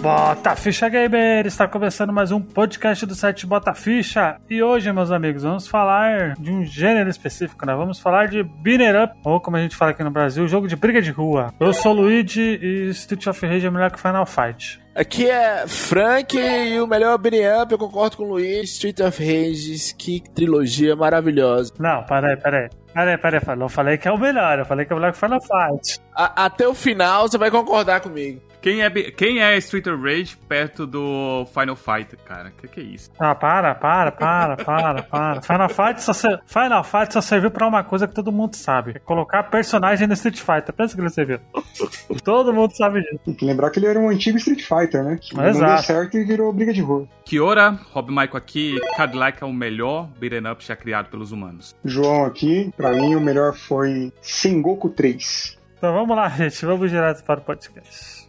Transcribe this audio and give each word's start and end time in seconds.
Bota 0.00 0.56
Ficha 0.56 0.88
Gamer! 0.88 1.46
Está 1.46 1.68
começando 1.68 2.10
mais 2.10 2.32
um 2.32 2.40
podcast 2.40 3.04
do 3.04 3.14
site 3.14 3.46
Bota 3.46 3.74
Ficha. 3.74 4.38
E 4.48 4.62
hoje, 4.62 4.90
meus 4.94 5.10
amigos, 5.10 5.42
vamos 5.42 5.68
falar 5.68 6.36
de 6.38 6.50
um 6.50 6.64
gênero 6.64 7.10
específico, 7.10 7.66
né? 7.66 7.74
Vamos 7.74 8.00
falar 8.00 8.26
de 8.26 8.42
Beater 8.42 9.04
Up, 9.04 9.14
ou 9.22 9.38
como 9.38 9.58
a 9.58 9.60
gente 9.60 9.76
fala 9.76 9.90
aqui 9.90 10.02
no 10.02 10.10
Brasil, 10.10 10.48
jogo 10.48 10.66
de 10.66 10.74
briga 10.74 11.02
de 11.02 11.10
rua. 11.10 11.52
Eu 11.60 11.74
sou 11.74 11.92
o 11.92 11.96
Luigi 11.96 12.58
e 12.62 12.88
Street 12.88 13.26
of 13.26 13.46
Rage 13.46 13.66
é 13.66 13.70
melhor 13.70 13.90
que 13.90 14.00
Final 14.00 14.24
Fight. 14.24 14.80
Aqui 14.94 15.28
é 15.28 15.66
Frank 15.68 16.34
e 16.34 16.80
o 16.80 16.86
melhor 16.86 17.18
beat'em 17.18 17.62
up, 17.62 17.70
eu 17.70 17.78
concordo 17.78 18.16
com 18.16 18.22
o 18.24 18.28
Luiz, 18.30 18.70
Street 18.70 19.00
of 19.00 19.22
Rage, 19.22 19.94
que 19.98 20.22
trilogia 20.34 20.96
maravilhosa. 20.96 21.74
Não, 21.78 22.02
peraí, 22.04 22.38
peraí. 22.38 22.70
Peraí, 22.94 23.18
peraí, 23.18 23.40
eu 23.60 23.68
falei 23.68 23.98
que 23.98 24.08
é 24.08 24.12
o 24.12 24.18
melhor, 24.18 24.60
eu 24.60 24.64
falei 24.64 24.86
que 24.86 24.92
é 24.94 24.96
o 24.96 24.98
melhor 24.98 25.12
que 25.12 25.18
Final 25.18 25.40
Fight. 25.40 26.00
A, 26.14 26.46
até 26.46 26.66
o 26.66 26.74
final 26.74 27.28
você 27.28 27.36
vai 27.36 27.50
concordar 27.50 28.00
comigo. 28.00 28.40
Quem 28.60 28.82
é, 28.82 28.90
quem 28.90 29.40
é 29.40 29.56
Street 29.56 29.86
of 29.86 30.02
Rage 30.02 30.36
perto 30.48 30.86
do 30.86 31.46
Final 31.46 31.76
Fight, 31.76 32.14
cara? 32.24 32.50
Que 32.50 32.68
que 32.68 32.80
é 32.80 32.82
isso? 32.82 33.10
Ah, 33.18 33.34
para, 33.34 33.74
para, 33.74 34.12
para, 34.12 34.56
para, 34.56 35.02
para. 35.02 35.42
Final 35.42 35.68
Fight 35.68 36.02
só, 36.02 36.12
Final 36.46 36.84
Fight 36.84 37.12
só 37.12 37.20
serviu 37.20 37.50
pra 37.50 37.66
uma 37.66 37.82
coisa 37.82 38.06
que 38.06 38.14
todo 38.14 38.30
mundo 38.30 38.54
sabe. 38.54 38.92
É 38.94 38.98
colocar 38.98 39.44
personagem 39.44 40.06
no 40.06 40.12
Street 40.12 40.38
Fighter. 40.38 40.74
Pensa 40.74 40.94
que 40.94 41.00
ele 41.00 41.08
serviu. 41.10 41.40
todo 42.22 42.52
mundo 42.52 42.76
sabe 42.76 43.00
disso. 43.00 43.20
Tem 43.24 43.34
que 43.34 43.44
lembrar 43.46 43.70
que 43.70 43.78
ele 43.78 43.86
era 43.86 43.98
um 43.98 44.10
antigo 44.10 44.36
Street 44.36 44.62
Fighter, 44.62 45.02
né? 45.02 45.18
Que 45.20 45.34
Exato. 45.34 45.58
não 45.58 45.66
deu 45.74 45.78
certo 45.78 46.18
e 46.18 46.24
virou 46.24 46.52
briga 46.52 46.72
de 46.72 46.82
rua. 46.82 47.08
Kiora, 47.24 47.78
Rob 47.92 48.10
Michael 48.10 48.36
aqui. 48.36 48.78
Cadillac 48.96 49.42
é 49.42 49.46
o 49.46 49.52
melhor 49.52 50.08
beat'em 50.18 50.46
up 50.50 50.62
já 50.64 50.76
criado 50.76 51.08
pelos 51.08 51.32
humanos. 51.32 51.74
João 51.84 52.26
aqui. 52.26 52.70
Pra 52.76 52.92
mim, 52.92 53.14
o 53.14 53.20
melhor 53.20 53.54
foi 53.54 54.12
Sengoku 54.20 54.90
3. 54.90 55.58
Então 55.78 55.94
vamos 55.94 56.14
lá, 56.14 56.28
gente. 56.28 56.66
Vamos 56.66 56.90
direto 56.90 57.24
para 57.24 57.40
o 57.40 57.42
podcast. 57.42 58.19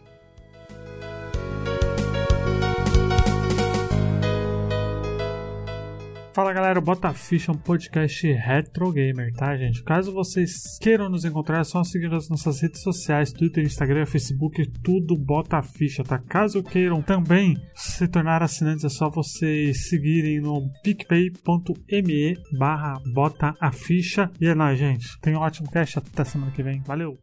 Fala 6.34 6.54
galera, 6.54 6.78
o 6.78 6.82
Bota 6.82 7.12
Ficha 7.12 7.52
é 7.52 7.54
um 7.54 7.58
podcast 7.58 8.26
retro 8.32 8.90
gamer, 8.90 9.34
tá 9.34 9.54
gente? 9.54 9.82
Caso 9.84 10.14
vocês 10.14 10.78
queiram 10.80 11.10
nos 11.10 11.26
encontrar, 11.26 11.60
é 11.60 11.64
só 11.64 11.84
seguir 11.84 12.08
nas 12.08 12.30
nossas 12.30 12.62
redes 12.62 12.80
sociais, 12.80 13.32
Twitter, 13.32 13.62
Instagram, 13.62 14.06
Facebook, 14.06 14.66
tudo 14.82 15.14
Bota 15.14 15.60
Ficha, 15.62 16.02
tá? 16.02 16.18
Caso 16.18 16.62
queiram 16.62 17.02
também 17.02 17.54
se 17.74 18.08
tornar 18.08 18.42
assinantes, 18.42 18.82
é 18.82 18.88
só 18.88 19.10
vocês 19.10 19.90
seguirem 19.90 20.40
no 20.40 20.70
picpay.me 20.82 22.38
barra 22.58 22.94
Bota 23.12 23.54
a 23.60 23.70
Ficha. 23.70 24.30
E 24.40 24.46
é 24.46 24.54
nóis, 24.54 24.78
gente. 24.78 25.20
Tenha 25.20 25.38
um 25.38 25.42
ótimo 25.42 25.70
cast, 25.70 25.98
até 25.98 26.24
semana 26.24 26.50
que 26.50 26.62
vem. 26.62 26.80
Valeu! 26.80 27.18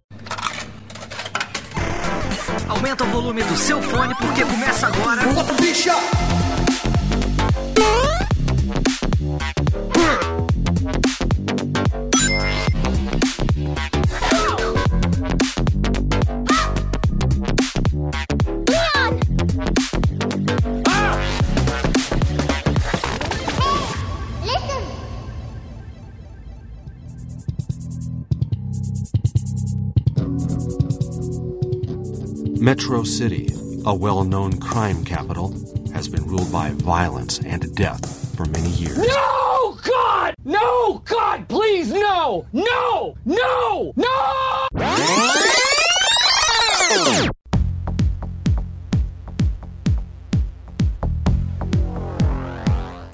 Aumenta 2.79 3.03
o 3.03 3.07
volume 3.07 3.43
do 3.43 3.57
seu 3.57 3.81
fone 3.81 4.15
porque 4.15 4.45
começa 4.45 4.87
agora... 4.87 5.21
Bota 5.33 5.53
Metro 32.69 33.01
City, 33.01 33.49
a 33.87 33.95
well 33.95 34.23
known 34.23 34.59
crime 34.59 35.03
capital, 35.03 35.49
has 35.91 36.07
been 36.07 36.23
ruled 36.27 36.51
by 36.51 36.69
violence 36.69 37.39
and 37.39 37.75
death 37.75 38.35
for 38.37 38.45
many 38.45 38.69
years. 38.69 38.95
No, 38.95 39.75
God! 39.81 40.35
No, 40.45 41.01
God, 41.03 41.47
please, 41.47 41.91
no! 41.91 42.45
No! 42.53 43.17
No! 43.25 43.91
No! 43.95 44.67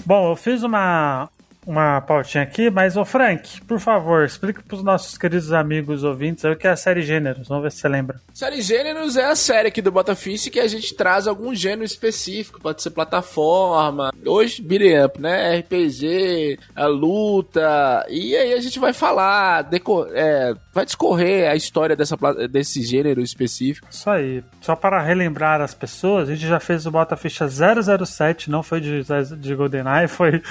Bom, 0.06 0.32
eu 0.32 0.36
fiz 0.36 0.64
uma, 0.64 1.30
uma 1.66 2.02
pautinha 2.02 2.44
aqui, 2.44 2.70
mas, 2.70 2.96
ô 2.96 3.04
Frank, 3.04 3.62
por 3.62 3.80
favor, 3.80 4.24
explica 4.26 4.62
para 4.62 4.76
os 4.76 4.84
nossos 4.84 5.18
queridos 5.18 5.52
amigos 5.52 6.04
ouvintes 6.04 6.44
o 6.44 6.56
que 6.56 6.68
é 6.68 6.72
a 6.72 6.76
série 6.76 7.02
Gêneros. 7.02 7.48
Vamos 7.48 7.64
ver 7.64 7.72
se 7.72 7.80
você 7.80 7.88
lembra. 7.88 8.22
Série 8.34 8.62
Gêneros 8.62 9.18
é 9.18 9.26
a 9.26 9.36
série 9.36 9.70
aqui 9.70 9.82
do 9.82 9.92
Botafish 9.92 10.50
que 10.50 10.60
a 10.60 10.68
gente 10.68 10.94
traz 10.96 11.28
algum 11.28 11.54
gênero 11.56 11.84
específico, 11.84 12.62
pode 12.62 12.82
ser 12.82 12.92
plataforma, 12.92 14.12
hoje 14.26 14.62
beat'em 14.62 15.04
up, 15.04 15.22
né? 15.22 15.58
RPG, 15.60 16.60
a 16.76 16.86
luta, 16.86 18.06
e 18.10 18.36
aí 18.36 18.54
a 18.54 18.62
gente 18.62 18.80
vai 18.80 18.94
falar, 18.94 19.64
decor, 19.64 20.10
é, 20.14 20.54
vai 20.74 20.86
discorrer 20.86 21.50
a 21.50 21.56
história 21.56 21.96
dessa, 21.96 22.18
desse 22.50 22.84
gênero 22.84 23.22
específico. 23.22 23.88
Isso 23.90 24.10
aí. 24.10 24.44
Só 24.62 24.76
para 24.76 25.02
relembrar 25.02 25.62
as 25.62 25.74
pessoas, 25.74 26.30
a 26.30 26.36
gente 26.36 26.48
já 26.48 26.60
fez 26.60 26.86
o 26.86 26.92
Botafish 26.92 27.40
007, 28.06 28.50
não 28.50 28.62
foi 28.62 28.82
de, 28.82 29.02
de 29.38 29.56
GoldenEye, 29.56 30.08
foi 30.10 30.42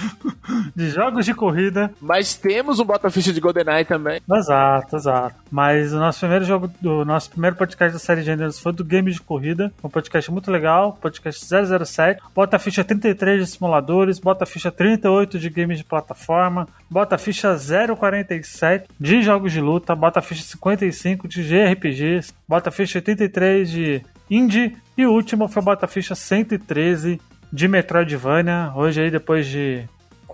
de 0.74 0.90
jogos 1.04 1.26
de 1.26 1.34
corrida. 1.34 1.90
Mas 2.00 2.34
temos 2.34 2.78
um 2.80 2.84
Botaficha 2.84 3.32
de 3.32 3.40
GoldenEye 3.40 3.84
também. 3.84 4.20
Exato, 4.32 4.96
exato. 4.96 5.36
Mas 5.50 5.92
o 5.92 5.98
nosso 5.98 6.20
primeiro 6.20 6.44
jogo, 6.44 6.70
o 6.82 7.04
nosso 7.04 7.30
primeiro 7.30 7.56
podcast 7.56 7.92
da 7.92 7.98
série 7.98 8.22
Gêneros 8.22 8.58
foi 8.58 8.72
do 8.72 8.84
Game 8.84 9.10
de 9.10 9.20
Corrida. 9.20 9.72
Um 9.82 9.88
podcast 9.88 10.30
muito 10.30 10.50
legal, 10.50 10.98
podcast 11.00 11.44
007. 11.44 12.22
Bota 12.34 12.58
ficha 12.58 12.84
33 12.84 13.44
de 13.44 13.50
simuladores, 13.50 14.18
bota 14.18 14.46
ficha 14.46 14.70
38 14.70 15.38
de 15.38 15.50
games 15.50 15.78
de 15.78 15.84
plataforma, 15.84 16.68
bota 16.88 17.18
ficha 17.18 17.56
047 17.56 18.88
de 18.98 19.22
jogos 19.22 19.52
de 19.52 19.60
luta, 19.60 19.94
bota 19.94 20.22
ficha 20.22 20.42
55 20.42 21.28
de 21.28 21.46
JRPGs, 21.46 22.32
bota 22.48 22.70
ficha 22.70 22.98
83 22.98 23.70
de 23.70 24.02
indie 24.30 24.76
e 24.96 25.04
o 25.04 25.12
último 25.12 25.48
foi 25.48 25.62
bota 25.62 25.86
ficha 25.86 26.14
113 26.14 27.20
de 27.52 27.68
Metroidvania. 27.68 28.72
Hoje 28.74 29.02
aí 29.02 29.10
depois 29.10 29.46
de 29.46 29.84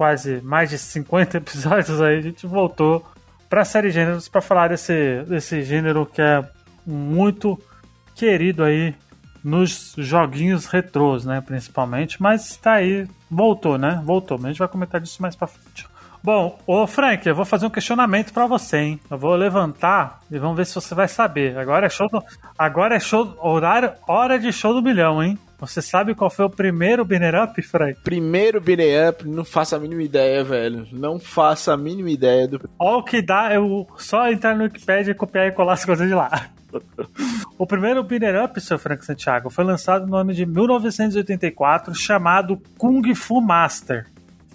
quase 0.00 0.40
mais 0.40 0.70
de 0.70 0.78
50 0.78 1.36
episódios 1.36 2.00
aí, 2.00 2.16
a 2.16 2.22
gente 2.22 2.46
voltou 2.46 3.04
para 3.50 3.60
a 3.60 3.64
série 3.66 3.90
Gêneros 3.90 4.30
para 4.30 4.40
falar 4.40 4.68
desse, 4.68 5.22
desse 5.28 5.62
gênero 5.62 6.06
que 6.06 6.22
é 6.22 6.42
muito 6.86 7.60
querido 8.14 8.64
aí 8.64 8.94
nos 9.44 9.92
joguinhos 9.98 10.64
retrôs, 10.64 11.26
né, 11.26 11.42
principalmente, 11.42 12.20
mas 12.20 12.56
tá 12.56 12.74
aí, 12.74 13.06
voltou, 13.30 13.76
né? 13.76 14.00
Voltou, 14.02 14.38
mas 14.38 14.46
a 14.46 14.48
gente 14.48 14.58
vai 14.58 14.68
comentar 14.68 15.02
disso 15.02 15.20
mais 15.20 15.36
para 15.36 15.48
frente. 15.48 15.86
Bom, 16.22 16.58
ô 16.66 16.86
Frank, 16.86 17.26
eu 17.28 17.34
vou 17.34 17.44
fazer 17.44 17.66
um 17.66 17.70
questionamento 17.70 18.32
para 18.32 18.46
você, 18.46 18.78
hein? 18.78 19.00
Eu 19.10 19.18
vou 19.18 19.34
levantar 19.34 20.20
e 20.30 20.38
vamos 20.38 20.56
ver 20.56 20.64
se 20.64 20.74
você 20.74 20.94
vai 20.94 21.08
saber. 21.08 21.58
Agora 21.58 21.86
é 21.86 21.90
show 21.90 22.08
do, 22.08 22.24
agora 22.58 22.96
é 22.96 23.00
show 23.00 23.36
horário, 23.38 23.92
hora 24.08 24.38
de 24.38 24.50
show 24.50 24.72
do 24.72 24.82
milhão, 24.82 25.22
hein? 25.22 25.38
Você 25.60 25.82
sabe 25.82 26.14
qual 26.14 26.30
foi 26.30 26.46
o 26.46 26.50
primeiro 26.50 27.04
Binner 27.04 27.34
Up, 27.34 27.60
Frank? 27.60 28.00
Primeiro 28.02 28.60
Binner 28.62 29.10
Up, 29.10 29.28
não 29.28 29.44
faço 29.44 29.76
a 29.76 29.78
mínima 29.78 30.02
ideia, 30.02 30.42
velho. 30.42 30.88
Não 30.90 31.20
faço 31.20 31.70
a 31.70 31.76
mínima 31.76 32.08
ideia 32.10 32.48
do. 32.48 32.68
Olha 32.78 32.96
o 32.96 33.02
que 33.02 33.20
dá, 33.20 33.52
eu 33.52 33.86
só 33.98 34.30
entrar 34.30 34.56
no 34.56 34.64
Wikipedia, 34.64 35.14
copiar 35.14 35.48
e 35.48 35.52
colar 35.52 35.74
as 35.74 35.84
coisas 35.84 36.08
de 36.08 36.14
lá. 36.14 36.48
o 37.58 37.66
primeiro 37.66 38.02
Binner 38.02 38.42
Up, 38.42 38.58
seu 38.58 38.78
Frank 38.78 39.04
Santiago, 39.04 39.50
foi 39.50 39.62
lançado 39.62 40.06
no 40.06 40.16
ano 40.16 40.32
de 40.32 40.46
1984, 40.46 41.94
chamado 41.94 42.60
Kung 42.78 43.14
Fu 43.14 43.42
Master. 43.42 44.06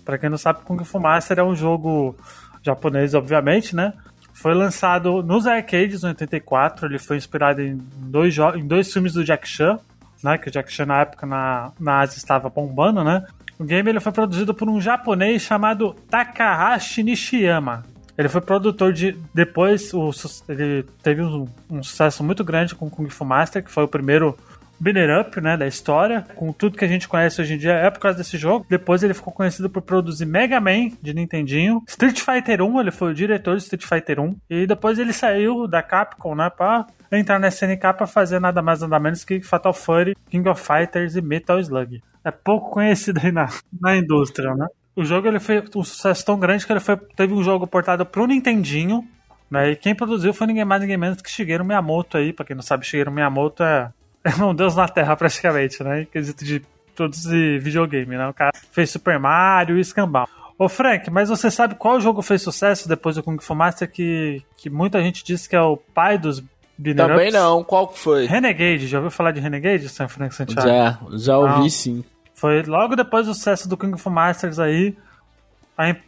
Para 0.03 0.17
quem 0.17 0.29
não 0.29 0.39
sabe, 0.39 0.61
Kung 0.63 0.83
Fu 0.83 0.99
Master 0.99 1.37
é 1.37 1.43
um 1.43 1.55
jogo 1.55 2.15
japonês, 2.63 3.13
obviamente, 3.13 3.75
né? 3.75 3.93
Foi 4.33 4.55
lançado 4.55 5.21
nos 5.21 5.45
arcades 5.45 6.03
em 6.03 6.07
84. 6.07 6.87
Ele 6.87 6.99
foi 6.99 7.17
inspirado 7.17 7.61
em 7.61 7.79
dois, 7.97 8.35
em 8.55 8.67
dois 8.67 8.91
filmes 8.91 9.13
do 9.13 9.23
Jack 9.23 9.47
Chan, 9.47 9.79
né? 10.23 10.37
Que 10.37 10.49
o 10.49 10.51
Jack 10.51 10.71
Chan 10.71 10.85
na 10.85 11.01
época 11.01 11.25
na, 11.25 11.71
na 11.79 11.99
Ásia 11.99 12.17
estava 12.17 12.49
bombando, 12.49 13.03
né? 13.03 13.25
O 13.57 13.63
game 13.63 13.89
ele 13.89 13.99
foi 13.99 14.11
produzido 14.11 14.53
por 14.53 14.69
um 14.69 14.81
japonês 14.81 15.41
chamado 15.41 15.95
Takahashi 16.09 17.03
Nishiyama. 17.03 17.83
Ele 18.17 18.29
foi 18.29 18.41
produtor 18.41 18.93
de. 18.93 19.17
Depois, 19.33 19.93
o, 19.93 20.11
ele 20.47 20.83
teve 21.03 21.21
um, 21.21 21.47
um 21.69 21.83
sucesso 21.83 22.23
muito 22.23 22.43
grande 22.43 22.73
com 22.73 22.89
Kung 22.89 23.09
Fu 23.09 23.25
Master, 23.25 23.63
que 23.63 23.71
foi 23.71 23.83
o 23.83 23.87
primeiro 23.87 24.37
Binner 24.79 25.21
Up, 25.21 25.39
né, 25.41 25.57
da 25.57 25.67
história, 25.67 26.25
com 26.35 26.51
tudo 26.51 26.77
que 26.77 26.85
a 26.85 26.87
gente 26.87 27.07
conhece 27.07 27.41
hoje 27.41 27.53
em 27.53 27.57
dia, 27.57 27.73
é 27.73 27.89
por 27.89 27.99
causa 27.99 28.17
desse 28.17 28.37
jogo. 28.37 28.65
Depois 28.69 29.03
ele 29.03 29.13
ficou 29.13 29.33
conhecido 29.33 29.69
por 29.69 29.81
produzir 29.81 30.25
Mega 30.25 30.59
Man 30.59 30.89
de 31.01 31.13
Nintendinho, 31.13 31.83
Street 31.87 32.19
Fighter 32.19 32.61
1, 32.61 32.79
ele 32.81 32.91
foi 32.91 33.11
o 33.11 33.13
diretor 33.13 33.55
de 33.55 33.63
Street 33.63 33.85
Fighter 33.85 34.19
1, 34.19 34.35
e 34.49 34.67
depois 34.67 34.99
ele 34.99 35.13
saiu 35.13 35.67
da 35.67 35.81
Capcom, 35.81 36.35
né, 36.35 36.49
pra 36.49 36.85
entrar 37.11 37.39
na 37.39 37.47
SNK 37.47 37.93
pra 37.95 38.07
fazer 38.07 38.39
nada 38.39 38.61
mais 38.61 38.81
nada 38.81 38.99
menos 38.99 39.23
que 39.23 39.41
Fatal 39.41 39.73
Fury, 39.73 40.15
King 40.29 40.47
of 40.49 40.61
Fighters 40.61 41.15
e 41.15 41.21
Metal 41.21 41.59
Slug. 41.59 42.01
É 42.23 42.31
pouco 42.31 42.71
conhecido 42.71 43.19
aí 43.23 43.31
na, 43.31 43.47
na 43.79 43.95
indústria, 43.95 44.53
né? 44.55 44.67
O 44.95 45.03
jogo 45.03 45.27
ele 45.27 45.39
foi 45.39 45.63
um 45.75 45.83
sucesso 45.83 46.25
tão 46.25 46.39
grande 46.39 46.65
que 46.65 46.71
ele 46.71 46.79
foi, 46.79 46.97
teve 46.97 47.33
um 47.33 47.43
jogo 47.43 47.67
portado 47.67 48.05
pro 48.05 48.25
Nintendinho, 48.25 49.05
né? 49.49 49.71
E 49.71 49.75
quem 49.75 49.93
produziu 49.93 50.33
foi 50.33 50.47
ninguém 50.47 50.65
mais 50.65 50.81
ninguém 50.81 50.97
menos 50.97 51.21
que 51.21 51.29
Shigeru 51.29 51.65
Miyamoto 51.65 52.17
aí, 52.17 52.33
pra 52.33 52.45
quem 52.45 52.55
não 52.55 52.63
sabe, 52.63 52.85
Shigeru 52.85 53.11
Miyamoto 53.11 53.61
é 53.61 53.91
é 54.25 54.35
um 54.43 54.53
deus 54.53 54.75
na 54.75 54.87
Terra 54.87 55.15
praticamente, 55.15 55.83
né? 55.83 56.01
Em 56.01 56.05
quesito 56.05 56.43
de 56.43 56.61
produzir 56.95 57.59
videogame, 57.59 58.17
né? 58.17 58.27
O 58.27 58.33
cara 58.33 58.51
fez 58.71 58.89
Super 58.89 59.19
Mario 59.19 59.77
e 59.77 59.83
Scambau. 59.83 60.27
Ô 60.57 60.69
Frank, 60.69 61.11
mas 61.11 61.29
você 61.29 61.51
sabe 61.51 61.75
qual 61.75 61.99
jogo 61.99 62.21
fez 62.21 62.41
sucesso 62.41 62.87
depois 62.87 63.15
do 63.15 63.23
Kung 63.23 63.37
Fu 63.39 63.53
Master 63.53 63.91
que, 63.91 64.41
que 64.57 64.69
muita 64.69 65.01
gente 65.01 65.23
disse 65.23 65.49
que 65.49 65.55
é 65.55 65.61
o 65.61 65.75
pai 65.75 66.17
dos 66.17 66.41
Beater 66.77 67.07
Também 67.07 67.31
não, 67.31 67.63
qual 67.63 67.87
que 67.87 67.99
foi? 67.99 68.25
Renegade, 68.25 68.87
já 68.87 68.97
ouviu 68.97 69.11
falar 69.11 69.31
de 69.31 69.39
Renegade, 69.39 69.87
San 69.87 70.07
Frank 70.07 70.33
Santiago? 70.35 70.67
Já, 70.67 70.99
já 71.17 71.37
ouvi 71.37 71.59
não. 71.59 71.69
sim. 71.69 72.03
Foi 72.33 72.63
logo 72.63 72.95
depois 72.95 73.27
do 73.27 73.33
sucesso 73.33 73.67
do 73.69 73.77
Kung 73.77 73.97
Fu 73.97 74.09
Masters 74.09 74.59
aí, 74.59 74.95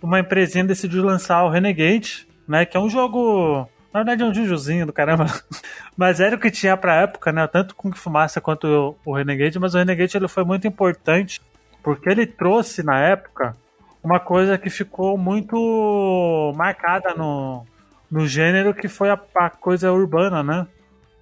uma 0.02 0.20
empresinha 0.20 0.64
decidiu 0.64 1.04
lançar 1.04 1.44
o 1.44 1.50
Renegade, 1.50 2.28
né, 2.48 2.66
que 2.66 2.76
é 2.76 2.80
um 2.80 2.90
jogo... 2.90 3.68
Na 3.94 4.02
verdade 4.02 4.24
é 4.24 4.26
um 4.26 4.34
jujuzinho 4.34 4.86
do 4.86 4.94
caramba. 4.94 5.26
Mas 5.96 6.20
era 6.20 6.36
o 6.36 6.40
que 6.40 6.52
tinha 6.52 6.78
pra 6.78 7.02
época, 7.02 7.32
né? 7.32 7.48
Tanto 7.48 7.72
o 7.72 7.76
Kung 7.76 7.94
Fu 7.94 8.10
Master 8.10 8.42
quanto 8.42 8.96
o 9.06 9.14
Renegade, 9.14 9.58
mas 9.60 9.74
o 9.74 9.78
Renegade 9.78 10.16
ele 10.16 10.28
foi 10.28 10.44
muito 10.44 10.68
importante 10.68 11.42
porque 11.82 12.10
ele 12.10 12.28
trouxe 12.28 12.84
na 12.84 13.00
época 13.00 13.56
uma 14.04 14.20
coisa 14.20 14.58
que 14.58 14.70
ficou 14.70 15.18
muito 15.18 16.54
marcada 16.56 17.14
no, 17.16 17.66
no 18.12 18.28
gênero, 18.28 18.74
que 18.74 18.88
foi 18.88 19.10
a, 19.10 19.20
a 19.36 19.50
coisa 19.50 19.92
urbana, 19.92 20.44
né? 20.44 20.68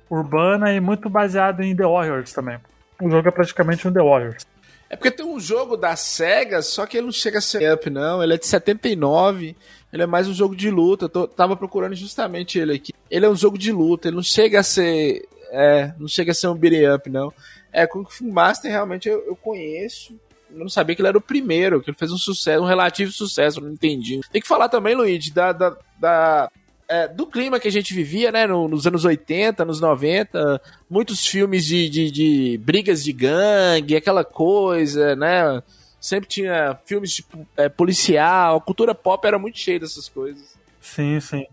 Urbana 0.09 0.73
e 0.73 0.79
muito 0.79 1.09
baseado 1.09 1.61
em 1.61 1.75
The 1.75 1.83
Warriors 1.83 2.33
também. 2.33 2.59
O 3.01 3.09
jogo 3.09 3.27
é 3.27 3.31
praticamente 3.31 3.87
um 3.87 3.93
The 3.93 4.01
Warriors. 4.01 4.45
É 4.89 4.95
porque 4.95 5.11
tem 5.11 5.25
um 5.25 5.39
jogo 5.39 5.75
da 5.75 5.95
SEGA, 5.95 6.61
só 6.61 6.85
que 6.85 6.97
ele 6.97 7.07
não 7.07 7.11
chega 7.11 7.39
a 7.39 7.41
ser 7.41 7.73
up, 7.73 7.89
não. 7.89 8.21
Ele 8.21 8.35
é 8.35 8.37
de 8.37 8.45
79. 8.45 9.55
Ele 9.95 10.03
é 10.03 10.05
mais 10.05 10.27
um 10.27 10.33
jogo 10.33 10.57
de 10.57 10.69
luta. 10.69 11.05
Eu 11.05 11.09
tô, 11.09 11.25
tava 11.25 11.55
procurando 11.55 11.95
justamente 11.95 12.59
ele 12.59 12.73
aqui. 12.73 12.93
Ele 13.09 13.25
é 13.25 13.29
um 13.29 13.35
jogo 13.35 13.57
de 13.57 13.71
luta. 13.71 14.09
Ele 14.09 14.17
não 14.17 14.23
chega 14.23 14.59
a 14.59 14.63
ser. 14.63 15.25
É, 15.51 15.93
não 15.97 16.05
chega 16.05 16.33
a 16.33 16.35
ser 16.35 16.49
um 16.49 16.53
beat'em 16.53 16.93
up, 16.93 17.09
não. 17.09 17.31
É, 17.71 17.87
Kung 17.87 18.05
Fu 18.09 18.25
Master 18.25 18.69
realmente 18.69 19.07
eu, 19.07 19.25
eu 19.25 19.37
conheço 19.37 20.13
eu 20.51 20.59
não 20.59 20.69
sabia 20.69 20.95
que 20.95 21.01
ele 21.01 21.07
era 21.09 21.17
o 21.17 21.21
primeiro, 21.21 21.81
que 21.81 21.89
ele 21.89 21.97
fez 21.97 22.11
um 22.11 22.17
sucesso, 22.17 22.63
um 22.63 22.67
relativo 22.67 23.11
sucesso, 23.11 23.59
não 23.59 23.71
entendi. 23.71 24.21
Tem 24.31 24.41
que 24.41 24.47
falar 24.47 24.69
também, 24.69 24.95
Luigi, 24.95 25.33
da, 25.33 25.51
da, 25.51 25.77
da 25.99 26.51
é, 26.87 27.07
do 27.07 27.25
clima 27.25 27.59
que 27.59 27.67
a 27.67 27.71
gente 27.71 27.93
vivia, 27.93 28.31
né, 28.31 28.47
no, 28.47 28.67
nos 28.67 28.87
anos 28.87 29.03
80, 29.03 29.65
nos 29.65 29.81
90, 29.81 30.61
muitos 30.89 31.25
filmes 31.25 31.65
de, 31.65 31.89
de, 31.89 32.11
de, 32.11 32.57
brigas 32.59 33.03
de 33.03 33.11
gangue, 33.11 33.95
aquela 33.95 34.23
coisa, 34.23 35.15
né, 35.15 35.61
sempre 36.05 36.29
tinha 36.29 36.77
filmes 36.85 37.11
de 37.11 37.25
é, 37.57 37.67
policial, 37.67 38.57
a 38.57 38.61
cultura 38.61 38.93
pop 38.93 39.25
era 39.25 39.39
muito 39.39 39.57
cheia 39.57 39.79
dessas 39.79 40.07
coisas. 40.07 40.55
Sim, 40.79 41.19
sim. 41.19 41.47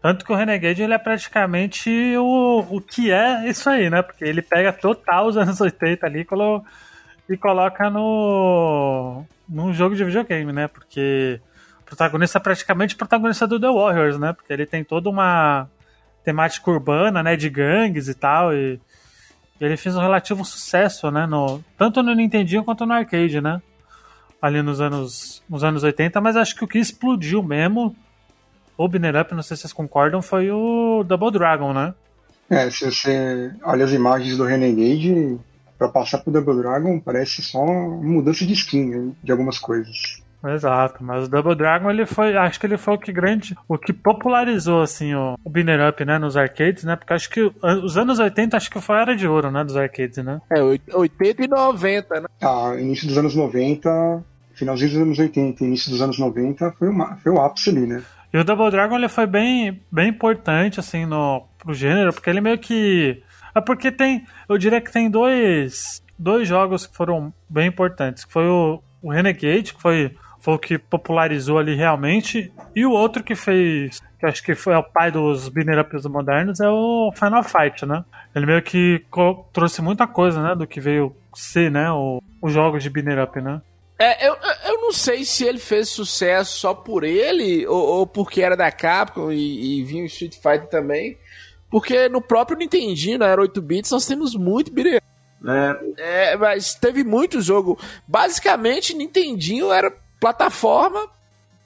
Tanto 0.00 0.24
que 0.24 0.32
o 0.32 0.36
Renegade 0.36 0.80
ele 0.80 0.94
é 0.94 0.98
praticamente 0.98 1.90
o, 2.16 2.64
o 2.70 2.80
que 2.80 3.10
é 3.10 3.48
isso 3.48 3.68
aí, 3.68 3.90
né? 3.90 4.02
Porque 4.02 4.24
ele 4.24 4.42
pega 4.42 4.72
total 4.72 5.26
os 5.26 5.36
anos 5.36 5.58
80 5.60 6.06
ali 6.06 6.20
e 6.20 6.24
colo 6.24 6.64
e 7.28 7.36
coloca 7.36 7.90
no 7.90 9.24
num 9.48 9.72
jogo 9.72 9.96
de 9.96 10.04
videogame, 10.04 10.52
né? 10.52 10.68
Porque 10.68 11.40
o 11.80 11.84
protagonista 11.84 12.38
é 12.38 12.40
praticamente 12.40 12.94
protagonista 12.94 13.44
do 13.44 13.58
The 13.58 13.68
Warriors, 13.68 14.20
né? 14.20 14.32
Porque 14.32 14.52
ele 14.52 14.66
tem 14.66 14.84
toda 14.84 15.10
uma 15.10 15.68
temática 16.22 16.70
urbana, 16.70 17.22
né, 17.22 17.36
de 17.36 17.48
gangues 17.48 18.08
e 18.08 18.14
tal 18.14 18.52
e, 18.52 18.80
e 19.60 19.64
ele 19.64 19.76
fez 19.76 19.94
um 19.94 20.00
relativo 20.00 20.44
sucesso, 20.44 21.08
né, 21.08 21.24
no 21.24 21.62
tanto 21.78 22.02
no 22.02 22.12
Nintendinho 22.12 22.64
quanto 22.64 22.84
no 22.84 22.92
arcade, 22.92 23.40
né? 23.40 23.62
Ali 24.40 24.62
nos 24.62 24.80
anos 24.80 25.42
nos 25.48 25.64
anos 25.64 25.82
80, 25.82 26.20
mas 26.20 26.36
acho 26.36 26.54
que 26.54 26.64
o 26.64 26.68
que 26.68 26.78
explodiu 26.78 27.42
mesmo 27.42 27.96
o 28.76 28.88
Binner 28.88 29.16
Up, 29.16 29.34
não 29.34 29.42
sei 29.42 29.56
se 29.56 29.62
vocês 29.62 29.72
concordam, 29.72 30.20
foi 30.20 30.50
o 30.50 31.02
Double 31.02 31.30
Dragon, 31.30 31.72
né? 31.72 31.94
É, 32.50 32.70
se 32.70 32.84
você 32.84 33.52
olha 33.64 33.84
as 33.84 33.92
imagens 33.92 34.36
do 34.36 34.44
Renegade, 34.44 35.38
para 35.78 35.88
passar 35.88 36.18
pro 36.18 36.32
Double 36.32 36.56
Dragon 36.56 37.00
parece 37.00 37.42
só 37.42 37.64
mudança 37.64 38.44
de 38.46 38.52
skin 38.52 38.84
né, 38.86 39.12
de 39.22 39.32
algumas 39.32 39.58
coisas. 39.58 40.22
Exato, 40.44 41.02
mas 41.02 41.26
o 41.26 41.30
Double 41.30 41.54
Dragon 41.54 41.90
ele 41.90 42.06
foi, 42.06 42.36
acho 42.36 42.60
que 42.60 42.66
ele 42.66 42.76
foi 42.76 42.94
o 42.94 42.98
que 42.98 43.12
grande, 43.12 43.56
o 43.68 43.76
que 43.76 43.92
popularizou 43.92 44.82
assim 44.82 45.14
o, 45.14 45.34
o 45.44 45.50
Binner 45.50 45.88
Up, 45.88 46.04
né, 46.04 46.18
nos 46.18 46.36
arcades, 46.36 46.84
né? 46.84 46.96
Porque 46.96 47.12
acho 47.12 47.30
que 47.30 47.40
os 47.82 47.96
anos 47.96 48.18
80 48.18 48.56
acho 48.56 48.70
que 48.70 48.80
foi 48.80 48.96
a 48.96 49.00
era 49.00 49.16
de 49.16 49.26
ouro, 49.26 49.50
né, 49.50 49.64
dos 49.64 49.76
arcades, 49.76 50.18
né? 50.18 50.40
É, 50.50 50.60
80 50.62 51.44
e 51.44 51.48
90, 51.48 52.20
né? 52.20 52.26
Ah, 52.40 52.74
início 52.78 53.08
dos 53.08 53.18
anos 53.18 53.34
90, 53.34 54.24
finalzinho 54.54 54.90
dos 54.90 55.00
anos 55.00 55.18
80, 55.18 55.64
início 55.64 55.90
dos 55.90 56.00
anos 56.00 56.18
90 56.18 56.72
foi, 56.78 56.88
uma, 56.88 57.16
foi 57.16 57.32
o 57.32 57.40
ápice 57.40 57.70
ali, 57.70 57.86
né? 57.86 58.02
E 58.32 58.38
o 58.38 58.44
Double 58.44 58.70
Dragon 58.70 58.96
ele 58.96 59.08
foi 59.08 59.26
bem, 59.26 59.80
bem 59.90 60.08
importante 60.08 60.78
assim 60.80 61.06
no 61.06 61.46
pro 61.58 61.74
gênero, 61.74 62.12
porque 62.12 62.28
ele 62.28 62.40
meio 62.40 62.58
que 62.58 63.22
é 63.56 63.60
porque 63.62 63.90
tem, 63.90 64.26
eu 64.46 64.58
diria 64.58 64.82
que 64.82 64.92
tem 64.92 65.08
dois, 65.08 66.02
dois 66.18 66.46
jogos 66.46 66.86
que 66.86 66.94
foram 66.94 67.32
bem 67.48 67.68
importantes, 67.68 68.22
que 68.22 68.32
foi 68.32 68.46
o, 68.46 68.82
o 69.00 69.10
Renegade, 69.10 69.72
que 69.72 69.80
foi, 69.80 70.14
foi 70.46 70.54
o 70.54 70.58
que 70.60 70.78
popularizou 70.78 71.58
ali 71.58 71.74
realmente, 71.74 72.52
e 72.72 72.86
o 72.86 72.92
outro 72.92 73.24
que 73.24 73.34
fez, 73.34 74.00
que 74.16 74.24
acho 74.24 74.40
que 74.44 74.54
foi 74.54 74.76
o 74.76 74.82
pai 74.84 75.10
dos 75.10 75.48
binner 75.48 75.80
ups 75.80 76.06
modernos, 76.06 76.60
é 76.60 76.68
o 76.68 77.10
Final 77.16 77.42
Fight, 77.42 77.84
né? 77.84 78.04
Ele 78.32 78.46
meio 78.46 78.62
que 78.62 79.04
trouxe 79.52 79.82
muita 79.82 80.06
coisa, 80.06 80.40
né, 80.40 80.54
do 80.54 80.64
que 80.64 80.80
veio 80.80 81.16
ser, 81.34 81.68
né, 81.68 81.90
o, 81.90 82.22
os 82.40 82.52
jogos 82.52 82.80
de 82.80 82.88
up, 82.88 83.40
né? 83.40 83.60
É, 83.98 84.28
eu, 84.28 84.36
eu 84.68 84.82
não 84.82 84.92
sei 84.92 85.24
se 85.24 85.44
ele 85.44 85.58
fez 85.58 85.88
sucesso 85.88 86.60
só 86.60 86.72
por 86.72 87.02
ele 87.02 87.66
ou, 87.66 87.84
ou 87.84 88.06
porque 88.06 88.40
era 88.40 88.56
da 88.56 88.70
Capcom 88.70 89.32
e, 89.32 89.80
e 89.80 89.82
vinha 89.82 90.04
o 90.04 90.06
Street 90.06 90.34
Fighter 90.34 90.68
também. 90.68 91.18
Porque 91.68 92.08
no 92.08 92.20
próprio 92.20 92.56
Nintendinho, 92.56 93.18
na 93.18 93.26
Era 93.26 93.40
8 93.40 93.60
bits, 93.60 93.90
nós 93.90 94.06
temos 94.06 94.36
muito 94.36 94.72
beat'em 94.72 95.00
né? 95.40 95.76
É, 95.98 96.36
mas 96.36 96.74
teve 96.74 97.04
muito 97.04 97.40
jogo. 97.40 97.78
Basicamente, 98.06 98.94
Nintendinho 98.94 99.72
era 99.72 99.92
plataforma, 100.20 101.08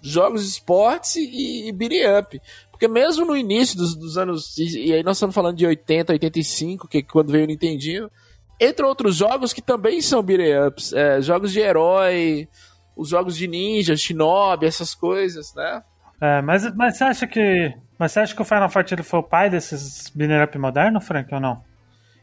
jogos 0.01 0.47
esportes 0.47 1.17
e, 1.17 1.69
e 1.69 1.73
beat'em 1.73 2.19
up. 2.19 2.41
Porque 2.71 2.89
mesmo 2.89 3.25
no 3.25 3.37
início 3.37 3.77
dos, 3.77 3.95
dos 3.95 4.17
anos. 4.17 4.57
E, 4.59 4.93
aí 4.93 5.03
nós 5.03 5.17
estamos 5.17 5.35
falando 5.35 5.57
de 5.57 5.67
80, 5.67 6.13
85, 6.13 6.89
que 6.89 6.99
é 6.99 7.03
quando 7.03 7.33
veio 7.33 7.45
o 7.45 7.49
Nintendinho. 7.49 8.11
Entre 8.59 8.85
outros 8.85 9.17
jogos 9.17 9.53
que 9.53 9.63
também 9.63 10.01
são 10.01 10.23
beat'em 10.23 10.67
ups. 10.67 10.93
É, 10.93 11.21
jogos 11.21 11.53
de 11.53 11.61
herói, 11.61 12.49
os 12.97 13.09
jogos 13.09 13.37
de 13.37 13.47
ninja, 13.47 13.97
shinobi, 13.97 14.67
essas 14.67 14.95
coisas, 14.95 15.55
né? 15.55 15.83
É, 16.21 16.43
mas, 16.43 16.75
mas 16.75 16.97
você 16.97 17.05
acha 17.05 17.27
que 17.27 17.75
mas 17.99 18.13
você 18.13 18.21
acha 18.21 18.35
que 18.35 18.41
o 18.41 18.47
Final 18.47 18.71
Fight 18.71 18.95
ele 18.95 19.03
foi 19.03 19.21
o 19.21 19.23
pai 19.23 19.51
desses 19.51 20.11
binner 20.15 20.43
up 20.43 20.57
modernos, 20.59 21.07
Frank, 21.07 21.35
ou 21.35 21.41
não? 21.41 21.63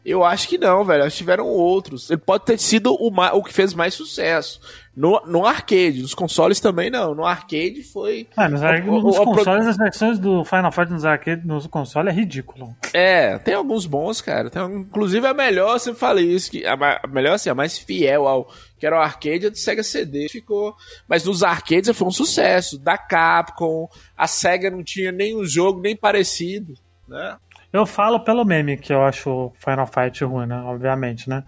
Eu 0.04 0.24
acho 0.24 0.48
que 0.48 0.56
não, 0.56 0.84
velho. 0.84 1.04
Acho 1.04 1.16
que 1.16 1.18
tiveram 1.18 1.46
outros. 1.46 2.10
Ele 2.10 2.20
pode 2.20 2.44
ter 2.44 2.58
sido 2.58 2.92
o, 2.92 3.08
o 3.08 3.42
que 3.42 3.52
fez 3.52 3.74
mais 3.74 3.94
sucesso. 3.94 4.60
No, 4.96 5.22
no 5.26 5.46
arcade, 5.46 6.02
nos 6.02 6.12
consoles 6.12 6.58
também 6.58 6.90
não. 6.90 7.14
No 7.14 7.24
arcade 7.24 7.84
foi. 7.84 8.26
Ah, 8.36 8.48
nos, 8.48 8.60
nos 8.60 9.18
consoles, 9.18 9.66
as 9.68 9.76
versões 9.76 10.18
do 10.18 10.44
Final 10.44 10.72
Fight 10.72 10.90
nos 10.90 11.04
arcade, 11.04 11.46
nos 11.46 11.68
consoles 11.68 12.12
é 12.12 12.16
ridículo. 12.16 12.74
É, 12.92 13.38
tem 13.38 13.54
alguns 13.54 13.86
bons, 13.86 14.20
cara. 14.20 14.50
Tem, 14.50 14.60
inclusive 14.64 15.24
a 15.24 15.32
melhor, 15.32 15.74
eu 15.74 15.78
sempre 15.78 16.00
falei 16.00 16.24
isso, 16.24 16.50
que 16.50 16.66
a, 16.66 16.72
a 16.74 17.06
melhor, 17.06 17.34
assim, 17.34 17.48
a 17.48 17.54
mais 17.54 17.78
fiel 17.78 18.26
ao 18.26 18.48
que 18.76 18.86
era 18.86 18.96
o 18.96 19.00
arcade, 19.00 19.46
a 19.46 19.50
do 19.50 19.56
Sega 19.56 19.84
CD. 19.84 20.28
Ficou. 20.28 20.74
Mas 21.06 21.24
nos 21.24 21.44
arcades 21.44 21.96
foi 21.96 22.08
um 22.08 22.12
sucesso. 22.12 22.78
Da 22.78 22.98
Capcom, 22.98 23.88
a 24.16 24.26
Sega 24.26 24.70
não 24.70 24.82
tinha 24.82 25.12
nenhum 25.12 25.44
jogo 25.44 25.80
nem 25.80 25.96
parecido, 25.96 26.74
né? 27.06 27.36
Eu 27.78 27.86
falo 27.86 28.18
pelo 28.18 28.44
meme 28.44 28.76
que 28.76 28.92
eu 28.92 29.04
acho 29.04 29.52
Final 29.54 29.86
Fight 29.86 30.24
ruim, 30.24 30.46
né? 30.46 30.60
Obviamente, 30.62 31.30
né? 31.30 31.44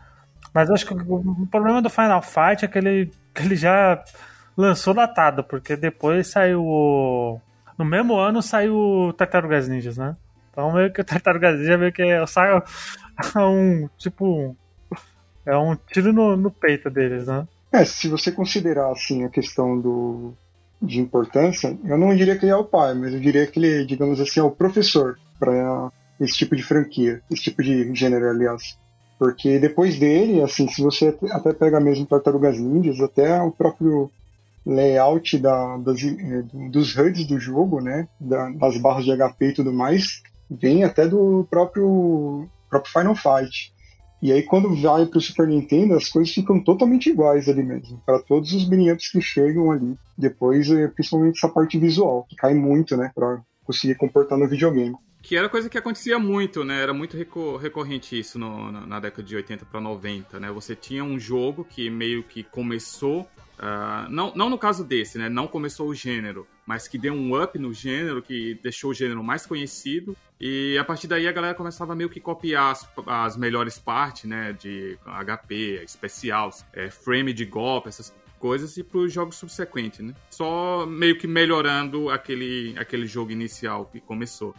Mas 0.55 0.71
acho 0.71 0.87
que 0.87 0.95
o 0.95 1.47
problema 1.51 1.83
do 1.83 1.91
Final 1.91 2.23
Fight 2.23 2.65
é 2.65 2.69
que 2.69 2.79
ele 2.79 3.11
que 3.35 3.43
ele 3.43 3.57
já 3.57 4.01
lançou 4.57 4.95
datado, 4.95 5.43
porque 5.43 5.77
depois 5.77 6.29
saiu 6.29 6.65
o... 6.65 7.41
No 7.77 7.85
mesmo 7.85 8.17
ano 8.17 8.41
saiu 8.41 8.77
o 8.77 9.13
Tartarugas 9.13 9.67
Ninjas, 9.69 9.99
né? 9.99 10.17
Então 10.53 10.73
meio 10.73 10.93
que 10.93 11.01
o 11.01 11.05
Tartarugas 11.05 11.59
Ninja 11.59 11.77
meio 11.77 11.93
que 11.93 12.03
é, 12.03 12.25
sai 12.27 12.63
um, 13.37 13.89
tipo, 13.99 14.57
é 15.45 15.57
um 15.57 15.75
tiro 15.75 16.13
no, 16.13 16.37
no 16.37 16.51
peito 16.51 16.89
deles, 16.89 17.27
né? 17.27 17.47
É, 17.73 17.85
se 17.85 18.09
você 18.09 18.31
considerar, 18.31 18.93
assim, 18.93 19.25
a 19.25 19.29
questão 19.29 19.81
do, 19.81 20.33
de 20.81 21.01
importância, 21.01 21.77
eu 21.85 21.99
não 21.99 22.15
diria 22.15 22.39
que 22.39 22.45
ele 22.45 22.53
é 22.53 22.57
o 22.57 22.65
pai, 22.65 22.95
mas 22.95 23.15
eu 23.15 23.21
diria 23.21 23.47
que 23.49 23.59
ele, 23.59 23.85
digamos 23.85 24.21
assim, 24.21 24.39
é 24.39 24.43
o 24.45 24.51
professor 24.51 25.19
para 25.39 25.91
esse 26.21 26.37
tipo 26.37 26.55
de 26.55 26.63
franquia, 26.63 27.23
esse 27.31 27.43
tipo 27.45 27.63
de 27.63 27.95
gênero, 27.95 28.29
aliás. 28.29 28.79
Porque 29.19 29.59
depois 29.59 29.99
dele, 29.99 30.43
assim, 30.43 30.69
se 30.69 30.83
você 30.83 31.17
até 31.31 31.53
pega 31.53 31.81
mesmo 31.81 32.07
Tartarugas 32.07 32.59
Ninjas, 32.59 33.01
até 33.01 33.41
o 33.43 33.51
próprio 33.51 34.11
layout 34.65 35.39
da, 35.39 35.77
das, 35.79 36.03
eh, 36.03 36.43
dos 36.71 36.97
HUDs 36.97 37.27
do 37.27 37.39
jogo, 37.39 37.81
né, 37.81 38.09
das 38.21 38.77
barras 38.79 39.05
de 39.05 39.13
HP 39.13 39.47
e 39.47 39.55
tudo 39.55 39.73
mais, 39.73 40.23
vem 40.51 40.85
até 40.85 41.07
do 41.07 41.47
próprio, 41.51 42.47
próprio 42.69 42.93
Final 42.93 43.15
Fight. 43.15 43.73
E 44.23 44.33
aí 44.33 44.43
quando 44.43 44.75
vai 44.77 45.07
para 45.07 45.19
o 45.19 45.21
Super 45.21 45.49
Nintendo, 45.49 45.95
as 45.95 46.09
coisas 46.09 46.33
ficam 46.33 46.63
totalmente 46.63 47.09
iguais 47.09 47.49
ali 47.49 47.63
mesmo, 47.63 48.03
para 48.05 48.19
todos 48.19 48.53
os 48.53 48.69
mini 48.69 48.95
que 48.97 49.21
chegam 49.21 49.71
ali. 49.71 49.97
Depois, 50.17 50.71
eh, 50.71 50.89
principalmente 50.89 51.39
essa 51.39 51.49
parte 51.49 51.79
visual, 51.79 52.27
que 52.29 52.37
cai 52.37 52.55
muito, 52.55 52.97
né, 52.97 53.11
para 53.15 53.41
conseguir 53.65 53.95
comportar 53.95 54.39
no 54.39 54.49
videogame. 54.49 54.97
Que 55.23 55.37
era 55.37 55.49
coisa 55.49 55.69
que 55.69 55.77
acontecia 55.77 56.19
muito, 56.19 56.65
né? 56.65 56.81
Era 56.81 56.95
muito 56.95 57.17
recorrente 57.59 58.19
isso 58.19 58.39
no, 58.39 58.73
na, 58.73 58.87
na, 58.87 59.01
década 59.01 59.23
de 59.23 59.37
80 59.37 59.67
para 59.67 59.81
90, 59.81 60.41
né? 60.41 60.51
Você 60.51 60.75
tinha 60.75 61.05
um 61.05 61.19
jogo 61.19 61.65
que 61.65 61.91
meio 61.91 62.23
que 62.23 62.43
começou. 62.43 63.29
Uh, 63.59 64.09
não, 64.09 64.33
não 64.35 64.49
no 64.49 64.57
caso 64.57 64.83
desse, 64.83 65.19
né? 65.19 65.29
Não 65.29 65.47
começou 65.47 65.89
o 65.89 65.95
gênero, 65.95 66.47
mas 66.65 66.89
que 66.89 66.97
deu 66.97 67.13
um 67.13 67.41
up 67.41 67.59
no 67.59 67.75
gênero, 67.75 68.23
que 68.23 68.59
deixou 68.63 68.93
o 68.93 68.95
gênero 68.95 69.23
mais 69.23 69.45
conhecido. 69.45 70.17
E 70.41 70.79
a 70.79 70.85
partir 70.85 71.07
daí 71.07 71.29
a 71.29 71.33
galera 71.33 71.55
começava 71.55 71.95
meio 71.95 72.09
que 72.09 72.19
copiar 72.19 72.73
as, 72.73 72.89
as 73.07 73.37
melhores 73.37 73.79
partes, 73.79 74.25
né? 74.25 74.55
De 74.55 74.99
HP, 75.05 75.83
especial, 75.85 76.51
é, 76.73 76.91
frame 76.91 77.35
de 77.35 77.45
golpe, 77.45 77.91
essas 77.91 78.11
coisas 78.41 78.75
e 78.79 78.83
para 78.83 78.99
os 78.99 79.13
jogos 79.13 79.37
subsequentes, 79.37 80.01
né? 80.01 80.15
Só 80.31 80.87
meio 80.87 81.19
que 81.19 81.27
melhorando 81.27 82.09
aquele, 82.09 82.75
aquele 82.79 83.07
jogo 83.07 83.31
inicial 83.31 83.85
que 83.85 84.01
começou. 84.01 84.55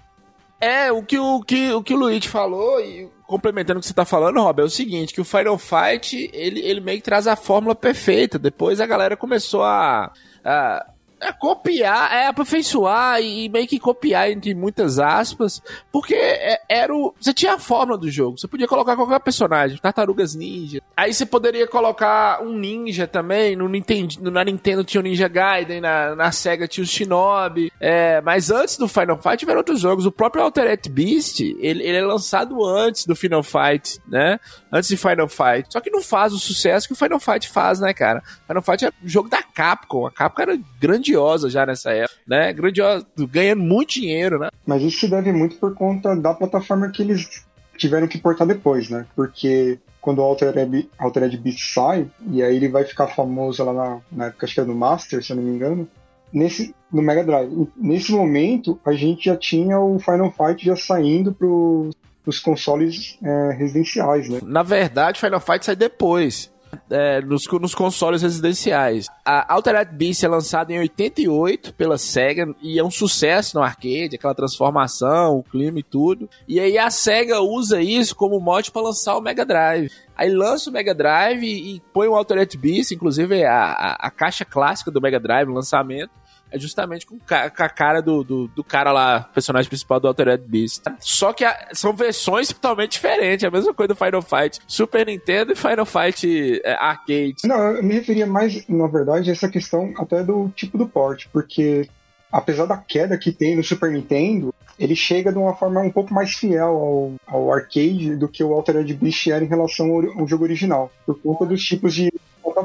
É, 0.61 0.91
o 0.91 1.01
que 1.01 1.17
o, 1.17 1.41
que, 1.41 1.73
o 1.73 1.81
que 1.81 1.93
o 1.93 1.97
Luigi 1.97 2.29
falou, 2.29 2.79
e 2.79 3.09
complementando 3.25 3.79
o 3.79 3.81
que 3.81 3.87
você 3.87 3.93
tá 3.95 4.05
falando, 4.05 4.39
Rob, 4.39 4.61
é 4.61 4.63
o 4.63 4.69
seguinte, 4.69 5.11
que 5.11 5.19
o 5.19 5.25
Final 5.25 5.57
Fight, 5.57 6.29
ele, 6.31 6.59
ele 6.59 6.79
meio 6.79 6.99
que 6.99 7.03
traz 7.03 7.25
a 7.25 7.35
fórmula 7.35 7.73
perfeita. 7.73 8.37
Depois 8.37 8.79
a 8.79 8.85
galera 8.85 9.17
começou 9.17 9.63
a, 9.63 10.13
a 10.45 10.90
é 11.21 11.31
copiar, 11.31 12.11
é 12.11 12.27
aperfeiçoar 12.27 13.21
e 13.21 13.47
meio 13.49 13.67
que 13.67 13.79
copiar 13.79 14.31
entre 14.31 14.53
muitas 14.55 14.99
aspas, 14.99 15.61
porque 15.91 16.15
é, 16.15 16.59
era 16.67 16.93
o, 16.93 17.13
você 17.19 17.33
tinha 17.33 17.53
a 17.53 17.59
fórmula 17.59 17.97
do 17.97 18.09
jogo, 18.09 18.37
você 18.37 18.47
podia 18.47 18.67
colocar 18.67 18.95
qualquer 18.95 19.19
personagem, 19.19 19.77
tartarugas 19.77 20.35
ninja. 20.35 20.81
Aí 20.97 21.13
você 21.13 21.25
poderia 21.25 21.67
colocar 21.67 22.41
um 22.41 22.53
ninja 22.53 23.07
também, 23.07 23.55
no 23.55 23.69
Nintendo, 23.69 24.31
na 24.31 24.43
Nintendo 24.43 24.83
tinha 24.83 24.99
o 24.99 25.03
Ninja 25.03 25.27
Gaiden, 25.27 25.81
na, 25.81 26.15
na 26.15 26.31
Sega 26.31 26.67
tinha 26.67 26.83
o 26.83 26.87
Shinobi. 26.87 27.71
É, 27.79 28.21
mas 28.21 28.49
antes 28.49 28.77
do 28.77 28.87
Final 28.87 29.17
Fight 29.21 29.37
tiveram 29.37 29.59
outros 29.59 29.79
jogos. 29.79 30.05
O 30.05 30.11
próprio 30.11 30.43
Altered 30.43 30.89
Beast, 30.89 31.39
ele, 31.39 31.83
ele 31.83 31.97
é 31.97 32.01
lançado 32.05 32.63
antes 32.65 33.05
do 33.05 33.15
Final 33.15 33.43
Fight, 33.43 33.99
né? 34.07 34.39
Antes 34.71 34.89
de 34.89 34.97
Final 34.97 35.27
Fight. 35.27 35.67
Só 35.69 35.79
que 35.79 35.89
não 35.89 36.01
faz 36.01 36.33
o 36.33 36.39
sucesso 36.39 36.87
que 36.87 36.93
o 36.93 36.97
Final 36.97 37.19
Fight 37.19 37.49
faz, 37.49 37.79
né, 37.79 37.93
cara? 37.93 38.23
Final 38.47 38.61
Fight 38.61 38.85
é 38.85 38.89
um 39.03 39.07
jogo 39.07 39.29
da 39.29 39.43
Capcom. 39.43 40.07
A 40.07 40.11
Capcom 40.11 40.41
era 40.41 40.59
grande 40.79 41.10
grandiosa 41.11 41.49
já 41.49 41.65
nessa 41.65 41.91
época, 41.91 42.19
né? 42.27 42.53
Grandiosa, 42.53 43.05
ganhando 43.29 43.61
muito 43.61 43.93
dinheiro, 43.93 44.39
né? 44.39 44.49
Mas 44.65 44.81
isso 44.81 45.01
se 45.01 45.07
deve 45.07 45.31
muito 45.31 45.57
por 45.57 45.73
conta 45.73 46.15
da 46.15 46.33
plataforma 46.33 46.89
que 46.89 47.01
eles 47.01 47.45
tiveram 47.77 48.07
que 48.07 48.17
portar 48.17 48.47
depois, 48.47 48.89
né? 48.89 49.05
Porque 49.15 49.79
quando 49.99 50.19
o 50.19 50.23
Altered, 50.23 50.89
Altered 50.97 51.37
Beast 51.37 51.73
sai, 51.73 52.07
e 52.27 52.41
aí 52.41 52.55
ele 52.55 52.69
vai 52.69 52.83
ficar 52.83 53.07
famoso 53.07 53.63
lá 53.63 53.73
na, 53.73 53.99
na 54.11 54.25
época, 54.27 54.45
acho 54.45 54.55
que 54.55 54.59
era 54.59 54.69
no 54.69 54.75
Master, 54.75 55.23
se 55.23 55.31
eu 55.31 55.35
não 55.35 55.43
me 55.43 55.51
engano, 55.51 55.87
nesse, 56.33 56.73
no 56.91 57.01
Mega 57.01 57.23
Drive. 57.23 57.67
Nesse 57.77 58.11
momento, 58.11 58.79
a 58.85 58.93
gente 58.93 59.25
já 59.25 59.35
tinha 59.35 59.79
o 59.79 59.99
Final 59.99 60.31
Fight 60.31 60.65
já 60.65 60.75
saindo 60.75 61.31
pro, 61.33 61.89
os 62.25 62.39
consoles 62.39 63.17
é, 63.23 63.53
residenciais, 63.53 64.29
né? 64.29 64.39
Na 64.43 64.63
verdade, 64.63 65.19
Final 65.19 65.39
Fight 65.39 65.65
sai 65.65 65.75
depois 65.75 66.51
é, 66.89 67.21
nos, 67.21 67.47
nos 67.47 67.75
consoles 67.75 68.21
residenciais. 68.21 69.07
A 69.25 69.53
Altered 69.53 69.93
Beast 69.93 70.23
é 70.23 70.27
lançada 70.27 70.73
em 70.73 70.79
88 70.79 71.73
pela 71.73 71.97
SEGA 71.97 72.53
e 72.61 72.79
é 72.79 72.83
um 72.83 72.91
sucesso 72.91 73.57
no 73.57 73.63
arcade, 73.63 74.15
aquela 74.15 74.35
transformação, 74.35 75.37
o 75.37 75.43
clima 75.43 75.79
e 75.79 75.83
tudo. 75.83 76.29
E 76.47 76.59
aí 76.59 76.77
a 76.77 76.89
SEGA 76.89 77.39
usa 77.41 77.81
isso 77.81 78.15
como 78.15 78.39
mod 78.39 78.71
para 78.71 78.81
lançar 78.81 79.17
o 79.17 79.21
Mega 79.21 79.45
Drive. 79.45 79.91
Aí 80.15 80.29
lança 80.29 80.69
o 80.69 80.73
Mega 80.73 80.93
Drive 80.93 81.43
e, 81.43 81.75
e 81.75 81.81
põe 81.93 82.07
o 82.07 82.15
Altered 82.15 82.57
Beast, 82.57 82.91
inclusive 82.91 83.43
a, 83.43 83.55
a, 83.55 83.93
a 84.07 84.11
caixa 84.11 84.45
clássica 84.45 84.91
do 84.91 85.01
Mega 85.01 85.19
Drive 85.19 85.49
lançamento 85.49 86.20
é 86.51 86.59
justamente 86.59 87.05
com, 87.05 87.17
com 87.17 87.63
a 87.63 87.69
cara 87.69 88.01
do, 88.01 88.23
do, 88.23 88.47
do, 88.49 88.63
cara 88.63 88.91
lá, 88.91 89.21
personagem 89.33 89.69
principal 89.69 89.99
do 89.99 90.07
Altered 90.07 90.43
Beast. 90.45 90.83
Só 90.99 91.33
que 91.33 91.45
a, 91.45 91.69
são 91.73 91.93
versões 91.93 92.49
totalmente 92.49 92.93
diferentes, 92.93 93.43
é 93.43 93.47
a 93.47 93.51
mesma 93.51 93.73
coisa 93.73 93.89
do 93.89 93.95
Final 93.95 94.21
Fight 94.21 94.59
Super 94.67 95.05
Nintendo 95.05 95.53
e 95.53 95.55
Final 95.55 95.85
Fight 95.85 96.61
é, 96.63 96.73
Arcade. 96.73 97.35
Não, 97.45 97.75
eu 97.75 97.83
me 97.83 97.93
referia 97.93 98.27
mais, 98.27 98.67
na 98.67 98.87
verdade, 98.87 99.29
a 99.29 99.33
essa 99.33 99.49
questão 99.49 99.93
até 99.97 100.23
do 100.23 100.49
tipo 100.49 100.77
do 100.77 100.87
port, 100.87 101.27
porque 101.31 101.87
apesar 102.31 102.65
da 102.65 102.77
queda 102.77 103.17
que 103.17 103.31
tem 103.31 103.55
no 103.55 103.63
Super 103.63 103.91
Nintendo, 103.91 104.53
ele 104.79 104.95
chega 104.95 105.31
de 105.31 105.37
uma 105.37 105.55
forma 105.55 105.81
um 105.81 105.91
pouco 105.91 106.13
mais 106.13 106.31
fiel 106.31 106.67
ao, 106.67 107.13
ao 107.27 107.53
arcade 107.53 108.15
do 108.15 108.27
que 108.27 108.43
o 108.43 108.53
Altered 108.53 108.91
Beast 108.93 109.27
era 109.27 109.43
em 109.43 109.47
relação 109.47 109.91
ao, 109.91 110.19
ao 110.19 110.27
jogo 110.27 110.43
original, 110.43 110.91
por 111.05 111.19
conta 111.21 111.45
dos 111.45 111.61
tipos 111.63 111.93
de 111.93 112.10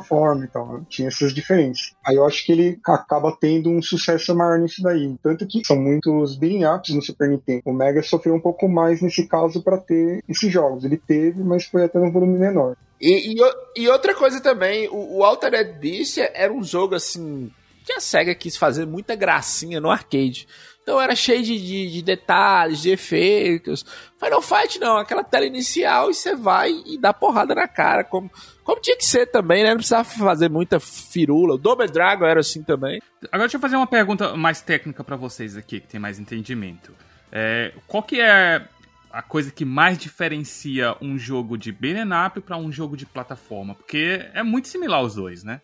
plataforma 0.06 0.44
e 0.44 0.48
tal. 0.48 0.80
Tinha 0.88 1.08
essas 1.08 1.34
diferenças. 1.34 1.94
Aí 2.06 2.16
eu 2.16 2.25
acho 2.25 2.44
que 2.44 2.52
ele 2.52 2.78
acaba 2.84 3.36
tendo 3.38 3.70
um 3.70 3.82
sucesso 3.82 4.34
maior 4.34 4.58
nisso 4.58 4.82
daí. 4.82 5.14
Tanto 5.22 5.46
que 5.46 5.64
são 5.64 5.76
muitos 5.76 6.36
beating 6.36 6.64
ups 6.64 6.94
no 6.94 7.02
Super 7.02 7.28
Nintendo. 7.28 7.62
O 7.64 7.72
Mega 7.72 8.02
sofreu 8.02 8.34
um 8.34 8.40
pouco 8.40 8.68
mais 8.68 9.02
nesse 9.02 9.26
caso 9.26 9.62
para 9.62 9.78
ter 9.78 10.22
esses 10.28 10.52
jogos. 10.52 10.84
Ele 10.84 10.96
teve, 10.96 11.42
mas 11.42 11.64
foi 11.64 11.84
até 11.84 11.98
num 11.98 12.12
volume 12.12 12.38
menor. 12.38 12.76
E, 13.00 13.34
e, 13.34 13.82
e 13.82 13.88
outra 13.88 14.14
coisa 14.14 14.40
também, 14.40 14.88
o, 14.88 15.18
o 15.18 15.25
Altered 15.25 15.78
Beast 15.78 16.18
era 16.18 16.52
um 16.52 16.62
jogo 16.62 16.94
assim 16.94 17.50
que 17.87 17.93
a 17.93 18.00
SEGA 18.00 18.35
quis 18.35 18.57
fazer 18.57 18.85
muita 18.85 19.14
gracinha 19.14 19.81
no 19.81 19.90
arcade. 19.90 20.49
Então 20.83 21.00
era 21.00 21.16
cheio 21.16 21.43
de, 21.43 21.59
de, 21.59 21.90
de, 21.90 22.02
detalhes, 22.02 22.81
de 22.81 22.90
efeitos. 22.90 23.85
Final 24.19 24.43
Fight 24.43 24.78
não, 24.78 24.99
aquela 24.99 25.25
tela 25.25 25.45
inicial 25.45 26.11
e 26.11 26.14
você 26.14 26.37
vai 26.37 26.71
e 26.87 26.99
dá 26.99 27.12
porrada 27.12 27.55
na 27.57 27.66
cara, 27.66 28.05
como, 28.05 28.31
como 28.62 28.81
tinha 28.81 28.97
que 28.97 29.05
ser 29.05 29.26
também, 29.26 29.64
né? 29.64 29.71
Não 29.71 29.78
precisava 29.78 30.05
fazer 30.05 30.49
muita 30.49 30.78
firula. 30.78 31.55
O 31.55 31.59
Double 31.59 31.88
Dragon 31.88 32.25
era 32.25 32.38
assim 32.38 32.62
também. 32.62 33.00
Agora 33.25 33.49
deixa 33.49 33.57
eu 33.57 33.61
fazer 33.61 33.75
uma 33.75 33.87
pergunta 33.87 34.37
mais 34.37 34.61
técnica 34.61 35.02
para 35.02 35.16
vocês 35.16 35.57
aqui, 35.57 35.81
que 35.81 35.88
tem 35.88 35.99
mais 35.99 36.21
entendimento. 36.21 36.93
É, 37.33 37.73
qual 37.88 38.02
que 38.02 38.21
é 38.21 38.69
a 39.11 39.23
coisa 39.23 39.50
que 39.50 39.64
mais 39.64 39.99
diferencia 39.99 40.97
um 41.00 41.19
jogo 41.19 41.59
de 41.59 41.73
beat'em 41.73 42.12
up 42.26 42.40
para 42.43 42.57
um 42.57 42.71
jogo 42.71 42.97
de 42.97 43.07
plataforma? 43.07 43.75
Porque 43.75 44.25
é 44.33 44.43
muito 44.45 44.69
similar 44.69 45.02
os 45.02 45.16
dois, 45.16 45.43
né? 45.43 45.61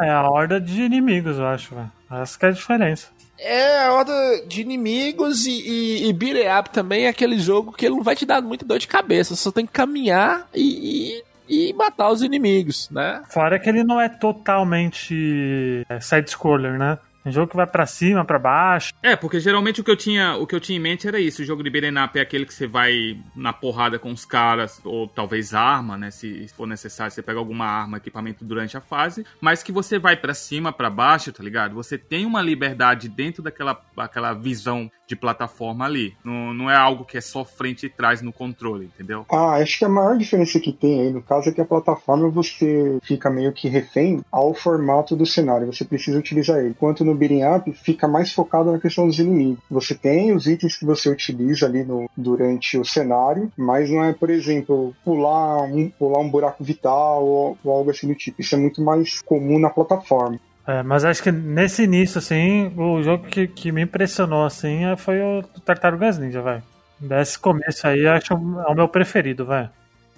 É 0.00 0.10
a 0.10 0.28
horda 0.28 0.60
de 0.60 0.82
inimigos, 0.82 1.38
eu 1.38 1.46
acho. 1.46 1.74
Véio. 1.74 1.92
Essa 2.22 2.38
que 2.38 2.46
é 2.46 2.48
a 2.48 2.52
diferença. 2.52 3.08
É 3.38 3.86
a 3.86 3.94
horda 3.94 4.12
de 4.46 4.60
inimigos 4.60 5.46
e, 5.46 5.50
e, 5.50 6.08
e 6.08 6.12
Beat 6.12 6.36
Up 6.58 6.70
também 6.70 7.06
é 7.06 7.08
aquele 7.08 7.38
jogo 7.38 7.72
que 7.72 7.86
ele 7.86 7.96
não 7.96 8.02
vai 8.02 8.14
te 8.14 8.26
dar 8.26 8.42
muita 8.42 8.66
dor 8.66 8.78
de 8.78 8.86
cabeça. 8.86 9.34
Você 9.34 9.42
só 9.42 9.50
tem 9.50 9.64
que 9.64 9.72
caminhar 9.72 10.46
e, 10.54 11.22
e, 11.48 11.70
e 11.70 11.72
matar 11.72 12.10
os 12.10 12.22
inimigos, 12.22 12.90
né? 12.90 13.22
Fora 13.30 13.58
que 13.58 13.68
ele 13.68 13.82
não 13.82 13.98
é 14.00 14.08
totalmente 14.10 15.86
é, 15.88 15.98
side-scroller, 16.00 16.78
né? 16.78 16.98
Um 17.24 17.30
jogo 17.30 17.48
que 17.48 17.56
vai 17.56 17.66
para 17.66 17.86
cima, 17.86 18.24
para 18.24 18.38
baixo. 18.38 18.94
É, 19.02 19.14
porque 19.14 19.40
geralmente 19.40 19.80
o 19.80 19.84
que 19.84 19.90
eu 19.90 19.96
tinha, 19.96 20.36
o 20.36 20.46
que 20.46 20.54
eu 20.54 20.60
tinha 20.60 20.78
em 20.78 20.80
mente 20.80 21.06
era 21.06 21.20
isso. 21.20 21.42
O 21.42 21.44
jogo 21.44 21.62
de 21.62 21.70
beat'em 21.70 21.94
é 22.14 22.20
aquele 22.20 22.46
que 22.46 22.54
você 22.54 22.66
vai 22.66 23.18
na 23.36 23.52
porrada 23.52 23.98
com 23.98 24.10
os 24.10 24.24
caras, 24.24 24.80
ou 24.84 25.06
talvez 25.06 25.54
arma, 25.54 25.96
né? 25.96 26.10
Se 26.10 26.48
for 26.48 26.66
necessário, 26.66 27.12
você 27.12 27.22
pega 27.22 27.38
alguma 27.38 27.66
arma, 27.66 27.98
equipamento 27.98 28.44
durante 28.44 28.76
a 28.76 28.80
fase, 28.80 29.24
mas 29.40 29.62
que 29.62 29.72
você 29.72 29.98
vai 29.98 30.16
para 30.16 30.34
cima, 30.34 30.72
para 30.72 30.88
baixo, 30.88 31.32
tá 31.32 31.42
ligado? 31.42 31.74
Você 31.74 31.98
tem 31.98 32.24
uma 32.24 32.40
liberdade 32.40 33.08
dentro 33.08 33.42
daquela 33.42 33.80
aquela 33.96 34.32
visão 34.32 34.90
de 35.10 35.16
plataforma 35.16 35.84
ali. 35.84 36.14
Não, 36.24 36.54
não 36.54 36.70
é 36.70 36.76
algo 36.76 37.04
que 37.04 37.18
é 37.18 37.20
só 37.20 37.44
frente 37.44 37.86
e 37.86 37.88
trás 37.88 38.22
no 38.22 38.32
controle, 38.32 38.86
entendeu? 38.86 39.26
Ah, 39.28 39.54
acho 39.56 39.80
que 39.80 39.84
a 39.84 39.88
maior 39.88 40.16
diferença 40.16 40.60
que 40.60 40.72
tem 40.72 41.00
aí, 41.00 41.12
no 41.12 41.20
caso, 41.20 41.48
é 41.48 41.52
que 41.52 41.60
a 41.60 41.64
plataforma 41.64 42.30
você 42.30 42.96
fica 43.02 43.28
meio 43.28 43.52
que 43.52 43.68
refém 43.68 44.20
ao 44.30 44.54
formato 44.54 45.16
do 45.16 45.26
cenário. 45.26 45.66
Você 45.66 45.84
precisa 45.84 46.16
utilizar 46.16 46.58
ele. 46.58 46.68
Enquanto 46.68 47.04
no 47.04 47.12
beating 47.12 47.42
up 47.42 47.72
fica 47.72 48.06
mais 48.06 48.32
focado 48.32 48.70
na 48.70 48.78
questão 48.78 49.08
dos 49.08 49.18
inimigos. 49.18 49.58
Você 49.68 49.96
tem 49.96 50.32
os 50.32 50.46
itens 50.46 50.76
que 50.76 50.84
você 50.84 51.10
utiliza 51.10 51.66
ali 51.66 51.82
no, 51.82 52.08
durante 52.16 52.78
o 52.78 52.84
cenário, 52.84 53.50
mas 53.56 53.90
não 53.90 54.04
é, 54.04 54.12
por 54.12 54.30
exemplo, 54.30 54.94
pular 55.04 55.62
um, 55.64 55.90
pular 55.90 56.20
um 56.20 56.30
buraco 56.30 56.62
vital 56.62 57.24
ou, 57.24 57.58
ou 57.64 57.72
algo 57.72 57.90
assim 57.90 58.06
do 58.06 58.14
tipo. 58.14 58.40
Isso 58.40 58.54
é 58.54 58.58
muito 58.58 58.80
mais 58.80 59.20
comum 59.22 59.58
na 59.58 59.70
plataforma. 59.70 60.38
É, 60.70 60.84
mas 60.84 61.04
acho 61.04 61.20
que 61.20 61.32
nesse 61.32 61.82
início, 61.82 62.18
assim, 62.18 62.72
o 62.76 63.02
jogo 63.02 63.26
que, 63.26 63.48
que 63.48 63.72
me 63.72 63.82
impressionou, 63.82 64.44
assim, 64.44 64.84
é, 64.84 64.96
foi 64.96 65.20
o 65.20 65.42
Tartarugas 65.64 66.16
Ninja, 66.16 66.40
vai. 66.40 66.62
Desse 67.00 67.36
começo 67.36 67.84
aí, 67.88 68.06
acho 68.06 68.34
é 68.34 68.36
o 68.36 68.74
meu 68.74 68.86
preferido, 68.86 69.44
vai. 69.44 69.68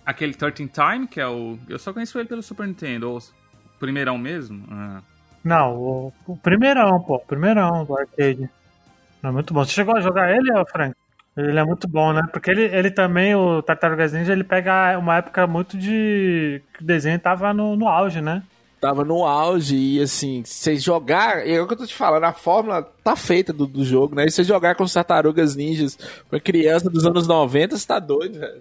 Aquele 0.04 0.34
13 0.34 0.68
Time, 0.68 1.06
que 1.06 1.18
é 1.18 1.26
o. 1.26 1.58
Eu 1.66 1.78
só 1.78 1.90
conheço 1.90 2.18
ele 2.18 2.28
pelo 2.28 2.42
Super 2.42 2.66
Nintendo, 2.66 3.10
ou 3.10 3.18
primeirão 3.78 4.18
mesmo? 4.18 4.66
Ah. 4.70 5.00
Não, 5.42 5.74
o, 5.74 6.12
o 6.26 6.36
primeirão, 6.36 7.00
pô, 7.00 7.16
o 7.16 7.20
primeirão 7.20 7.86
do 7.86 7.96
arcade. 7.96 8.50
É 9.22 9.30
muito 9.30 9.54
bom. 9.54 9.64
Você 9.64 9.72
chegou 9.72 9.96
a 9.96 10.00
jogar 10.00 10.36
ele, 10.36 10.50
Frank? 10.70 10.94
Ele 11.34 11.58
é 11.58 11.64
muito 11.64 11.88
bom, 11.88 12.12
né? 12.12 12.20
Porque 12.30 12.50
ele, 12.50 12.64
ele 12.64 12.90
também, 12.90 13.34
o 13.34 13.62
Tartarugas 13.62 14.12
Ninja, 14.12 14.32
ele 14.32 14.44
pega 14.44 14.98
uma 14.98 15.16
época 15.16 15.46
muito 15.46 15.78
de. 15.78 16.60
que 16.74 16.82
o 16.82 16.86
desenho 16.86 17.18
tava 17.18 17.54
no, 17.54 17.74
no 17.74 17.88
auge, 17.88 18.20
né? 18.20 18.42
Tava 18.82 19.04
no 19.04 19.24
auge 19.24 19.76
e 19.76 20.02
assim, 20.02 20.42
você 20.44 20.74
jogar, 20.74 21.46
é 21.46 21.60
o 21.60 21.68
que 21.68 21.74
eu 21.74 21.78
tô 21.78 21.86
te 21.86 21.94
falando, 21.94 22.24
a 22.24 22.32
fórmula 22.32 22.82
tá 23.04 23.14
feita 23.14 23.52
do, 23.52 23.64
do 23.64 23.84
jogo, 23.84 24.16
né? 24.16 24.24
E 24.26 24.30
você 24.30 24.42
jogar 24.42 24.74
com 24.74 24.82
os 24.82 24.92
tartarugas 24.92 25.54
ninjas 25.54 25.96
pra 26.28 26.40
criança 26.40 26.90
dos 26.90 27.06
anos 27.06 27.28
90, 27.28 27.76
você 27.76 27.86
tá 27.86 28.00
doido, 28.00 28.40
velho. 28.40 28.60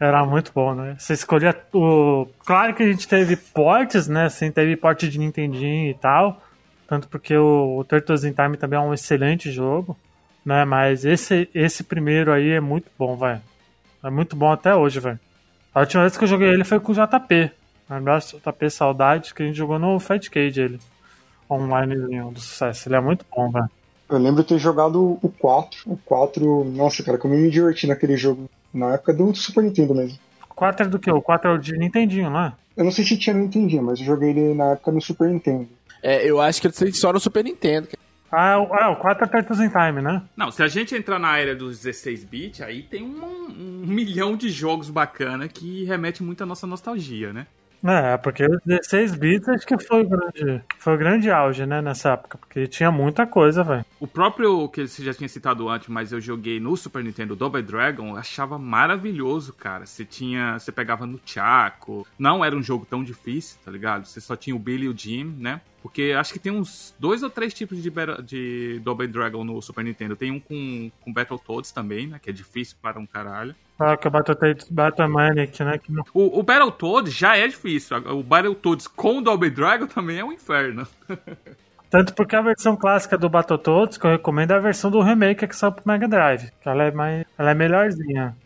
Era 0.00 0.24
muito 0.24 0.52
bom, 0.54 0.74
né? 0.74 0.96
Você 0.98 1.12
escolhia 1.12 1.54
o. 1.72 2.26
Claro 2.44 2.74
que 2.74 2.82
a 2.82 2.86
gente 2.86 3.06
teve 3.08 3.36
portes, 3.36 4.08
né? 4.08 4.26
Assim, 4.26 4.50
teve 4.50 4.76
porte 4.76 5.08
de 5.08 5.18
Nintendinho 5.18 5.90
e 5.90 5.94
tal. 5.94 6.42
Tanto 6.86 7.08
porque 7.08 7.34
o, 7.34 7.78
o 7.78 7.84
Turtles 7.84 8.24
in 8.24 8.32
Time 8.32 8.58
também 8.58 8.78
é 8.78 8.82
um 8.82 8.92
excelente 8.92 9.50
jogo. 9.50 9.96
Né, 10.44 10.64
mas 10.64 11.04
esse, 11.04 11.48
esse 11.54 11.82
primeiro 11.82 12.30
aí 12.30 12.50
é 12.50 12.60
muito 12.60 12.90
bom, 12.98 13.16
velho. 13.16 13.40
É 14.04 14.10
muito 14.10 14.36
bom 14.36 14.52
até 14.52 14.74
hoje, 14.74 15.00
velho. 15.00 15.18
A 15.74 15.80
última 15.80 16.02
vez 16.02 16.16
que 16.16 16.24
eu 16.24 16.28
joguei 16.28 16.48
ele 16.48 16.62
foi 16.62 16.78
com 16.78 16.92
o 16.92 16.94
JP. 16.94 17.50
Abraço, 17.88 18.38
JP 18.38 18.70
Saudade, 18.70 19.32
que 19.32 19.42
a 19.42 19.46
gente 19.46 19.56
jogou 19.56 19.78
no 19.78 19.98
Fight 20.00 20.30
Cage 20.30 20.60
ele. 20.60 20.80
Online 21.48 21.94
do 22.32 22.40
sucesso. 22.40 22.88
Ele 22.88 22.96
é 22.96 23.00
muito 23.00 23.24
bom, 23.34 23.50
velho. 23.50 23.70
Eu 24.08 24.18
lembro 24.18 24.42
de 24.42 24.48
ter 24.48 24.58
jogado 24.58 25.18
o 25.22 25.32
4. 25.38 25.80
O 25.86 25.96
4, 25.96 26.64
nossa, 26.64 27.02
cara, 27.02 27.18
como 27.18 27.34
eu 27.34 27.40
me 27.40 27.50
diverti 27.50 27.86
naquele 27.86 28.16
jogo. 28.16 28.48
Na 28.74 28.94
época 28.94 29.14
do 29.14 29.34
Super 29.34 29.62
Nintendo 29.62 29.94
mesmo. 29.94 30.18
O 30.50 30.54
4 30.54 30.86
é 30.86 30.88
do 30.88 30.98
que? 30.98 31.10
O 31.10 31.22
4 31.22 31.50
é 31.50 31.54
o 31.54 31.58
de 31.58 31.78
Nintendinho, 31.78 32.30
não 32.30 32.40
é? 32.40 32.52
Eu 32.76 32.84
não 32.84 32.90
sei 32.90 33.04
se 33.04 33.16
tinha 33.16 33.34
no 33.34 33.42
Nintendinho, 33.42 33.82
mas 33.82 34.00
eu 34.00 34.04
joguei 34.04 34.30
ele 34.30 34.54
na 34.54 34.72
época 34.72 34.92
no 34.92 35.00
Super 35.00 35.28
Nintendo. 35.28 35.68
É, 36.02 36.28
eu 36.28 36.40
acho 36.40 36.60
que 36.60 36.66
ele 36.66 36.92
só 36.92 37.12
no 37.12 37.20
Super 37.20 37.44
Nintendo. 37.44 37.88
Ah, 38.30 38.58
o, 38.58 38.74
ah, 38.74 38.90
o 38.90 38.96
4 38.96 39.24
é 39.24 39.28
Turtles 39.28 39.60
in 39.60 39.70
Time, 39.70 40.02
né? 40.02 40.22
Não, 40.36 40.50
se 40.50 40.62
a 40.62 40.68
gente 40.68 40.94
entrar 40.94 41.18
na 41.18 41.38
era 41.38 41.54
dos 41.54 41.78
16 41.78 42.24
bits, 42.24 42.60
aí 42.60 42.82
tem 42.82 43.02
um, 43.02 43.24
um 43.24 43.86
milhão 43.86 44.36
de 44.36 44.50
jogos 44.50 44.90
bacana 44.90 45.48
que 45.48 45.84
remete 45.84 46.22
muito 46.22 46.42
à 46.42 46.46
nossa 46.46 46.66
nostalgia, 46.66 47.32
né? 47.32 47.46
É, 47.84 48.16
porque 48.16 48.44
os 48.44 48.58
16 48.64 49.14
bits 49.14 49.48
acho 49.48 49.66
que 49.66 49.78
foi 49.78 50.02
o 50.02 50.08
grande, 50.08 50.62
foi 50.78 50.94
o 50.94 50.98
grande 50.98 51.30
auge, 51.30 51.64
né, 51.66 51.80
nessa 51.80 52.10
época, 52.10 52.38
porque 52.38 52.66
tinha 52.66 52.90
muita 52.90 53.26
coisa, 53.26 53.62
velho. 53.62 53.84
O 54.00 54.06
próprio 54.06 54.68
que 54.68 54.86
você 54.86 55.04
já 55.04 55.14
tinha 55.14 55.28
citado 55.28 55.68
antes, 55.68 55.88
mas 55.88 56.12
eu 56.12 56.20
joguei 56.20 56.58
no 56.58 56.76
Super 56.76 57.02
Nintendo 57.02 57.36
Double 57.36 57.62
Dragon, 57.62 58.10
eu 58.10 58.16
achava 58.16 58.58
maravilhoso, 58.58 59.52
cara. 59.52 59.86
Você 59.86 60.04
tinha, 60.04 60.58
você 60.58 60.72
pegava 60.72 61.06
no 61.06 61.20
Chaco. 61.24 62.06
Não 62.18 62.44
era 62.44 62.56
um 62.56 62.62
jogo 62.62 62.86
tão 62.88 63.02
difícil, 63.02 63.58
tá 63.64 63.70
ligado? 63.70 64.06
Você 64.06 64.20
só 64.20 64.36
tinha 64.36 64.54
o 64.54 64.58
Billy 64.58 64.86
e 64.86 64.88
o 64.88 64.96
Jim, 64.96 65.34
né? 65.38 65.60
Porque 65.86 66.12
acho 66.18 66.32
que 66.32 66.40
tem 66.40 66.50
uns 66.50 66.92
dois 66.98 67.22
ou 67.22 67.30
três 67.30 67.54
tipos 67.54 67.80
de, 67.80 67.92
de 68.24 68.80
Double 68.80 69.06
Dragon 69.06 69.44
no 69.44 69.62
Super 69.62 69.84
Nintendo. 69.84 70.16
Tem 70.16 70.32
um 70.32 70.40
com, 70.40 70.90
com 71.00 71.12
Battletoads 71.12 71.70
também, 71.70 72.08
né? 72.08 72.18
Que 72.20 72.30
é 72.30 72.32
difícil 72.32 72.76
para 72.82 72.98
um 72.98 73.06
caralho. 73.06 73.54
Ah, 73.78 73.96
que 73.96 74.08
o 74.08 74.10
Battletoads 74.10 74.68
Battlemanic, 74.68 75.62
né, 75.62 75.78
que 75.78 75.92
não... 75.92 76.02
O, 76.12 76.40
o 76.40 76.42
Battletoads 76.42 77.14
já 77.14 77.36
é 77.36 77.46
difícil. 77.46 77.98
O 77.98 78.20
Battletoads 78.20 78.88
com 78.88 79.18
o 79.18 79.22
Double 79.22 79.48
Dragon 79.48 79.86
também 79.86 80.18
é 80.18 80.24
um 80.24 80.32
inferno. 80.32 80.88
Tanto 81.88 82.12
porque 82.14 82.34
a 82.34 82.42
versão 82.42 82.74
clássica 82.76 83.16
do 83.16 83.28
Battletoads, 83.28 83.96
que 83.96 84.04
eu 84.04 84.10
recomendo, 84.10 84.50
é 84.50 84.56
a 84.56 84.60
versão 84.60 84.90
do 84.90 85.00
remake 85.00 85.46
que 85.46 85.54
saiu 85.54 85.70
pro 85.70 85.84
Mega 85.86 86.08
Drive. 86.08 86.50
Que 86.60 86.68
ela 86.68 86.82
é, 86.82 86.90
mais, 86.90 87.24
ela 87.38 87.52
é 87.52 87.54
melhorzinha. 87.54 88.36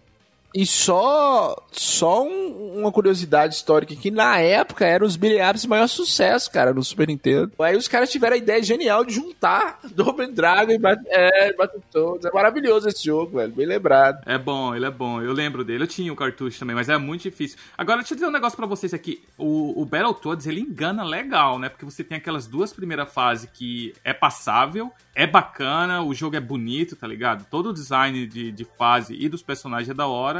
E 0.55 0.67
só, 0.67 1.57
só 1.71 2.25
um- 2.25 2.81
uma 2.81 2.91
curiosidade 2.91 3.55
histórica 3.55 3.95
que 3.95 4.11
na 4.11 4.39
época 4.39 4.85
eram 4.87 5.07
os 5.07 5.17
de 5.17 5.69
maior 5.69 5.87
sucesso, 5.87 6.51
cara, 6.51 6.73
no 6.73 6.83
Super 6.83 7.07
Nintendo. 7.09 7.53
Aí 7.61 7.77
os 7.77 7.87
caras 7.87 8.11
tiveram 8.11 8.35
a 8.35 8.39
ideia 8.39 8.63
genial 8.63 9.05
de 9.05 9.15
juntar 9.15 9.79
Double 9.95 10.33
Dragon 10.33 10.73
e 10.73 10.79
é, 11.09 11.53
Battletoads. 11.55 12.25
É 12.25 12.33
maravilhoso 12.33 12.89
esse 12.89 13.05
jogo, 13.05 13.37
velho, 13.39 13.53
bem 13.53 13.67
lembrado. 13.67 14.23
É 14.27 14.39
bom, 14.39 14.75
ele 14.75 14.87
é 14.87 14.91
bom. 14.91 15.21
Eu 15.23 15.33
lembro 15.33 15.65
dele. 15.65 15.85
Eu 15.85 15.89
tinha 15.89 16.13
o 16.13 16.17
cartucho 16.17 16.59
também, 16.59 16.75
mas 16.75 16.89
é 16.89 16.97
muito 16.99 17.23
difícil. 17.23 17.59
Agora, 17.77 17.99
deixa 17.99 18.15
eu 18.15 18.17
dizer 18.17 18.27
um 18.29 18.33
negócio 18.33 18.57
pra 18.57 18.67
vocês 18.67 18.93
aqui. 18.93 19.23
O, 19.39 19.81
o 19.81 19.85
Battletoads, 19.85 20.47
ele 20.47 20.61
engana 20.61 21.05
legal, 21.05 21.59
né? 21.59 21.69
Porque 21.69 21.85
você 21.85 22.03
tem 22.03 22.19
aquelas 22.19 22.47
duas 22.47 22.73
primeiras 22.73 23.13
fases 23.13 23.49
que 23.53 23.93
é 24.05 24.13
passável, 24.13 24.91
é 25.15 25.27
bacana, 25.27 26.03
o 26.03 26.15
jogo 26.15 26.37
é 26.37 26.41
bonito, 26.41 26.97
tá 26.97 27.07
ligado? 27.07 27.47
Todo 27.51 27.71
o 27.71 27.73
design 27.73 28.27
de, 28.27 28.51
de 28.51 28.65
fase 28.65 29.15
e 29.19 29.29
dos 29.29 29.43
personagens 29.43 29.89
é 29.91 29.95
da 29.95 30.07
hora. 30.07 30.40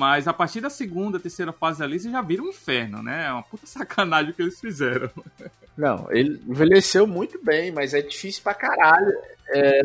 Mas 0.00 0.26
a 0.26 0.32
partir 0.32 0.62
da 0.62 0.70
segunda, 0.70 1.20
terceira 1.20 1.52
fase 1.52 1.82
ali, 1.82 2.00
você 2.00 2.10
já 2.10 2.22
vira 2.22 2.42
um 2.42 2.48
inferno, 2.48 3.02
né? 3.02 3.26
É 3.26 3.32
uma 3.32 3.42
puta 3.42 3.66
sacanagem 3.68 4.30
o 4.30 4.34
que 4.34 4.40
eles 4.40 4.58
fizeram. 4.58 5.10
Não, 5.76 6.06
ele 6.10 6.40
envelheceu 6.48 7.06
muito 7.06 7.38
bem, 7.44 7.70
mas 7.70 7.92
é 7.92 8.00
difícil 8.00 8.42
pra 8.42 8.54
caralho. 8.54 9.12
É, 9.50 9.80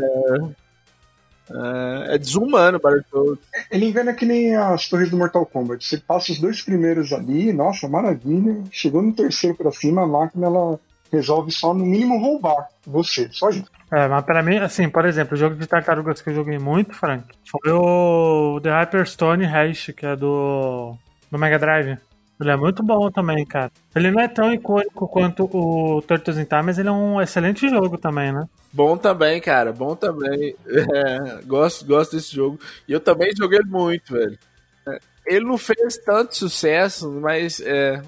é, 1.51 2.15
é 2.15 2.17
desumano 2.17 2.77
o 2.77 2.81
Battletoads. 2.81 3.43
Ele 3.69 3.87
engana 3.87 4.13
que 4.13 4.25
nem 4.25 4.55
as 4.55 4.87
torres 4.87 5.09
do 5.09 5.17
Mortal 5.17 5.45
Kombat. 5.45 5.85
Você 5.85 5.97
passa 5.97 6.31
os 6.31 6.39
dois 6.39 6.61
primeiros 6.61 7.11
ali, 7.11 7.51
nossa, 7.51 7.85
maravilha. 7.89 8.63
Chegou 8.71 9.01
no 9.01 9.11
terceiro 9.11 9.57
pra 9.57 9.69
cima, 9.73 10.03
a 10.03 10.07
máquina 10.07 10.45
ela 10.45 10.79
resolve 11.11 11.51
só 11.51 11.73
no 11.73 11.85
mínimo 11.85 12.19
roubar 12.19 12.67
você, 12.85 13.29
só 13.31 13.49
isso. 13.49 13.65
É, 13.91 14.07
mas 14.07 14.25
pra 14.25 14.41
mim, 14.43 14.57
assim, 14.57 14.89
por 14.89 15.05
exemplo, 15.05 15.35
o 15.35 15.39
jogo 15.39 15.55
de 15.55 15.67
tartarugas 15.67 16.21
que 16.21 16.29
eu 16.29 16.35
joguei 16.35 16.57
muito, 16.57 16.93
Frank, 16.93 17.25
foi 17.45 17.71
o 17.71 18.59
The 18.61 18.69
Hyperstone 18.71 19.45
Hash, 19.45 19.91
que 19.95 20.05
é 20.05 20.15
do, 20.15 20.95
do 21.31 21.37
Mega 21.37 21.59
Drive. 21.59 21.97
Ele 22.39 22.51
é 22.51 22.55
muito 22.55 22.83
bom 22.83 23.09
também, 23.09 23.45
cara. 23.45 23.71
Ele 23.95 24.11
não 24.11 24.19
é 24.19 24.27
tão 24.27 24.53
icônico 24.53 25.07
quanto 25.07 25.45
o 25.45 26.01
Turtles 26.01 26.37
in 26.37 26.43
Time, 26.43 26.63
mas 26.63 26.77
ele 26.77 26.89
é 26.89 26.91
um 26.91 27.21
excelente 27.21 27.69
jogo 27.69 27.97
também, 27.97 28.33
né? 28.33 28.45
Bom 28.73 28.97
também, 28.97 29.39
cara, 29.39 29.71
bom 29.71 29.95
também. 29.95 30.53
É, 30.67 31.41
gosto, 31.45 31.85
gosto 31.85 32.15
desse 32.15 32.35
jogo. 32.35 32.59
E 32.87 32.91
eu 32.91 32.99
também 32.99 33.31
joguei 33.37 33.61
muito, 33.61 34.13
velho. 34.13 34.37
É, 34.85 34.99
Ele 35.25 35.45
não 35.45 35.57
fez 35.57 35.97
tanto 35.97 36.35
sucesso, 36.35 37.09
mas 37.09 37.61
é. 37.61 38.01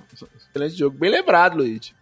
Excelente 0.50 0.78
jogo. 0.78 0.98
Bem 0.98 1.10
lembrado, 1.10 1.58
Luigi. 1.58 1.96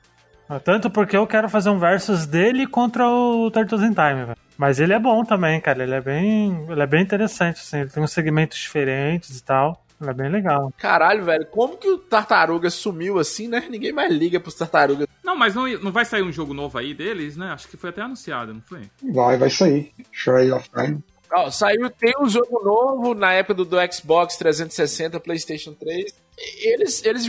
Ah, 0.48 0.60
Tanto 0.60 0.90
porque 0.90 1.18
eu 1.18 1.26
quero 1.26 1.50
fazer 1.50 1.70
um 1.70 1.80
versus 1.80 2.26
dele 2.26 2.68
contra 2.68 3.08
o 3.08 3.50
Turtles 3.52 3.82
in 3.82 3.94
Time, 3.94 4.26
velho. 4.26 4.38
Mas 4.58 4.80
ele 4.80 4.94
é 4.94 5.00
bom 5.00 5.24
também, 5.24 5.60
cara. 5.60 5.84
Ele 5.84 5.96
é 5.96 6.02
bem, 6.02 6.66
ele 6.70 6.82
é 6.82 6.88
bem 6.88 7.02
interessante, 7.02 7.60
assim. 7.60 7.80
Ele 7.80 7.90
tem 7.90 8.02
uns 8.02 8.12
segmentos 8.12 8.58
diferentes 8.58 9.38
e 9.38 9.44
tal. 9.44 9.84
Ele 10.00 10.10
é 10.10 10.14
bem 10.14 10.30
legal. 10.30 10.72
Caralho, 10.78 11.24
velho, 11.24 11.46
como 11.48 11.78
que 11.78 11.90
o 11.90 11.98
Tartaruga 11.98 12.70
sumiu 12.70 13.18
assim, 13.18 13.48
né? 13.48 13.66
Ninguém 13.70 13.92
mais 13.92 14.12
liga 14.12 14.40
pros 14.40 14.56
Tartarugas. 14.56 15.08
Não, 15.24 15.36
mas 15.36 15.56
não, 15.56 15.68
não 15.80 15.92
vai 15.92 16.06
sair 16.06 16.22
um 16.22 16.32
jogo 16.32 16.54
novo 16.54 16.78
aí 16.78 16.94
deles, 16.94 17.36
né? 17.36 17.52
Acho 17.52 17.68
que 17.68 17.78
foi 17.78 17.90
até 17.90 18.02
anunciado, 18.02 18.54
não 18.54 18.62
foi? 18.62 18.82
Vai, 19.14 19.38
vai 19.38 19.50
sair. 19.50 19.92
Shred 20.12 20.52
of 20.52 20.70
Time. 20.70 21.04
Ó, 21.34 21.50
saiu, 21.50 21.90
tem 21.90 22.14
um 22.22 22.30
jogo 22.30 22.64
novo 22.64 23.14
na 23.14 23.34
época 23.34 23.56
do, 23.56 23.66
do 23.66 23.78
Xbox 23.92 24.38
360, 24.38 25.20
PlayStation 25.20 25.74
3. 25.74 26.14
Eles, 26.62 27.04
eles 27.04 27.26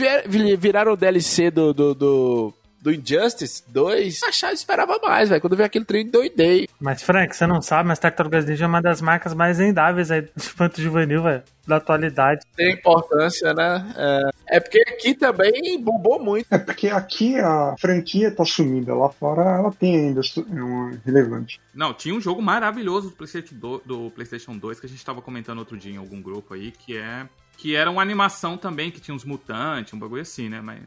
viraram 0.59 0.93
o 0.93 0.97
DLC 0.97 1.49
do, 1.49 1.73
do, 1.73 1.95
do, 1.95 2.53
do 2.81 2.93
Injustice 2.93 3.63
2. 3.67 4.23
Achar, 4.23 4.49
eu 4.49 4.53
esperava 4.53 4.99
mais, 5.03 5.29
velho. 5.29 5.41
Quando 5.41 5.53
eu 5.53 5.57
vi 5.57 5.63
aquele 5.63 5.85
trem, 5.85 6.07
doidei. 6.07 6.67
Mas, 6.79 7.01
Frank, 7.01 7.35
você 7.35 7.47
não 7.47 7.61
sabe, 7.61 7.87
mas 7.87 7.99
Tartarugas 7.99 8.45
Ninja 8.45 8.65
é 8.65 8.67
uma 8.67 8.81
das 8.81 9.01
marcas 9.01 9.33
mais 9.33 9.57
vendáveis 9.57 10.11
aí 10.11 10.21
do 10.21 10.31
infanto 10.37 10.81
juvenil, 10.81 11.23
velho. 11.23 11.43
Da 11.65 11.77
atualidade. 11.77 12.45
Tem 12.55 12.73
importância, 12.73 13.53
né? 13.53 13.93
É, 13.97 14.57
é 14.57 14.59
porque 14.59 14.79
aqui 14.87 15.13
também 15.13 15.81
bombou 15.81 16.23
muito. 16.23 16.47
É 16.49 16.57
porque 16.57 16.87
aqui 16.87 17.37
a 17.37 17.75
franquia 17.77 18.31
tá 18.31 18.45
sumida, 18.45 18.95
lá 18.95 19.09
fora 19.09 19.41
ela 19.41 19.71
tem 19.71 19.95
ainda 19.95 20.21
é 20.21 20.61
uma 20.61 20.97
relevante. 21.05 21.59
Não, 21.73 21.93
tinha 21.93 22.15
um 22.15 22.21
jogo 22.21 22.41
maravilhoso 22.41 23.09
do 23.09 23.15
PlayStation 23.17 23.55
2, 23.55 23.83
do 23.83 24.11
PlayStation 24.11 24.57
2 24.57 24.79
que 24.79 24.85
a 24.85 24.89
gente 24.89 25.03
tava 25.03 25.21
comentando 25.21 25.59
outro 25.59 25.77
dia 25.77 25.93
em 25.93 25.97
algum 25.97 26.21
grupo 26.21 26.53
aí, 26.53 26.71
que 26.71 26.95
é 26.95 27.27
que 27.57 27.75
era 27.75 27.89
uma 27.89 28.01
animação 28.01 28.55
também 28.55 28.91
que 28.91 29.01
tinha 29.01 29.13
uns 29.13 29.25
mutantes, 29.25 29.93
um 29.93 29.99
bagulho 29.99 30.21
assim, 30.21 30.47
né? 30.47 30.61
Mas 30.61 30.79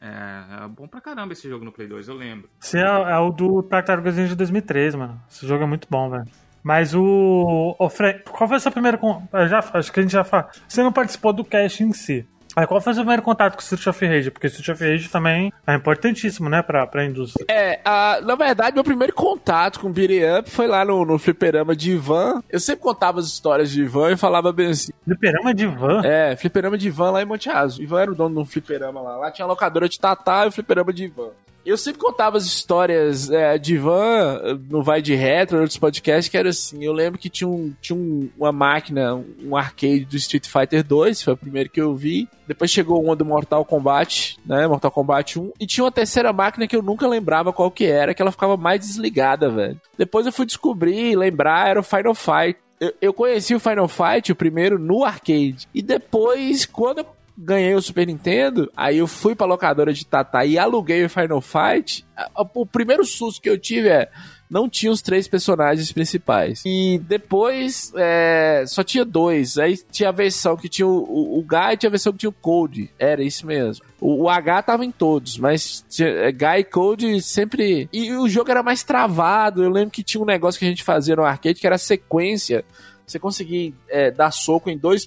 é, 0.00 0.64
é 0.64 0.68
bom 0.68 0.86
pra 0.86 1.00
caramba 1.00 1.32
esse 1.32 1.48
jogo 1.48 1.64
no 1.64 1.72
Play 1.72 1.88
2, 1.88 2.08
eu 2.08 2.14
lembro. 2.14 2.48
Esse 2.62 2.78
é, 2.78 2.82
é 2.82 3.18
o 3.18 3.30
do 3.30 3.62
Tartarugas 3.62 4.16
Ninja 4.16 4.30
de 4.30 4.36
2003, 4.36 4.94
mano. 4.94 5.20
Esse 5.30 5.46
jogo 5.46 5.64
é 5.64 5.66
muito 5.66 5.86
bom, 5.90 6.08
velho. 6.10 6.24
Mas 6.62 6.94
o. 6.94 7.76
Ô, 7.78 7.90
Frank, 7.90 8.22
qual 8.30 8.48
foi 8.48 8.56
o 8.56 8.72
primeiro. 8.72 8.96
con- 8.98 9.22
eu 9.32 9.46
Já, 9.46 9.58
acho 9.74 9.92
que 9.92 10.00
a 10.00 10.02
gente 10.02 10.12
já 10.12 10.24
falou. 10.24 10.46
Você 10.66 10.82
não 10.82 10.92
participou 10.92 11.30
do 11.32 11.44
cast 11.44 11.82
em 11.82 11.92
si. 11.92 12.26
Aí 12.56 12.66
qual 12.66 12.80
foi 12.80 12.92
o 12.92 12.94
seu 12.94 13.02
primeiro 13.02 13.22
contato 13.22 13.54
com 13.54 13.60
o 13.60 13.62
Street 13.62 13.86
of 13.86 14.06
Rage? 14.06 14.30
Porque 14.30 14.46
Street 14.46 14.68
of 14.68 14.84
Rage 14.84 15.08
também 15.08 15.52
é 15.66 15.74
importantíssimo, 15.74 16.48
né, 16.48 16.62
pra, 16.62 16.86
pra 16.86 17.04
indústria. 17.04 17.44
É, 17.48 17.80
a- 17.84 18.20
na 18.22 18.34
verdade, 18.36 18.74
meu 18.74 18.84
primeiro 18.84 19.12
contato 19.12 19.80
com 19.80 19.88
o 19.88 19.92
Beat'em 19.92 20.38
Up 20.38 20.50
foi 20.50 20.66
lá 20.66 20.84
no, 20.84 21.04
no 21.04 21.18
fliperama 21.18 21.74
de 21.74 21.92
Ivan. 21.92 22.42
Eu 22.50 22.60
sempre 22.60 22.82
contava 22.82 23.18
as 23.20 23.26
histórias 23.26 23.70
de 23.70 23.82
Ivan 23.82 24.12
e 24.12 24.16
falava 24.16 24.52
bem 24.52 24.68
assim. 24.68 24.92
Fliperama 25.04 25.52
de 25.54 25.66
van? 25.66 26.02
É, 26.04 26.36
fliperama 26.36 26.78
de 26.78 26.88
Ivan 26.88 27.10
lá 27.10 27.22
em 27.22 27.26
Monte 27.26 27.48
Azul. 27.50 27.82
Ivan 27.82 28.00
era 28.02 28.12
o 28.12 28.14
dono 28.14 28.34
de 28.36 28.40
um 28.42 28.44
fliperama 28.46 29.00
lá. 29.00 29.16
Lá 29.16 29.30
tinha 29.30 29.44
a 29.44 29.48
locadora 29.48 29.88
de 29.88 29.98
Tatá 29.98 30.44
e 30.44 30.48
o 30.48 30.52
fliperama 30.52 30.92
de 30.92 31.04
Ivan. 31.04 31.30
Eu 31.64 31.78
sempre 31.78 32.00
contava 32.00 32.36
as 32.36 32.44
histórias 32.44 33.30
é, 33.30 33.56
de 33.56 33.74
Ivan 33.76 34.38
eh, 34.44 34.56
no 34.68 34.82
Vai 34.82 35.00
de 35.00 35.14
Retro, 35.14 35.58
outros 35.60 35.78
podcasts, 35.78 36.28
que 36.28 36.36
era 36.36 36.50
assim. 36.50 36.84
Eu 36.84 36.92
lembro 36.92 37.18
que 37.18 37.30
tinha, 37.30 37.48
um, 37.48 37.72
tinha 37.80 37.96
um- 37.98 38.28
uma 38.36 38.52
máquina, 38.52 39.14
um 39.42 39.56
arcade 39.56 40.04
do 40.04 40.16
Street 40.16 40.46
Fighter 40.46 40.84
2, 40.84 41.22
foi 41.22 41.32
o 41.32 41.36
primeiro 41.36 41.70
que 41.70 41.80
eu 41.80 41.94
vi. 41.96 42.28
Depois 42.46 42.70
chegou 42.70 43.02
uma 43.02 43.16
do 43.16 43.24
Mortal 43.24 43.64
Kombat, 43.64 44.36
né? 44.44 44.66
Mortal 44.66 44.90
Kombat 44.90 45.38
1. 45.38 45.52
E 45.58 45.66
tinha 45.66 45.84
uma 45.84 45.90
terceira 45.92 46.32
máquina 46.34 46.66
que 46.66 46.76
eu 46.76 46.82
nunca 46.82 47.08
lembrava 47.08 47.52
qual 47.52 47.70
que 47.70 47.86
era, 47.86 48.12
que 48.12 48.20
ela 48.20 48.30
ficava 48.32 48.56
mais 48.58 48.80
desligada, 48.80 49.48
velho. 49.48 49.80
Depois 49.96 50.26
eu 50.26 50.32
fui 50.32 50.44
descobrir, 50.44 51.16
lembrar, 51.16 51.68
era 51.70 51.80
o 51.80 51.84
Final 51.84 52.14
Fight. 52.14 52.58
Eu, 52.78 52.92
eu 53.00 53.12
conheci 53.14 53.54
o 53.54 53.60
Final 53.60 53.88
Fight, 53.88 54.30
o 54.30 54.36
primeiro, 54.36 54.78
no 54.78 55.02
arcade. 55.04 55.66
E 55.74 55.80
depois, 55.80 56.66
quando 56.66 56.98
eu 56.98 57.06
ganhei 57.36 57.74
o 57.74 57.82
Super 57.82 58.06
Nintendo, 58.06 58.70
aí 58.76 58.98
eu 58.98 59.06
fui 59.06 59.34
pra 59.34 59.46
locadora 59.46 59.92
de 59.92 60.06
Tata 60.06 60.44
e 60.44 60.58
aluguei 60.58 61.04
o 61.04 61.10
Final 61.10 61.40
Fight. 61.40 62.06
O 62.54 62.64
primeiro 62.64 63.04
susto 63.04 63.42
que 63.42 63.50
eu 63.50 63.58
tive 63.58 63.88
é. 63.88 64.08
não 64.48 64.68
tinha 64.68 64.92
os 64.92 65.02
três 65.02 65.26
personagens 65.26 65.90
principais. 65.90 66.62
E 66.64 67.00
depois 67.06 67.92
é, 67.96 68.64
só 68.68 68.84
tinha 68.84 69.04
dois. 69.04 69.58
Aí 69.58 69.76
tinha 69.90 70.10
a 70.10 70.12
versão 70.12 70.56
que 70.56 70.68
tinha 70.68 70.86
o, 70.86 71.02
o, 71.02 71.38
o 71.38 71.42
Guy 71.42 71.72
e 71.72 71.76
tinha 71.76 71.88
a 71.88 71.90
versão 71.90 72.12
que 72.12 72.18
tinha 72.20 72.30
o 72.30 72.32
Code. 72.32 72.90
Era 72.98 73.22
isso 73.22 73.46
mesmo. 73.46 73.84
O, 74.00 74.24
o 74.24 74.28
H 74.28 74.62
tava 74.62 74.84
em 74.84 74.92
todos, 74.92 75.36
mas 75.36 75.84
tinha, 75.88 76.08
é, 76.08 76.30
Guy 76.30 76.60
e 76.60 76.64
Code 76.64 77.20
sempre. 77.20 77.88
E 77.92 78.12
o 78.12 78.28
jogo 78.28 78.50
era 78.50 78.62
mais 78.62 78.84
travado. 78.84 79.64
Eu 79.64 79.70
lembro 79.70 79.90
que 79.90 80.04
tinha 80.04 80.22
um 80.22 80.26
negócio 80.26 80.58
que 80.58 80.66
a 80.66 80.68
gente 80.68 80.84
fazia 80.84 81.16
no 81.16 81.24
arcade 81.24 81.60
que 81.60 81.66
era 81.66 81.78
sequência 81.78 82.64
você 83.06 83.18
conseguir 83.18 83.74
é, 83.88 84.10
dar 84.10 84.30
soco 84.30 84.70
em 84.70 84.78
dois 84.78 85.06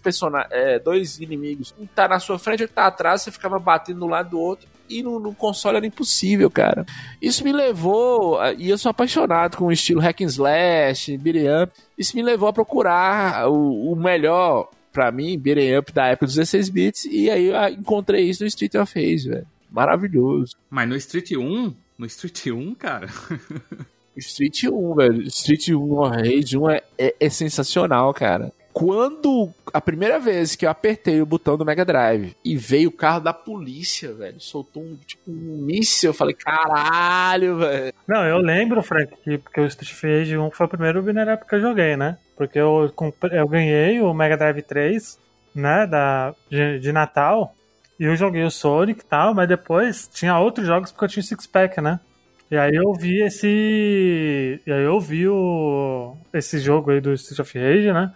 é, 0.51 0.79
dois 0.79 1.19
inimigos, 1.19 1.73
um 1.79 1.85
tá 1.85 2.07
na 2.07 2.19
sua 2.19 2.37
frente, 2.37 2.63
outro 2.63 2.75
tá 2.75 2.87
atrás, 2.87 3.21
você 3.21 3.31
ficava 3.31 3.57
batendo 3.59 4.01
do 4.01 4.07
lado 4.07 4.31
do 4.31 4.39
outro. 4.39 4.67
E 4.89 5.03
no, 5.03 5.19
no, 5.19 5.35
console 5.35 5.77
era 5.77 5.85
impossível, 5.85 6.49
cara. 6.49 6.85
Isso 7.21 7.43
me 7.43 7.51
levou, 7.51 8.39
e 8.57 8.69
eu 8.69 8.77
sou 8.77 8.89
apaixonado 8.89 9.57
com 9.57 9.65
o 9.65 9.71
estilo 9.71 9.99
hack 9.99 10.21
and 10.21 10.27
slash, 10.27 11.17
beat'em 11.17 11.63
up. 11.63 11.73
Isso 11.97 12.15
me 12.15 12.23
levou 12.23 12.47
a 12.47 12.53
procurar 12.53 13.49
o, 13.49 13.91
o 13.91 13.95
melhor, 13.97 14.69
para 14.93 15.11
mim, 15.11 15.37
beat'em 15.37 15.77
up 15.77 15.91
da 15.91 16.07
época 16.07 16.27
dos 16.27 16.35
16 16.35 16.69
bits. 16.69 17.05
E 17.05 17.29
aí 17.29 17.47
eu 17.47 17.67
encontrei 17.69 18.29
isso 18.29 18.43
no 18.43 18.47
Street 18.47 18.75
of 18.75 18.93
Rage, 18.95 19.27
velho. 19.27 19.47
Maravilhoso. 19.69 20.55
Mas 20.69 20.87
no 20.87 20.95
Street 20.95 21.31
1, 21.31 21.75
no 21.97 22.05
Street 22.05 22.47
1, 22.47 22.75
cara. 22.75 23.07
Street 24.19 24.63
1, 24.65 24.95
velho. 24.95 25.21
Street 25.23 25.69
1 25.69 26.03
Rage 26.03 26.57
1 26.57 26.69
é, 26.69 26.81
é, 26.97 27.15
é, 27.19 27.29
sensacional, 27.29 28.13
cara. 28.13 28.51
Quando 28.73 29.49
a 29.73 29.81
primeira 29.81 30.19
vez 30.19 30.55
que 30.55 30.65
eu 30.65 30.69
apertei 30.69 31.19
o 31.19 31.25
botão 31.25 31.57
do 31.57 31.65
Mega 31.65 31.83
Drive 31.83 32.35
e 32.45 32.55
veio 32.55 32.89
o 32.89 32.91
carro 32.91 33.19
da 33.19 33.33
polícia, 33.33 34.13
velho, 34.13 34.39
soltou 34.39 34.83
um 34.83 34.95
tipo 34.95 35.31
um 35.31 35.57
míssil, 35.65 36.11
eu 36.11 36.13
falei, 36.13 36.35
caralho, 36.35 37.57
velho. 37.57 37.93
Não, 38.07 38.23
eu 38.23 38.37
lembro, 38.37 38.83
Frank, 38.83 39.11
que 39.23 39.39
porque 39.39 39.61
o 39.61 39.65
Street 39.65 40.19
Rage 40.19 40.37
1 40.37 40.51
foi 40.51 40.65
o 40.67 40.69
primeiro 40.69 41.01
binary 41.01 41.33
up 41.33 41.45
que 41.47 41.55
eu 41.55 41.61
joguei, 41.61 41.97
né? 41.97 42.19
Porque 42.35 42.59
eu, 42.59 42.93
eu 43.31 43.47
ganhei 43.47 43.99
o 43.99 44.13
Mega 44.13 44.37
Drive 44.37 44.61
3, 44.61 45.17
né, 45.55 45.87
da, 45.87 46.35
de, 46.47 46.79
de 46.79 46.91
Natal, 46.91 47.55
e 47.99 48.03
eu 48.03 48.15
joguei 48.15 48.43
o 48.43 48.51
Sonic 48.51 49.01
e 49.01 49.05
tal, 49.05 49.33
mas 49.33 49.47
depois 49.47 50.07
tinha 50.13 50.37
outros 50.37 50.67
jogos 50.67 50.91
porque 50.91 51.05
eu 51.05 51.09
tinha 51.09 51.23
Six 51.23 51.47
Pack, 51.47 51.81
né? 51.81 51.99
E 52.49 52.55
aí 52.55 52.75
eu 52.75 52.93
vi 52.93 53.21
esse. 53.21 54.61
E 54.65 54.71
aí 54.71 54.83
eu 54.83 54.99
vi 54.99 55.27
o... 55.27 56.15
esse 56.33 56.59
jogo 56.59 56.91
aí 56.91 57.01
do 57.01 57.13
Street 57.13 57.39
of 57.39 57.59
Rage, 57.59 57.91
né? 57.91 58.13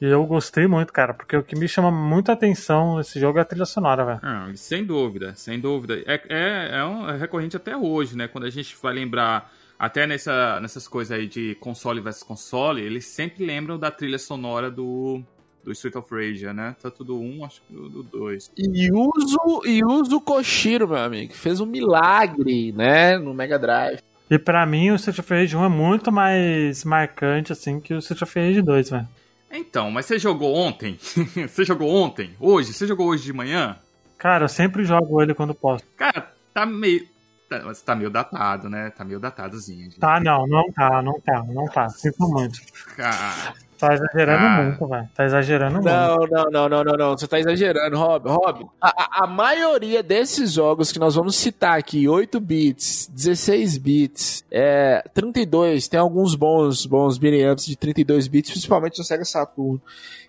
E 0.00 0.06
eu 0.06 0.24
gostei 0.26 0.66
muito, 0.66 0.92
cara, 0.92 1.14
porque 1.14 1.36
o 1.36 1.44
que 1.44 1.56
me 1.56 1.68
chama 1.68 1.90
muita 1.90 2.32
atenção 2.32 2.96
nesse 2.96 3.20
jogo 3.20 3.38
é 3.38 3.42
a 3.42 3.44
trilha 3.44 3.64
sonora, 3.64 4.04
velho. 4.04 4.20
Ah, 4.22 4.50
sem 4.56 4.84
dúvida, 4.84 5.32
sem 5.36 5.60
dúvida. 5.60 6.02
É, 6.06 6.20
é, 6.28 6.78
é, 6.78 6.84
um, 6.84 7.08
é 7.08 7.16
recorrente 7.16 7.56
até 7.56 7.76
hoje, 7.76 8.16
né? 8.16 8.26
Quando 8.26 8.44
a 8.44 8.50
gente 8.50 8.76
vai 8.82 8.92
lembrar, 8.92 9.52
até 9.78 10.06
nessa, 10.06 10.58
nessas 10.60 10.88
coisas 10.88 11.16
aí 11.16 11.28
de 11.28 11.54
console 11.56 12.00
versus 12.00 12.24
console, 12.24 12.82
eles 12.82 13.06
sempre 13.06 13.44
lembram 13.44 13.78
da 13.78 13.92
trilha 13.92 14.18
sonora 14.18 14.70
do, 14.70 15.22
do 15.64 15.72
Street 15.72 15.94
of 15.96 16.12
Rage, 16.14 16.52
né? 16.52 16.74
Tanto 16.80 17.04
do 17.04 17.18
1, 17.20 17.44
acho 17.44 17.62
que 17.62 17.72
do 17.72 18.02
2. 18.02 18.52
E 18.56 18.90
uso, 18.92 19.62
e 19.64 19.84
uso 19.84 20.20
Koshiro, 20.20 20.88
meu 20.88 20.98
amigo, 20.98 21.32
fez 21.32 21.60
um 21.60 21.66
milagre, 21.66 22.72
né, 22.72 23.16
no 23.18 23.32
Mega 23.32 23.58
Drive. 23.58 24.00
E 24.30 24.38
pra 24.38 24.64
mim 24.64 24.90
o 24.90 24.96
Street 24.96 25.18
of 25.18 25.34
Rage 25.34 25.56
1 25.56 25.64
é 25.64 25.68
muito 25.68 26.10
mais 26.10 26.84
marcante, 26.84 27.52
assim, 27.52 27.80
que 27.80 27.94
o 27.94 27.98
Street 27.98 28.22
of 28.22 28.40
Rage 28.40 28.62
2, 28.62 28.90
velho. 28.90 29.08
Então, 29.50 29.90
mas 29.90 30.06
você 30.06 30.18
jogou 30.18 30.54
ontem? 30.54 30.98
você 31.46 31.64
jogou 31.64 31.94
ontem? 31.94 32.34
Hoje? 32.40 32.72
Você 32.72 32.86
jogou 32.86 33.08
hoje 33.08 33.24
de 33.24 33.32
manhã? 33.32 33.76
Cara, 34.16 34.44
eu 34.44 34.48
sempre 34.48 34.84
jogo 34.84 35.20
ele 35.20 35.34
quando 35.34 35.54
posso. 35.54 35.84
Cara, 35.96 36.32
tá 36.54 36.64
meio. 36.64 37.06
Tá, 37.50 37.60
tá 37.84 37.94
meio 37.94 38.08
datado, 38.08 38.70
né? 38.70 38.88
Tá 38.90 39.04
meio 39.04 39.20
datadozinho. 39.20 39.84
Gente. 39.84 39.98
Tá, 39.98 40.18
não, 40.18 40.46
não 40.46 40.72
tá, 40.72 41.02
não 41.02 41.20
tá, 41.20 41.44
não 41.46 41.66
tá. 41.66 41.88
Sinto 41.90 42.26
muito. 42.28 42.58
Cara. 42.96 43.52
Tá 43.82 43.94
exagerando 43.94 44.46
ah. 44.46 44.62
muito, 44.62 44.86
velho. 44.86 45.08
Tá 45.12 45.24
exagerando 45.24 45.80
não, 45.80 46.16
muito. 46.18 46.32
Não, 46.32 46.44
não, 46.50 46.68
não, 46.68 46.84
não, 46.84 46.96
não. 46.96 47.18
Você 47.18 47.26
tá 47.26 47.40
exagerando, 47.40 47.98
Rob. 47.98 48.28
Rob, 48.28 48.66
a, 48.80 49.24
a, 49.24 49.26
maioria 49.26 50.04
desses 50.04 50.52
jogos 50.52 50.92
que 50.92 51.00
nós 51.00 51.16
vamos 51.16 51.34
citar 51.34 51.76
aqui, 51.76 52.08
8 52.08 52.38
bits, 52.38 53.10
16 53.12 53.78
bits, 53.78 54.44
é, 54.52 55.02
32, 55.12 55.88
tem 55.88 55.98
alguns 55.98 56.36
bons, 56.36 56.86
bons 56.86 57.18
beat'em 57.18 57.54
de 57.56 57.76
32 57.76 58.28
bits, 58.28 58.52
principalmente 58.52 58.98
no 58.98 59.04
Sega 59.04 59.24
Saturn 59.24 59.80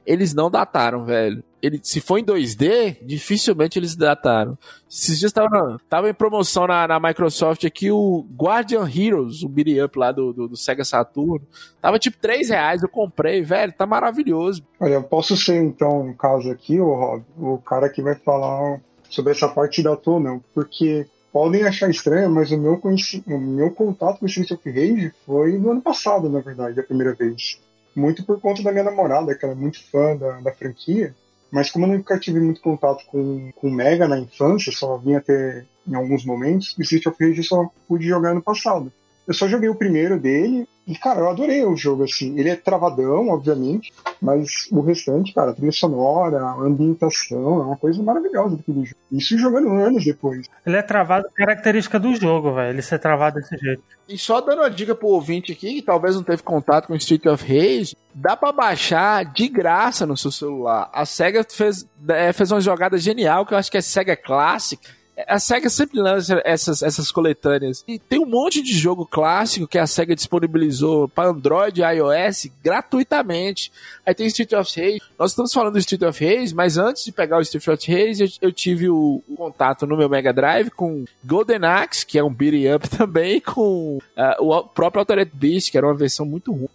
eles 0.06 0.34
não 0.34 0.50
dataram, 0.52 1.06
velho. 1.06 1.44
Ele, 1.64 1.80
se 1.82 2.02
for 2.02 2.18
em 2.18 2.26
2D, 2.26 2.98
dificilmente 3.06 3.80
eles 3.80 3.96
dataram. 3.96 4.58
Esses 4.92 5.18
dias 5.18 5.32
tava, 5.32 5.80
tava 5.88 6.10
em 6.10 6.14
promoção 6.14 6.68
na, 6.68 6.86
na 6.86 7.00
Microsoft 7.00 7.64
aqui 7.64 7.90
o 7.90 8.28
Guardian 8.36 8.86
Heroes, 8.86 9.44
o 9.44 9.48
beat 9.48 9.82
up 9.82 9.98
lá 9.98 10.12
do, 10.12 10.34
do, 10.34 10.50
do, 10.50 10.58
Sega 10.58 10.84
Saturn. 10.84 11.40
Tava 11.82 11.98
tipo 11.98 12.18
3 12.18 12.50
reais, 12.50 12.84
eu 12.84 12.90
comprei, 12.90 13.42
velho, 13.42 13.72
tá 13.72 13.86
maravilhoso. 13.86 14.62
Olha, 14.78 14.96
eu 14.96 15.04
posso 15.04 15.38
ser 15.38 15.64
então, 15.64 16.04
no 16.04 16.14
caso 16.16 16.52
aqui, 16.52 16.82
o 16.82 16.94
Rob, 16.94 17.24
o 17.38 17.58
cara 17.60 17.88
que 17.88 18.02
vai 18.02 18.16
falar 18.16 18.82
sobre 19.10 19.32
essa 19.32 19.48
parte 19.48 19.82
da 19.82 19.98
não, 20.06 20.44
porque 20.54 21.08
podem 21.32 21.64
achar 21.64 21.90
estranho, 21.90 22.30
mas 22.30 22.52
o 22.52 22.58
meu, 22.58 22.82
o 23.28 23.38
meu 23.40 23.72
contato 23.72 24.20
com 24.20 24.26
o 24.26 24.28
Street 24.28 24.52
of 24.52 24.70
Rage 24.70 25.14
foi 25.26 25.58
no 25.58 25.72
ano 25.72 25.82
passado, 25.82 26.30
na 26.30 26.42
verdade, 26.42 26.78
a 26.78 26.84
primeira 26.84 27.14
vez 27.14 27.58
muito 27.96 28.26
por 28.26 28.40
conta 28.42 28.64
da 28.64 28.72
minha 28.72 28.84
namorada, 28.84 29.36
que 29.36 29.46
ela 29.46 29.54
é 29.54 29.58
muito 29.58 29.82
fã 29.90 30.16
da, 30.16 30.40
da 30.42 30.52
franquia. 30.52 31.16
Mas 31.54 31.70
como 31.70 31.86
eu 31.86 31.90
nunca 31.90 32.18
tive 32.18 32.40
muito 32.40 32.60
contato 32.62 33.06
com, 33.06 33.52
com 33.52 33.70
Mega 33.70 34.08
na 34.08 34.18
infância, 34.18 34.72
só 34.72 34.98
vinha 34.98 35.22
ter 35.22 35.68
em 35.88 35.94
alguns 35.94 36.26
momentos, 36.26 36.76
o 36.76 36.82
Street 36.82 37.06
of 37.06 37.24
Rage 37.24 37.38
eu 37.38 37.44
só 37.44 37.70
pude 37.88 38.08
jogar 38.08 38.34
no 38.34 38.42
passado. 38.42 38.92
Eu 39.28 39.34
só 39.34 39.48
joguei 39.48 39.70
o 39.70 39.76
primeiro 39.76 40.20
dele 40.20 40.68
e, 40.86 40.96
cara, 40.96 41.22
eu 41.22 41.30
adorei 41.30 41.64
o 41.66 41.78
jogo, 41.78 42.04
assim. 42.04 42.38
Ele 42.38 42.50
é 42.50 42.56
travadão, 42.58 43.30
obviamente, 43.30 43.94
mas 44.22 44.68
o 44.70 44.82
restante, 44.82 45.34
cara, 45.34 45.52
a 45.52 45.54
trilha 45.54 45.72
sonora, 45.72 46.42
a 46.42 46.62
ambientação, 46.62 47.62
é 47.62 47.66
uma 47.66 47.78
coisa 47.78 48.04
maravilhosa 48.04 48.58
daquele 48.58 48.84
jogo. 48.84 49.00
Isso 49.10 49.38
jogando 49.38 49.70
anos 49.70 50.04
depois. 50.04 50.50
Ele 50.66 50.76
é 50.76 50.82
travado, 50.82 51.28
característica 51.34 51.98
do 51.98 52.14
jogo, 52.16 52.54
velho. 52.54 52.74
Ele 52.74 52.82
ser 52.82 53.00
travado 53.00 53.40
desse 53.40 53.56
jeito. 53.58 53.82
E 54.10 54.18
só 54.18 54.42
dando 54.42 54.60
uma 54.60 54.70
dica 54.70 54.94
pro 54.94 55.08
ouvinte 55.08 55.54
aqui, 55.54 55.76
que 55.76 55.82
talvez 55.82 56.16
não 56.16 56.24
teve 56.24 56.44
contato 56.44 56.88
com 56.88 56.96
Street 56.96 57.26
of 57.28 57.46
Rage, 57.46 57.96
dá 58.14 58.36
para 58.36 58.52
baixar 58.52 59.24
de 59.24 59.48
graça 59.48 60.06
no 60.06 60.18
seu 60.18 60.32
celular. 60.32 60.90
A 60.92 61.06
SEGA 61.06 61.46
fez, 61.50 61.88
é, 62.10 62.34
fez 62.34 62.52
uma 62.52 62.60
jogada 62.60 62.98
genial, 62.98 63.46
que 63.46 63.54
eu 63.54 63.58
acho 63.58 63.72
que 63.72 63.78
é 63.78 63.82
SEGA 63.82 64.18
Classic 64.18 64.86
a 65.28 65.40
SEGA 65.40 65.70
sempre 65.70 66.00
lança 66.00 66.42
essas, 66.46 66.82
essas 66.82 67.12
coletâneas. 67.12 67.84
E 67.88 68.00
tem 68.00 68.20
um 68.20 68.26
monte 68.26 68.62
de 68.62 68.74
jogo 68.74 69.06
clássico 69.06 69.68
que 69.68 69.78
a 69.78 69.88
SEGA 69.88 70.16
disponibilizou 70.16 71.08
para 71.08 71.30
Android 71.30 71.82
e 71.82 71.84
iOS 71.84 72.48
gratuitamente. 72.64 73.72
Aí 74.06 74.14
tem 74.14 74.28
Street 74.28 74.54
of 74.54 74.70
Rage. 74.80 75.02
Nós 75.18 75.32
estamos 75.32 75.54
falando 75.54 75.74
do 75.74 75.80
Street 75.80 76.02
of 76.02 76.24
Rage, 76.24 76.54
mas 76.54 76.78
antes 76.78 77.04
de 77.04 77.12
pegar 77.12 77.38
o 77.38 77.42
Street 77.42 77.68
of 77.68 77.92
Rage, 77.92 78.24
eu, 78.24 78.50
eu 78.50 78.52
tive 78.52 78.90
o, 78.90 79.22
o, 79.28 79.36
contato 79.36 79.86
no 79.86 79.98
meu 79.98 80.10
Mega 80.10 80.34
Drive 80.34 80.70
com 80.70 81.06
Golden 81.24 81.66
Axe, 81.66 82.06
que 82.06 82.18
é 82.18 82.24
um 82.24 82.34
beat'em 82.34 82.74
up 82.74 82.90
também, 82.96 83.40
com 83.40 83.98
uh, 83.98 84.02
o 84.40 84.64
próprio 84.64 85.00
Altered 85.00 85.32
Beast, 85.34 85.72
que 85.72 85.78
era 85.78 85.88
uma 85.88 85.96
versão 85.96 86.26
muito 86.26 86.52
ruim. 86.52 86.70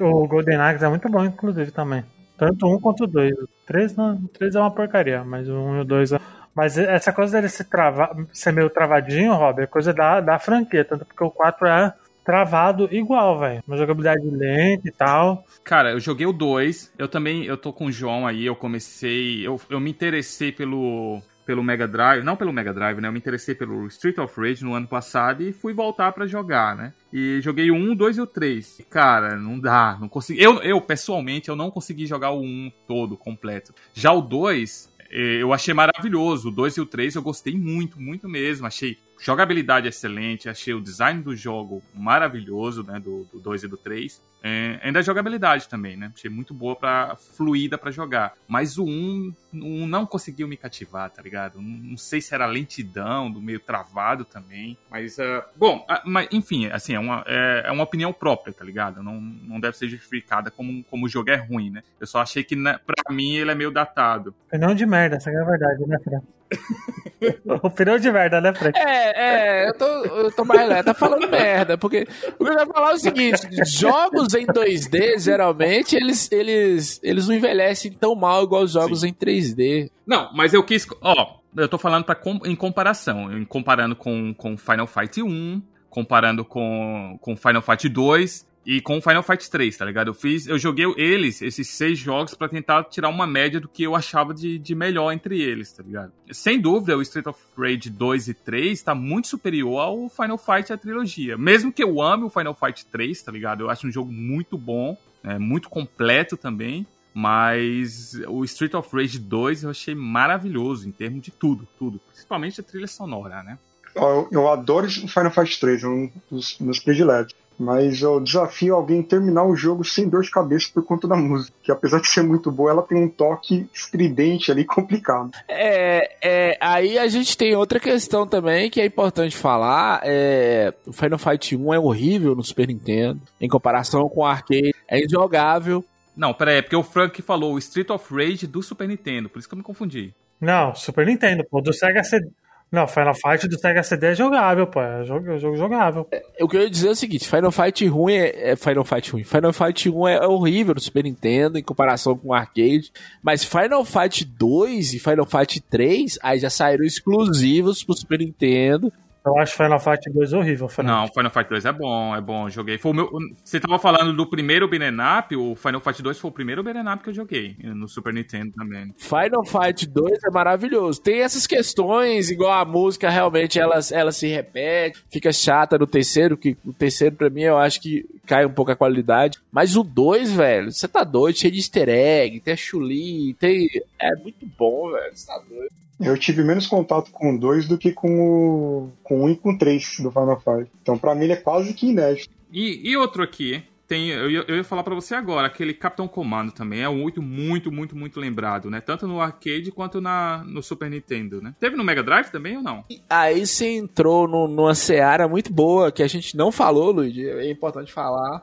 O 0.00 0.26
Golden 0.26 0.56
Axe 0.56 0.84
é 0.84 0.88
muito 0.88 1.08
bom, 1.08 1.24
inclusive, 1.24 1.70
também. 1.70 2.04
Tanto 2.36 2.66
um 2.66 2.78
quanto 2.78 3.06
dois. 3.06 3.34
Três, 3.66 3.96
não, 3.96 4.16
três 4.26 4.54
é 4.54 4.60
uma 4.60 4.70
porcaria, 4.70 5.24
mas 5.24 5.48
um 5.48 5.76
e 5.76 5.80
o 5.80 5.84
dois 5.84 6.12
é 6.12 6.20
mas 6.56 6.78
essa 6.78 7.12
coisa 7.12 7.36
dele 7.36 7.50
se 7.50 7.64
travar, 7.64 8.16
ser 8.32 8.50
meio 8.50 8.70
travadinho, 8.70 9.34
Rob, 9.34 9.60
é 9.60 9.66
coisa 9.66 9.92
da, 9.92 10.22
da 10.22 10.38
franquia, 10.38 10.86
tanto 10.86 11.04
porque 11.04 11.22
o 11.22 11.30
4 11.30 11.66
é 11.66 11.92
travado 12.24 12.88
igual, 12.90 13.38
velho. 13.38 13.62
Uma 13.68 13.76
jogabilidade 13.76 14.26
lenta 14.26 14.88
e 14.88 14.90
tal. 14.90 15.44
Cara, 15.62 15.92
eu 15.92 16.00
joguei 16.00 16.26
o 16.26 16.32
2, 16.32 16.94
eu 16.98 17.06
também, 17.06 17.44
eu 17.44 17.58
tô 17.58 17.74
com 17.74 17.86
o 17.86 17.92
João 17.92 18.26
aí, 18.26 18.46
eu 18.46 18.56
comecei, 18.56 19.46
eu, 19.46 19.60
eu 19.68 19.78
me 19.78 19.90
interessei 19.90 20.50
pelo 20.50 21.22
pelo 21.46 21.62
Mega 21.62 21.86
Drive, 21.86 22.24
não 22.24 22.34
pelo 22.34 22.52
Mega 22.52 22.74
Drive, 22.74 23.00
né? 23.00 23.06
Eu 23.06 23.12
me 23.12 23.18
interessei 23.18 23.54
pelo 23.54 23.86
Street 23.86 24.18
of 24.18 24.38
Rage 24.38 24.64
no 24.64 24.74
ano 24.74 24.88
passado 24.88 25.44
e 25.44 25.52
fui 25.52 25.72
voltar 25.72 26.10
para 26.10 26.26
jogar, 26.26 26.74
né? 26.76 26.92
E 27.12 27.40
joguei 27.40 27.70
o 27.70 27.74
1, 27.74 27.94
2 27.94 28.16
e 28.16 28.20
o 28.20 28.26
3. 28.26 28.80
E, 28.80 28.82
cara, 28.82 29.36
não 29.36 29.58
dá, 29.58 29.96
não 30.00 30.08
consegui. 30.08 30.42
Eu, 30.42 30.60
eu, 30.62 30.80
pessoalmente, 30.80 31.48
eu 31.48 31.54
não 31.54 31.70
consegui 31.70 32.04
jogar 32.04 32.32
o 32.32 32.42
1 32.42 32.72
todo, 32.88 33.16
completo. 33.16 33.72
Já 33.94 34.12
o 34.12 34.20
2, 34.20 34.92
eh, 34.95 34.95
eu 35.10 35.52
achei 35.52 35.74
maravilhoso. 35.74 36.48
O 36.48 36.52
2 36.52 36.76
e 36.76 36.80
o 36.80 36.86
3 36.86 37.14
eu 37.14 37.22
gostei 37.22 37.56
muito, 37.56 38.00
muito 38.00 38.28
mesmo. 38.28 38.66
Achei 38.66 38.98
jogabilidade 39.18 39.88
excelente, 39.88 40.48
achei 40.48 40.74
o 40.74 40.80
design 40.80 41.22
do 41.22 41.34
jogo 41.34 41.82
maravilhoso, 41.94 42.82
né, 42.82 43.00
do 43.00 43.26
2 43.32 43.64
e 43.64 43.68
do 43.68 43.76
3. 43.76 44.20
É, 44.48 44.78
ainda 44.80 45.00
a 45.00 45.02
jogabilidade 45.02 45.68
também, 45.68 45.96
né? 45.96 46.12
Achei 46.14 46.30
muito 46.30 46.54
boa 46.54 46.76
para 46.76 47.16
fluida 47.16 47.76
para 47.76 47.90
jogar. 47.90 48.34
Mas 48.46 48.78
o 48.78 48.84
1 48.84 48.88
um, 48.88 49.34
um 49.54 49.86
não 49.88 50.06
conseguiu 50.06 50.46
me 50.46 50.56
cativar, 50.56 51.10
tá 51.10 51.20
ligado? 51.20 51.60
Não 51.60 51.96
sei 51.96 52.20
se 52.20 52.32
era 52.32 52.46
lentidão, 52.46 53.28
do 53.28 53.42
meio 53.42 53.58
travado 53.58 54.24
também. 54.24 54.78
Mas, 54.88 55.18
uh, 55.18 55.42
bom, 55.56 55.84
uh, 55.90 56.00
mas, 56.04 56.28
enfim, 56.30 56.66
assim, 56.66 56.94
é 56.94 57.00
uma, 57.00 57.24
é, 57.26 57.64
é, 57.66 57.72
uma 57.72 57.82
opinião 57.82 58.12
própria, 58.12 58.54
tá 58.54 58.64
ligado? 58.64 59.02
Não, 59.02 59.20
não 59.20 59.58
deve 59.58 59.76
ser 59.76 59.88
justificada 59.88 60.48
como, 60.48 60.84
como 60.84 61.06
o 61.06 61.08
jogo 61.08 61.30
é 61.30 61.36
ruim, 61.36 61.70
né? 61.70 61.82
Eu 61.98 62.06
só 62.06 62.20
achei 62.20 62.44
que, 62.44 62.54
né, 62.54 62.78
pra 62.86 63.12
mim, 63.12 63.34
ele 63.34 63.50
é 63.50 63.54
meio 63.54 63.72
datado. 63.72 64.32
Opinião 64.46 64.76
de 64.76 64.86
merda, 64.86 65.16
essa 65.16 65.28
é 65.28 65.36
a 65.40 65.44
verdade, 65.44 65.84
né, 65.88 65.98
Fran? 66.04 66.20
Opinião 67.62 67.98
de 67.98 68.10
merda, 68.10 68.40
né, 68.40 68.52
Frank? 68.54 68.78
É, 68.78 69.64
é, 69.64 69.68
eu 69.68 69.74
tô, 69.74 69.84
eu 69.86 70.32
tô 70.32 70.44
mais 70.44 70.68
leve, 70.68 70.82
tá 70.84 70.94
falando 70.94 71.26
merda, 71.30 71.78
porque 71.78 72.06
o 72.38 72.44
que 72.44 72.50
eu 72.50 72.58
ia 72.58 72.66
falar 72.66 72.90
é 72.90 72.94
o 72.94 72.98
seguinte, 72.98 73.40
jogos 73.66 74.34
em 74.34 74.46
2D, 74.46 75.18
geralmente, 75.18 75.96
eles, 75.96 76.30
eles, 76.30 77.00
eles 77.02 77.26
não 77.26 77.34
envelhecem 77.34 77.92
tão 77.92 78.14
mal 78.14 78.44
igual 78.44 78.62
os 78.62 78.72
jogos 78.72 79.00
Sim. 79.00 79.08
em 79.08 79.12
3D. 79.14 79.90
Não, 80.06 80.30
mas 80.34 80.52
eu 80.52 80.62
quis. 80.62 80.86
Ó, 81.00 81.38
eu 81.56 81.68
tô 81.68 81.78
falando 81.78 82.04
pra, 82.04 82.14
com- 82.14 82.40
em 82.44 82.54
comparação. 82.54 83.32
Em 83.36 83.44
comparando 83.44 83.96
com, 83.96 84.34
com 84.34 84.56
Final 84.56 84.86
Fight 84.86 85.22
1, 85.22 85.62
comparando 85.88 86.44
com, 86.44 87.18
com 87.20 87.34
Final 87.36 87.62
Fight 87.62 87.88
2 87.88 88.46
e 88.66 88.80
com 88.80 89.00
Final 89.00 89.22
Fight 89.22 89.48
3, 89.48 89.76
tá 89.76 89.84
ligado? 89.84 90.08
Eu 90.08 90.14
fiz. 90.14 90.48
Eu 90.48 90.58
joguei 90.58 90.84
eles, 90.96 91.40
esses 91.40 91.68
seis 91.68 91.96
jogos, 91.96 92.34
pra 92.34 92.48
tentar 92.48 92.82
tirar 92.84 93.08
uma 93.08 93.26
média 93.26 93.60
do 93.60 93.68
que 93.68 93.84
eu 93.84 93.94
achava 93.94 94.34
de, 94.34 94.58
de 94.58 94.74
melhor 94.74 95.12
entre 95.12 95.40
eles, 95.40 95.72
tá 95.72 95.84
ligado? 95.84 96.12
Sem 96.32 96.60
dúvida, 96.60 96.96
o 96.96 97.02
Street 97.02 97.28
of 97.28 97.38
Rage 97.56 97.88
2 97.88 98.28
e 98.28 98.34
3 98.34 98.82
tá 98.82 98.92
muito 98.92 99.28
superior 99.28 99.78
ao 99.78 100.08
Final 100.08 100.36
Fight 100.36 100.68
e 100.68 100.72
a 100.72 100.76
trilogia. 100.76 101.38
Mesmo 101.38 101.72
que 101.72 101.82
eu 101.82 102.02
ame 102.02 102.24
o 102.24 102.30
Final 102.30 102.54
Fight 102.54 102.84
3, 102.86 103.22
tá 103.22 103.30
ligado? 103.30 103.62
Eu 103.62 103.70
acho 103.70 103.86
um 103.86 103.90
jogo 103.90 104.10
muito 104.10 104.58
bom, 104.58 104.98
é, 105.22 105.38
muito 105.38 105.68
completo 105.68 106.36
também. 106.36 106.84
Mas 107.14 108.20
o 108.28 108.44
Street 108.44 108.74
of 108.74 108.94
Rage 108.94 109.18
2 109.18 109.62
eu 109.62 109.70
achei 109.70 109.94
maravilhoso 109.94 110.86
em 110.86 110.92
termos 110.92 111.22
de 111.22 111.30
tudo, 111.30 111.66
tudo. 111.78 111.98
Principalmente 112.08 112.60
a 112.60 112.64
trilha 112.64 112.86
sonora, 112.86 113.42
né? 113.42 113.58
Eu, 113.94 114.28
eu 114.30 114.52
adoro 114.52 114.86
o 114.86 115.08
Final 115.08 115.30
Fight 115.30 115.58
3, 115.58 115.84
é 115.84 115.88
um 115.88 116.10
dos 116.30 116.58
meus 116.58 116.78
prediletos. 116.78 117.34
Mas 117.58 118.02
eu 118.02 118.20
desafio 118.20 118.74
alguém 118.74 119.00
a 119.00 119.04
terminar 119.04 119.44
o 119.44 119.56
jogo 119.56 119.84
sem 119.84 120.08
dor 120.08 120.22
de 120.22 120.30
cabeça 120.30 120.68
por 120.72 120.84
conta 120.84 121.08
da 121.08 121.16
música. 121.16 121.56
Que 121.62 121.72
apesar 121.72 122.00
de 122.00 122.08
ser 122.08 122.22
muito 122.22 122.50
boa, 122.50 122.70
ela 122.70 122.82
tem 122.82 123.02
um 123.02 123.08
toque 123.08 123.68
estridente 123.72 124.50
ali 124.50 124.64
complicado. 124.64 125.30
É, 125.48 126.16
é, 126.22 126.58
aí 126.60 126.98
a 126.98 127.08
gente 127.08 127.36
tem 127.36 127.54
outra 127.54 127.80
questão 127.80 128.26
também 128.26 128.70
que 128.70 128.80
é 128.80 128.86
importante 128.86 129.36
falar. 129.36 130.00
É, 130.04 130.72
o 130.86 130.92
Final 130.92 131.18
Fight 131.18 131.56
1 131.56 131.74
é 131.74 131.78
horrível 131.78 132.34
no 132.34 132.44
Super 132.44 132.68
Nintendo. 132.68 133.20
Em 133.40 133.48
comparação 133.48 134.08
com 134.08 134.20
o 134.20 134.24
arcade, 134.24 134.74
é 134.88 135.02
injogável. 135.02 135.84
Não, 136.16 136.32
peraí, 136.32 136.56
é 136.56 136.62
porque 136.62 136.76
o 136.76 136.82
Frank 136.82 137.20
falou 137.20 137.54
o 137.54 137.58
Street 137.58 137.90
of 137.90 138.14
Rage 138.14 138.46
do 138.46 138.62
Super 138.62 138.88
Nintendo, 138.88 139.28
por 139.28 139.38
isso 139.38 139.46
que 139.46 139.54
eu 139.54 139.58
me 139.58 139.62
confundi. 139.62 140.14
Não, 140.40 140.74
Super 140.74 141.06
Nintendo, 141.06 141.44
pô. 141.50 141.60
Do 141.60 141.72
Sega 141.72 142.02
CD. 142.02 142.28
Não, 142.70 142.86
Final 142.88 143.14
Fight 143.14 143.46
do 143.46 143.58
Sega 143.58 143.82
CD 143.82 144.08
é 144.08 144.14
jogável, 144.14 144.66
pô. 144.66 144.80
É 144.80 145.04
jogo, 145.04 145.30
é 145.30 145.38
jogo 145.38 145.56
jogável. 145.56 146.08
O 146.40 146.48
que 146.48 146.56
eu 146.56 146.62
ia 146.62 146.70
dizer 146.70 146.88
é 146.88 146.90
o 146.90 146.96
seguinte: 146.96 147.28
Final 147.28 147.52
Fight 147.52 147.86
ruim 147.86 148.14
é, 148.14 148.50
é 148.50 148.56
Final 148.56 148.84
Fight 148.84 149.12
ruim. 149.12 149.24
Final 149.24 149.52
Fight 149.52 149.88
1 149.88 150.08
é, 150.08 150.14
é 150.16 150.26
horrível 150.26 150.74
no 150.74 150.80
Super 150.80 151.04
Nintendo 151.04 151.58
em 151.58 151.62
comparação 151.62 152.16
com 152.16 152.28
o 152.28 152.34
arcade. 152.34 152.92
Mas 153.22 153.44
Final 153.44 153.84
Fight 153.84 154.24
2 154.24 154.94
e 154.94 154.98
Final 154.98 155.26
Fight 155.26 155.60
3 155.60 156.18
aí 156.22 156.40
já 156.40 156.50
saíram 156.50 156.84
exclusivos 156.84 157.84
pro 157.84 157.96
Super 157.96 158.18
Nintendo. 158.18 158.92
Eu 159.26 159.36
acho 159.38 159.56
Final 159.56 159.80
Fight 159.80 160.08
2 160.08 160.32
horrível. 160.32 160.68
Final. 160.68 161.00
Não, 161.02 161.08
Final 161.08 161.30
Fight 161.32 161.50
2 161.50 161.64
é 161.64 161.72
bom, 161.72 162.14
é 162.14 162.20
bom, 162.20 162.48
joguei. 162.48 162.78
Foi 162.78 162.92
o 162.92 162.94
meu, 162.94 163.10
você 163.42 163.58
tava 163.58 163.76
falando 163.76 164.12
do 164.12 164.24
primeiro 164.24 164.68
Beat'em 164.68 164.96
Up, 165.18 165.34
o 165.34 165.56
Final 165.56 165.80
Fight 165.80 166.00
2 166.00 166.18
foi 166.18 166.30
o 166.30 166.32
primeiro 166.32 166.62
Beat'em 166.62 166.88
Up 166.92 167.02
que 167.02 167.10
eu 167.10 167.14
joguei, 167.14 167.56
no 167.58 167.88
Super 167.88 168.14
Nintendo 168.14 168.52
também. 168.52 168.94
Final 168.96 169.44
Fight 169.44 169.88
2 169.88 170.22
é 170.24 170.30
maravilhoso. 170.30 171.02
Tem 171.02 171.22
essas 171.22 171.44
questões, 171.44 172.30
igual 172.30 172.52
a 172.52 172.64
música 172.64 173.10
realmente 173.10 173.58
ela, 173.58 173.80
ela 173.90 174.12
se 174.12 174.28
repete, 174.28 175.04
fica 175.10 175.32
chata 175.32 175.76
no 175.76 175.86
terceiro, 175.86 176.36
que 176.36 176.56
o 176.64 176.72
terceiro 176.72 177.16
pra 177.16 177.28
mim 177.28 177.42
eu 177.42 177.58
acho 177.58 177.80
que 177.80 178.06
cai 178.26 178.46
um 178.46 178.52
pouco 178.52 178.70
a 178.70 178.76
qualidade. 178.76 179.40
Mas 179.50 179.76
o 179.76 179.82
2, 179.82 180.32
velho, 180.32 180.70
você 180.70 180.86
tá 180.86 181.02
doido, 181.02 181.36
cheio 181.38 181.52
de 181.52 181.58
easter 181.58 181.88
egg, 181.88 182.38
tem 182.40 182.54
a 182.54 182.56
Chuli, 182.56 183.34
tem. 183.34 183.68
É 183.98 184.14
muito 184.14 184.46
bom, 184.56 184.92
velho, 184.92 185.16
você 185.16 185.26
tá 185.26 185.42
doido. 185.48 185.85
Eu 186.00 186.16
tive 186.18 186.42
menos 186.44 186.66
contato 186.66 187.10
com 187.10 187.36
2 187.36 187.66
do 187.68 187.78
que 187.78 187.92
com 187.92 188.20
o 188.20 188.92
com 189.02 189.24
1 189.24 189.30
e 189.30 189.36
com 189.36 189.50
o 189.52 189.58
3 189.58 189.96
do 190.00 190.10
Final 190.10 190.40
Fight. 190.40 190.70
Então 190.82 190.98
pra 190.98 191.14
mim 191.14 191.24
ele 191.24 191.32
é 191.32 191.36
quase 191.36 191.72
que 191.72 191.86
inédito. 191.88 192.28
E, 192.52 192.90
e 192.90 192.96
outro 192.96 193.22
aqui, 193.22 193.62
tem, 193.88 194.08
eu, 194.08 194.30
ia- 194.30 194.44
eu 194.48 194.56
ia 194.56 194.64
falar 194.64 194.82
pra 194.82 194.94
você 194.94 195.14
agora, 195.14 195.46
aquele 195.46 195.72
Capitão 195.72 196.06
Comando 196.08 196.52
também, 196.52 196.82
é 196.82 196.88
muito, 196.88 197.22
muito, 197.22 197.70
muito, 197.72 197.96
muito 197.96 198.18
lembrado, 198.20 198.68
né? 198.68 198.80
Tanto 198.80 199.06
no 199.06 199.20
arcade 199.20 199.70
quanto 199.70 200.00
na, 200.00 200.44
no 200.46 200.62
Super 200.62 200.90
Nintendo, 200.90 201.40
né? 201.40 201.54
Teve 201.58 201.76
no 201.76 201.84
Mega 201.84 202.02
Drive 202.02 202.30
também 202.30 202.56
ou 202.56 202.62
não? 202.62 202.84
Aí 203.08 203.46
você 203.46 203.66
entrou 203.76 204.26
no- 204.28 204.48
numa 204.48 204.74
seara 204.74 205.26
muito 205.28 205.52
boa, 205.52 205.90
que 205.92 206.02
a 206.02 206.08
gente 206.08 206.36
não 206.36 206.52
falou, 206.52 206.90
Luigi, 206.90 207.26
é 207.28 207.50
importante 207.50 207.92
falar. 207.92 208.42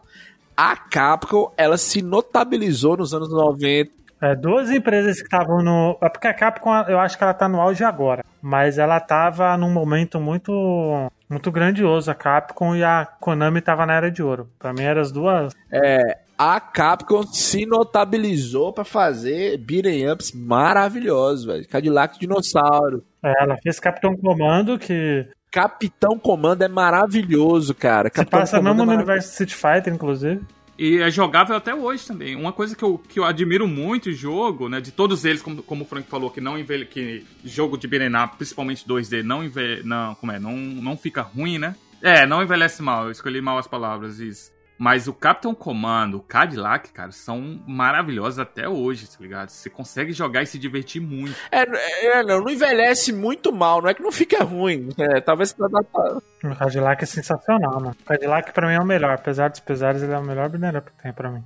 A 0.55 0.75
Capcom, 0.75 1.51
ela 1.57 1.77
se 1.77 2.01
notabilizou 2.01 2.97
nos 2.97 3.13
anos 3.13 3.29
90 3.31 3.91
É, 4.23 4.37
duas 4.37 4.71
empresas 4.71 5.17
que 5.17 5.23
estavam 5.23 5.61
no. 5.61 5.97
É 6.01 6.07
porque 6.07 6.27
a 6.27 6.33
Capcom, 6.33 6.73
eu 6.87 6.97
acho 6.97 7.17
que 7.17 7.23
ela 7.25 7.33
tá 7.33 7.49
no 7.49 7.59
auge 7.59 7.83
agora. 7.83 8.23
Mas 8.41 8.77
ela 8.77 8.97
tava 9.01 9.57
num 9.57 9.69
momento 9.69 10.17
muito. 10.17 11.11
Muito 11.29 11.51
grandioso, 11.51 12.09
a 12.09 12.15
Capcom 12.15 12.75
e 12.75 12.83
a 12.83 13.05
Konami 13.19 13.59
tava 13.59 13.85
na 13.85 13.95
era 13.95 14.09
de 14.09 14.23
ouro. 14.23 14.49
Pra 14.57 14.71
mim 14.71 14.83
eram 14.83 15.01
as 15.01 15.11
duas. 15.11 15.51
É, 15.69 16.19
a 16.37 16.59
Capcom 16.61 17.23
se 17.23 17.65
notabilizou 17.65 18.71
pra 18.71 18.85
fazer 18.85 19.57
beat'em 19.57 20.09
ups 20.09 20.31
maravilhosos, 20.31 21.45
velho. 21.45 21.67
Cadillac 21.67 22.17
Dinossauro. 22.17 23.03
É, 23.21 23.43
ela 23.43 23.57
fez 23.57 23.79
Capitão 23.79 24.15
Comando, 24.15 24.79
que 24.79 25.27
Capitão 25.51 26.17
Comando 26.17 26.63
é 26.63 26.67
maravilhoso, 26.67 27.75
cara. 27.75 28.09
se 28.09 28.15
Capitão 28.15 28.39
passa 28.39 28.57
Comando 28.57 28.77
mesmo 28.77 28.91
é 28.91 28.95
no 28.95 29.01
universo 29.01 29.29
Street 29.31 29.53
Fighter, 29.53 29.93
inclusive. 29.93 30.41
E 30.77 30.97
é 30.97 31.11
jogável 31.11 31.55
até 31.55 31.73
hoje 31.73 32.05
também. 32.05 32.35
Uma 32.35 32.51
coisa 32.51 32.75
que 32.75 32.83
eu, 32.83 32.97
que 32.97 33.19
eu 33.19 33.25
admiro 33.25 33.67
muito 33.67 34.09
o 34.09 34.13
jogo, 34.13 34.69
né? 34.69 34.81
De 34.81 34.91
todos 34.91 35.23
eles, 35.25 35.41
como, 35.41 35.61
como 35.61 35.83
o 35.83 35.87
Frank 35.87 36.09
falou, 36.09 36.31
que 36.31 36.41
não 36.41 36.57
envelhe, 36.57 36.85
que 36.85 37.25
jogo 37.43 37.77
de 37.77 37.87
up, 37.87 38.37
principalmente 38.37 38.87
2D, 38.87 39.23
não 39.23 39.43
envelhe, 39.43 39.83
não, 39.83 40.15
como 40.15 40.31
é, 40.31 40.39
não, 40.39 40.55
não 40.55 40.97
fica 40.97 41.21
ruim, 41.21 41.57
né? 41.57 41.75
É, 42.01 42.25
não 42.25 42.43
envelhece 42.43 42.81
mal, 42.81 43.05
eu 43.05 43.11
escolhi 43.11 43.39
mal 43.39 43.57
as 43.57 43.67
palavras, 43.67 44.19
isso. 44.19 44.52
Mas 44.83 45.07
o 45.07 45.13
Capitão 45.13 45.55
Comando, 45.55 46.17
o 46.17 46.19
Cadillac, 46.21 46.91
cara, 46.91 47.09
são 47.13 47.57
maravilhosos 47.65 48.37
até 48.37 48.67
hoje, 48.67 49.07
tá 49.09 49.15
ligado? 49.21 49.47
Você 49.47 49.69
consegue 49.69 50.11
jogar 50.11 50.43
e 50.43 50.45
se 50.45 50.59
divertir 50.59 51.01
muito. 51.01 51.33
É, 51.49 51.61
é, 52.05 52.21
não, 52.21 52.41
não 52.41 52.49
envelhece 52.49 53.13
muito 53.13 53.53
mal, 53.53 53.81
não 53.81 53.87
é 53.89 53.93
que 53.93 54.03
não 54.03 54.11
fica 54.11 54.43
ruim. 54.43 54.89
É, 54.97 55.21
talvez 55.21 55.53
tá- 55.53 55.67
O 56.43 56.53
Cadillac 56.57 57.01
é 57.01 57.05
sensacional, 57.07 57.75
mano. 57.79 57.95
O 57.97 58.03
Cadillac 58.03 58.51
pra 58.51 58.67
mim 58.67 58.73
é 58.73 58.79
o 58.81 58.85
melhor. 58.85 59.11
Apesar 59.13 59.49
dos 59.49 59.61
pesares, 59.61 60.03
ele 60.03 60.11
é 60.11 60.17
o 60.17 60.25
melhor 60.25 60.49
banner 60.49 60.81
que 60.81 60.91
tem 61.01 61.13
pra 61.13 61.31
mim. 61.31 61.45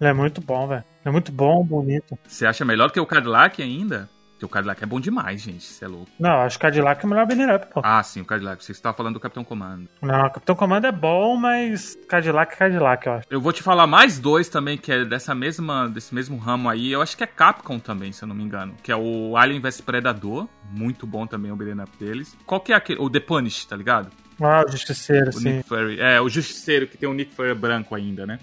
Ele 0.00 0.10
é 0.10 0.12
muito 0.12 0.40
bom, 0.40 0.66
velho. 0.66 0.80
Ele 1.02 1.08
é 1.08 1.10
muito 1.12 1.30
bom, 1.30 1.64
bonito. 1.64 2.18
Você 2.26 2.44
acha 2.44 2.64
melhor 2.64 2.90
que 2.90 2.98
o 2.98 3.06
Cadillac 3.06 3.62
ainda? 3.62 4.10
Porque 4.42 4.46
o 4.46 4.48
Cadillac 4.48 4.82
é 4.82 4.86
bom 4.86 4.98
demais, 4.98 5.40
gente, 5.40 5.62
você 5.62 5.84
é 5.84 5.88
louco. 5.88 6.10
Não, 6.18 6.40
acho 6.42 6.58
que 6.58 6.64
o 6.64 6.68
Cadillac 6.68 7.00
é 7.04 7.06
o 7.06 7.08
melhor 7.10 7.26
banner 7.26 7.54
up, 7.54 7.66
pô. 7.72 7.80
Ah, 7.84 8.02
sim, 8.02 8.20
o 8.20 8.24
Cadillac. 8.24 8.64
Você 8.64 8.72
estava 8.72 8.96
falando 8.96 9.14
do 9.14 9.20
Capitão 9.20 9.44
Comando. 9.44 9.88
Não, 10.00 10.26
o 10.26 10.30
Capitão 10.32 10.56
Comando 10.56 10.84
é 10.86 10.90
bom, 10.90 11.36
mas 11.36 11.96
Cadillac 12.08 12.52
é 12.54 12.56
Cadillac, 12.56 13.06
eu 13.06 13.12
acho. 13.12 13.26
Eu 13.30 13.40
vou 13.40 13.52
te 13.52 13.62
falar 13.62 13.86
mais 13.86 14.18
dois 14.18 14.48
também, 14.48 14.76
que 14.76 14.90
é 14.90 15.04
dessa 15.04 15.32
mesma, 15.32 15.88
desse 15.88 16.12
mesmo 16.12 16.36
ramo 16.38 16.68
aí. 16.68 16.90
Eu 16.90 17.00
acho 17.00 17.16
que 17.16 17.22
é 17.22 17.26
Capcom 17.26 17.78
também, 17.78 18.10
se 18.10 18.24
eu 18.24 18.26
não 18.28 18.34
me 18.34 18.42
engano. 18.42 18.74
Que 18.82 18.90
é 18.90 18.96
o 18.96 19.36
Alien 19.36 19.60
vs 19.60 19.80
Predador. 19.80 20.48
Muito 20.72 21.06
bom 21.06 21.24
também 21.24 21.52
o 21.52 21.56
beat'em 21.56 21.80
up 21.80 21.92
deles. 21.96 22.36
Qual 22.44 22.60
que 22.60 22.72
é 22.72 22.76
aquele? 22.76 22.98
O 23.00 23.08
The 23.08 23.20
Punish, 23.20 23.64
tá 23.66 23.76
ligado? 23.76 24.10
Ah, 24.40 24.64
o 24.66 24.70
Justiceiro, 24.72 25.28
O 25.28 25.32
sim. 25.34 25.56
Nick 25.58 25.68
Fury. 25.68 26.00
É, 26.00 26.20
o 26.20 26.28
Justiceiro, 26.28 26.88
que 26.88 26.96
tem 26.96 27.08
o 27.08 27.14
Nick 27.14 27.32
Fury 27.32 27.54
branco 27.54 27.94
ainda, 27.94 28.26
né? 28.26 28.40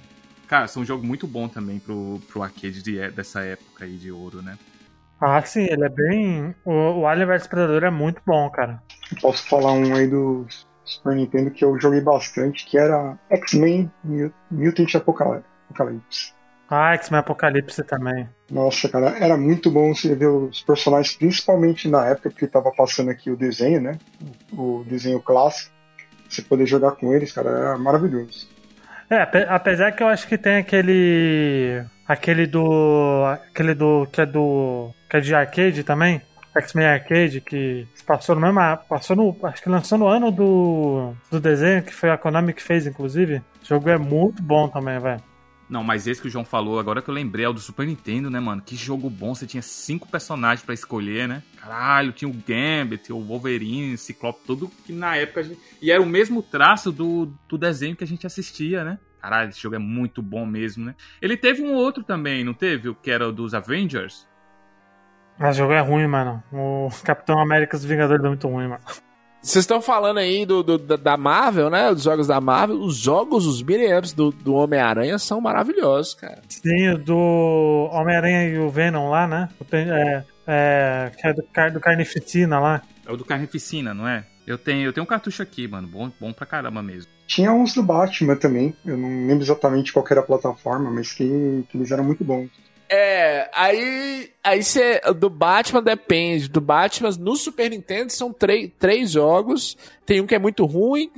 Cara, 0.48 0.66
são 0.68 0.82
um 0.82 0.86
jogo 0.86 1.06
muito 1.06 1.28
bom 1.28 1.50
também 1.50 1.78
pro, 1.78 2.22
pro 2.32 2.42
arcade 2.42 2.82
de- 2.82 3.10
dessa 3.12 3.42
época 3.42 3.84
aí 3.84 3.98
de 3.98 4.10
ouro, 4.12 4.42
né? 4.42 4.58
Ah, 5.22 5.42
sim, 5.42 5.64
ele 5.70 5.86
é 5.86 5.90
bem. 5.90 6.56
O, 6.64 6.72
o 7.02 7.08
Alien 7.08 7.28
vs 7.28 7.48
Predador 7.48 7.84
é 7.84 7.90
muito 7.90 8.22
bom, 8.26 8.50
cara. 8.50 8.82
Eu 9.12 9.18
posso 9.22 9.48
falar 9.50 9.74
um 9.74 9.94
aí 9.96 10.08
do 10.08 10.46
Super 10.86 11.16
Nintendo 11.16 11.52
que 11.52 11.64
eu 11.66 11.80
joguei 11.80 12.02
bastante, 12.02 12.66
que 12.66 12.78
era 12.78 13.18
X-Men 13.30 13.92
Mu- 14.04 14.32
Mutant 14.50 14.96
Apocalypse. 14.96 16.34
Ah, 16.70 16.94
X-Men 16.94 17.20
Apocalipse 17.20 17.84
também. 17.84 18.30
Nossa, 18.50 18.88
cara, 18.88 19.10
era 19.20 19.36
muito 19.36 19.70
bom 19.72 19.94
você 19.94 20.16
ver 20.16 20.28
os 20.28 20.62
personagens, 20.62 21.16
principalmente 21.18 21.88
na 21.90 22.06
época 22.08 22.30
que 22.30 22.48
tava 22.48 22.72
passando 22.72 23.10
aqui 23.12 23.30
o 23.30 23.36
desenho, 23.38 23.82
né? 23.82 23.98
O 24.54 24.84
desenho 24.88 25.20
clássico. 25.20 25.74
Você 26.30 26.44
poder 26.44 26.68
jogar 26.68 26.92
com 26.92 27.12
eles, 27.14 27.32
cara, 27.32 27.50
era 27.50 27.78
maravilhoso. 27.78 28.48
É, 29.10 29.22
ape- 29.24 29.48
apesar 29.50 29.92
que 29.94 30.04
eu 30.04 30.08
acho 30.08 30.28
que 30.28 30.38
tem 30.38 30.58
aquele. 30.58 31.84
Aquele 32.10 32.48
do. 32.48 33.24
Aquele 33.52 33.76
do. 33.76 34.08
Que 34.12 34.22
é 34.22 34.26
do. 34.26 34.92
Que 35.08 35.18
é 35.18 35.20
de 35.20 35.36
arcade 35.36 35.84
também. 35.84 36.20
X-Men 36.58 36.88
Arcade, 36.88 37.40
que 37.40 37.88
passou 38.04 38.34
no 38.34 38.42
mesmo. 38.42 38.60
Passou 38.90 39.16
no. 39.16 39.38
Acho 39.44 39.62
que 39.62 39.70
lançou 39.70 39.96
no 39.96 40.08
ano 40.08 40.32
do. 40.32 41.14
Do 41.30 41.40
desenho, 41.40 41.84
que 41.84 41.94
foi 41.94 42.10
a 42.10 42.18
Konami 42.18 42.52
que 42.52 42.64
fez, 42.64 42.88
inclusive. 42.88 43.44
O 43.62 43.66
jogo 43.66 43.88
é 43.90 43.98
muito 44.00 44.42
bom 44.42 44.68
também, 44.68 44.98
velho. 45.00 45.22
Não, 45.70 45.84
mas 45.84 46.08
esse 46.08 46.20
que 46.20 46.28
o 46.28 46.32
João 46.32 46.44
falou, 46.44 46.80
agora 46.80 47.00
que 47.00 47.12
eu 47.12 47.14
lembrei, 47.14 47.46
é 47.46 47.50
o 47.50 47.54
do 47.54 47.60
Super 47.60 47.86
Nintendo, 47.86 48.28
né, 48.28 48.40
mano? 48.40 48.60
Que 48.60 48.76
jogo 48.76 49.08
bom, 49.08 49.36
você 49.36 49.46
tinha 49.46 49.62
cinco 49.62 50.08
personagens 50.08 50.66
pra 50.66 50.74
escolher, 50.74 51.28
né? 51.28 51.44
Caralho, 51.62 52.12
tinha 52.12 52.28
o 52.28 52.34
Gambit, 52.34 53.14
o 53.14 53.22
Wolverine, 53.22 53.94
o 53.94 53.98
Ciclope, 54.00 54.40
tudo 54.48 54.72
que 54.84 54.92
na 54.92 55.16
época 55.16 55.42
a 55.42 55.44
gente... 55.44 55.60
E 55.80 55.92
era 55.92 56.02
o 56.02 56.08
mesmo 56.08 56.42
traço 56.42 56.92
do, 56.92 57.32
do 57.48 57.56
desenho 57.56 57.96
que 57.96 58.04
a 58.04 58.08
gente 58.08 58.26
assistia, 58.26 58.84
né? 58.84 58.98
Caralho, 59.22 59.50
esse 59.50 59.60
jogo 59.62 59.76
é 59.76 59.80
muito 59.80 60.22
bom 60.22 60.46
mesmo, 60.46 60.86
né? 60.86 60.96
Ele 61.22 61.36
teve 61.36 61.62
um 61.62 61.74
outro 61.74 62.04
também, 62.04 62.44
não 62.44 62.54
teve? 62.54 62.90
O 62.90 62.96
que 62.96 63.12
era 63.12 63.28
o 63.28 63.32
dos 63.32 63.54
Avengers? 63.54 64.28
Mas 65.38 65.56
o 65.56 65.60
jogo 65.60 65.74
é 65.74 65.80
ruim, 65.80 66.08
mano. 66.08 66.44
O 66.52 66.90
Capitão 67.04 67.40
América 67.40 67.78
dos 67.78 67.86
Vingadores 67.86 68.24
é 68.24 68.28
muito 68.28 68.48
ruim, 68.48 68.68
mano. 68.68 68.82
Vocês 69.42 69.64
estão 69.64 69.82
falando 69.82 70.18
aí 70.18 70.46
do, 70.46 70.62
do- 70.62 70.98
da 70.98 71.16
Marvel, 71.16 71.70
né? 71.70 71.94
Dos 71.94 72.04
jogos 72.04 72.28
da 72.28 72.42
Marvel. 72.42 72.78
Os 72.82 72.98
jogos, 72.98 73.46
os 73.46 73.62
beat'em 73.62 74.14
do, 74.14 74.32
do 74.32 74.54
Homem-Aranha 74.54 75.18
são 75.18 75.40
maravilhosos, 75.40 76.14
cara. 76.14 76.42
Sim, 76.50 76.90
o 76.90 76.98
do 76.98 77.90
Homem-Aranha 77.94 78.50
e 78.50 78.58
o 78.60 78.70
Venom 78.70 79.10
lá, 79.10 79.26
né? 79.28 79.48
É, 79.72 80.24
é, 80.46 81.12
que 81.18 81.26
é 81.26 81.34
do, 81.34 81.42
do 81.74 81.80
Carnificina 81.80 82.60
lá. 82.60 82.82
É 83.08 83.12
o 83.14 83.16
do 83.16 83.24
Carnificina, 83.24 83.94
não 83.94 84.06
é? 84.06 84.26
Eu 84.50 84.58
tenho, 84.58 84.88
eu 84.88 84.92
tenho 84.92 85.04
um 85.04 85.08
cartucho 85.08 85.44
aqui, 85.44 85.68
mano. 85.68 85.88
Bom, 85.88 86.12
bom 86.20 86.34
pra 86.34 86.44
caramba 86.44 86.82
mesmo. 86.82 87.12
Tinha 87.28 87.54
uns 87.54 87.72
do 87.72 87.84
Batman 87.84 88.36
também. 88.36 88.76
Eu 88.84 88.98
não 88.98 89.28
lembro 89.28 89.44
exatamente 89.44 89.94
qual 89.94 90.04
que 90.04 90.12
era 90.12 90.22
a 90.22 90.26
plataforma, 90.26 90.90
mas 90.90 91.14
que, 91.14 91.64
que 91.70 91.78
eles 91.78 91.92
eram 91.92 92.04
muito 92.04 92.24
bons. 92.24 92.50
É, 92.90 93.48
aí. 93.54 94.32
Aí 94.44 94.64
você. 94.64 95.00
Do 95.16 95.30
Batman 95.30 95.84
depende. 95.84 96.50
Do 96.50 96.60
Batman 96.60 97.12
no 97.20 97.36
Super 97.36 97.70
Nintendo 97.70 98.12
são 98.12 98.34
três, 98.34 98.72
três 98.80 99.12
jogos. 99.12 99.78
Tem 100.04 100.20
um 100.20 100.26
que 100.26 100.34
é 100.34 100.40
muito 100.40 100.66
ruim. 100.66 101.12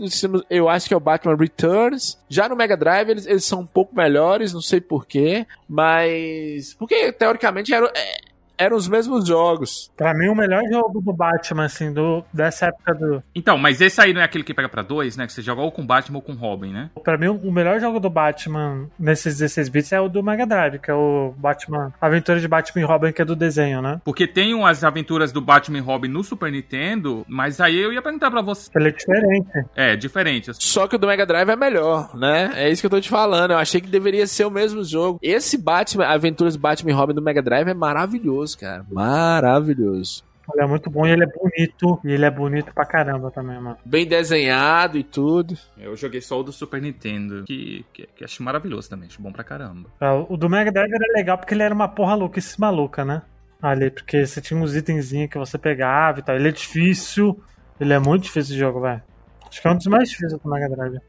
Eu 0.50 0.68
acho 0.68 0.90
que 0.90 0.94
é 0.94 0.98
o 0.98 1.00
Batman 1.00 1.38
Returns. 1.38 2.18
Já 2.28 2.50
no 2.50 2.58
Mega 2.58 2.76
Drive 2.76 3.12
eles, 3.12 3.26
eles 3.26 3.46
são 3.46 3.62
um 3.62 3.66
pouco 3.66 3.96
melhores, 3.96 4.52
não 4.52 4.62
sei 4.62 4.82
porquê. 4.82 5.48
Mas. 5.70 6.74
Porque 6.74 7.14
teoricamente 7.14 7.74
eram, 7.74 7.88
é, 7.96 8.18
eram 8.58 8.78
os 8.78 8.88
mesmos 8.88 9.28
jogos. 9.28 9.92
Pra 9.96 10.14
mim, 10.14 10.28
o 10.28 10.36
melhor 10.36 10.62
jogo 10.72 11.02
do 11.02 11.14
Batman, 11.14 11.66
assim, 11.66 11.92
do, 11.92 12.24
dessa 12.32 12.68
época 12.68 12.94
do. 12.94 13.24
Então, 13.36 13.58
mas 13.58 13.82
esse 13.82 14.00
aí 14.00 14.14
não 14.14 14.22
é 14.22 14.24
aquele 14.24 14.44
que 14.44 14.54
pega 14.54 14.70
pra 14.70 14.82
dois, 14.82 15.18
né? 15.18 15.26
Que 15.26 15.34
você 15.34 15.42
joga 15.42 15.62
ou 15.62 15.72
com 15.72 15.86
Batman 15.86 16.18
ou 16.18 16.22
com 16.22 16.34
Robin, 16.34 16.72
né? 16.72 16.90
Pra 17.04 17.18
mim, 17.18 17.28
o 17.28 17.52
melhor 17.52 17.80
jogo 17.80 18.00
do 18.00 18.10
Batman 18.10 18.88
nesses 19.00 19.38
16 19.38 19.70
bits 19.70 19.92
é 19.92 20.00
o 20.00 20.10
do 20.10 20.24
Mega 20.24 20.46
Drive, 20.46 20.80
que 20.80 20.92
é 20.92 20.94
o 20.94 21.34
Batman. 21.38 21.94
Aventura 22.00 22.40
de 22.40 22.48
Batman 22.48 22.82
e 22.82 22.86
Robin, 22.86 23.12
que 23.12 23.22
é 23.22 23.26
do 23.26 23.36
desenho, 23.36 23.82
né? 23.82 24.02
Porque 24.04 24.28
tem 24.28 24.52
as 24.66 24.84
aventuras 24.84 25.32
do 25.32 25.42
Batman 25.42 25.78
e 25.78 25.82
Robin 25.82 26.08
no 26.08 26.24
Super 26.24 26.52
Nintendo, 26.52 27.26
mas 27.28 27.60
aí 27.60 27.78
eu 27.78 27.92
ia 27.92 28.02
perguntar 28.02 28.30
pra 28.30 28.42
você. 28.42 28.70
Ele 28.76 28.90
é 28.90 28.92
diferente. 28.92 29.50
É, 29.76 29.96
diferente. 29.96 30.52
Só 30.54 30.88
que 30.88 30.96
o 30.96 31.00
do 31.00 31.08
Mega 31.08 31.26
Drive 31.26 31.50
é 31.50 31.56
melhor, 31.56 32.16
né? 32.16 32.52
É 32.56 32.70
isso 32.70 32.82
que 32.82 32.86
eu 32.86 32.92
tô 32.92 33.02
te 33.02 33.10
falando. 33.10 33.52
Eu 33.52 33.58
achei 33.58 33.82
que 33.82 33.88
deveria 33.88 34.28
ser 34.28 34.46
o 34.46 34.52
mesmo 34.52 34.84
jogo. 34.84 35.20
Esse 35.22 35.58
Batman, 35.58 36.06
Aventuras 36.06 36.56
Batman 36.56 36.92
e 36.92 36.94
Robin 36.94 37.14
do 37.14 37.22
Mega 37.22 37.42
Drive 37.42 37.68
é 37.68 37.74
maravilhoso, 37.74 38.51
cara. 38.58 38.86
Maravilhoso. 38.92 40.24
Ele 40.54 40.64
é 40.64 40.68
muito 40.68 40.90
bom 40.90 41.06
e 41.06 41.12
ele 41.12 41.24
é 41.24 41.28
bonito. 41.28 42.00
E 42.04 42.12
ele 42.12 42.26
é 42.26 42.32
bonito 42.32 42.74
pra 42.74 42.86
caramba 42.86 43.32
também, 43.32 43.60
mano. 43.60 43.78
Bem 43.86 44.06
desenhado 44.06 44.98
e 44.98 45.04
tudo. 45.04 45.58
Eu 45.78 45.96
joguei 45.96 46.20
só 46.22 46.40
o 46.40 46.44
do 46.44 46.52
Super 46.52 46.82
Nintendo, 46.82 47.44
que, 47.46 47.86
que, 47.94 48.08
que 48.08 48.24
acho 48.24 48.44
maravilhoso 48.44 48.90
também, 48.90 49.08
acho 49.08 49.22
bom 49.22 49.32
pra 49.32 49.44
caramba. 49.44 49.90
É, 50.00 50.10
O 50.12 50.36
do 50.36 50.50
Mega 50.50 50.72
Drive 50.72 50.92
era 50.92 51.14
legal 51.14 51.38
porque 51.38 51.54
ele 51.54 51.64
era 51.64 51.74
uma 51.74 51.88
porra 51.88 52.16
louquice 52.16 52.60
maluca, 52.60 53.06
né? 53.06 53.22
Ali, 53.62 53.92
porque 53.92 54.26
você 54.26 54.42
tinha 54.42 54.60
uns 54.60 54.76
itenzinhos 54.76 55.30
que 55.30 55.38
você 55.38 55.58
pegava 55.58 56.20
e 56.20 56.24
tal. 56.24 56.36
Ele 56.36 56.50
é 56.50 56.52
difícil. 56.52 57.42
Ele 57.80 57.94
é 57.94 58.00
muito 58.00 58.24
difícil 58.24 58.54
de 58.56 58.60
jogo, 58.60 58.82
velho. 58.82 59.02
Acho 59.48 59.62
que 59.62 59.68
é 59.68 59.72
um 59.72 59.78
dos 59.78 59.88
mais 59.88 60.10
difíceis 60.10 60.42
do 60.42 60.50
Mega 60.50 60.70
Drive. 60.70 61.00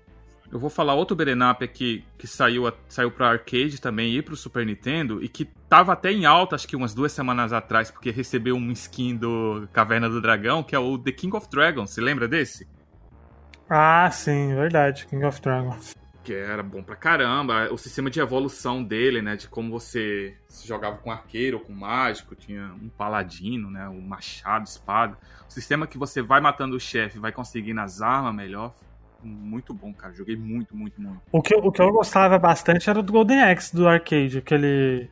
Eu 0.53 0.59
vou 0.59 0.69
falar 0.69 0.93
outro 0.93 1.17
beat'em 1.17 1.51
up 1.51 1.65
aqui 1.65 2.05
que 2.19 2.27
saiu, 2.27 2.71
saiu 2.87 3.11
pra 3.11 3.31
arcade 3.31 3.81
também 3.81 4.15
e 4.15 4.21
pro 4.21 4.37
Super 4.37 4.67
Nintendo 4.67 5.25
e 5.25 5.29
que 5.29 5.47
tava 5.47 5.95
até 5.95 6.13
em 6.13 6.27
alta, 6.27 6.55
acho 6.55 6.69
que 6.69 6.77
umas 6.77 6.93
duas 6.93 7.11
semanas 7.11 7.55
atrás, 7.55 7.91
porque 7.91 8.11
recebeu 8.11 8.55
um 8.55 8.71
skin 8.73 9.17
do 9.17 9.67
Caverna 9.73 10.11
do 10.11 10.21
Dragão, 10.21 10.63
que 10.63 10.75
é 10.75 10.79
o 10.79 10.99
The 10.99 11.11
King 11.11 11.35
of 11.35 11.49
Dragons. 11.49 11.91
Você 11.91 12.03
lembra 12.03 12.29
desse? 12.29 12.69
Ah, 13.71 14.11
sim, 14.11 14.55
verdade. 14.55 15.07
King 15.07 15.25
of 15.25 15.41
Dragons. 15.41 15.95
Que 16.23 16.35
era 16.35 16.63
bom 16.63 16.83
pra 16.83 16.97
caramba. 16.97 17.73
O 17.73 17.79
sistema 17.79 18.11
de 18.11 18.21
evolução 18.21 18.85
dele, 18.85 19.23
né? 19.23 19.37
De 19.37 19.49
como 19.49 19.71
você 19.71 20.37
se 20.49 20.69
jogava 20.69 20.99
com 20.99 21.11
arqueiro 21.11 21.61
com 21.61 21.73
mágico, 21.73 22.37
tinha 22.37 22.75
um 22.75 22.91
paladino, 22.91 23.71
né? 23.71 23.89
Um 23.89 24.03
machado, 24.03 24.67
espada. 24.67 25.17
O 25.49 25.51
sistema 25.51 25.87
que 25.87 25.97
você 25.97 26.21
vai 26.21 26.43
matando 26.43 26.77
o 26.77 26.81
chefe, 26.81 27.19
vai 27.19 27.33
conseguindo 27.33 27.81
as 27.81 28.03
armas 28.03 28.35
melhor. 28.35 28.75
Muito 29.23 29.73
bom, 29.73 29.93
cara. 29.93 30.13
Joguei 30.15 30.37
muito, 30.37 30.77
muito, 30.77 31.01
muito. 31.01 31.21
O 31.31 31.41
que, 31.41 31.55
o 31.55 31.71
que 31.71 31.81
eu 31.81 31.93
gostava 31.93 32.39
bastante 32.39 32.89
era 32.91 33.03
do 33.03 33.13
Golden 33.13 33.41
Axe 33.43 33.75
do 33.75 33.87
arcade, 33.89 34.39
aquele. 34.39 35.09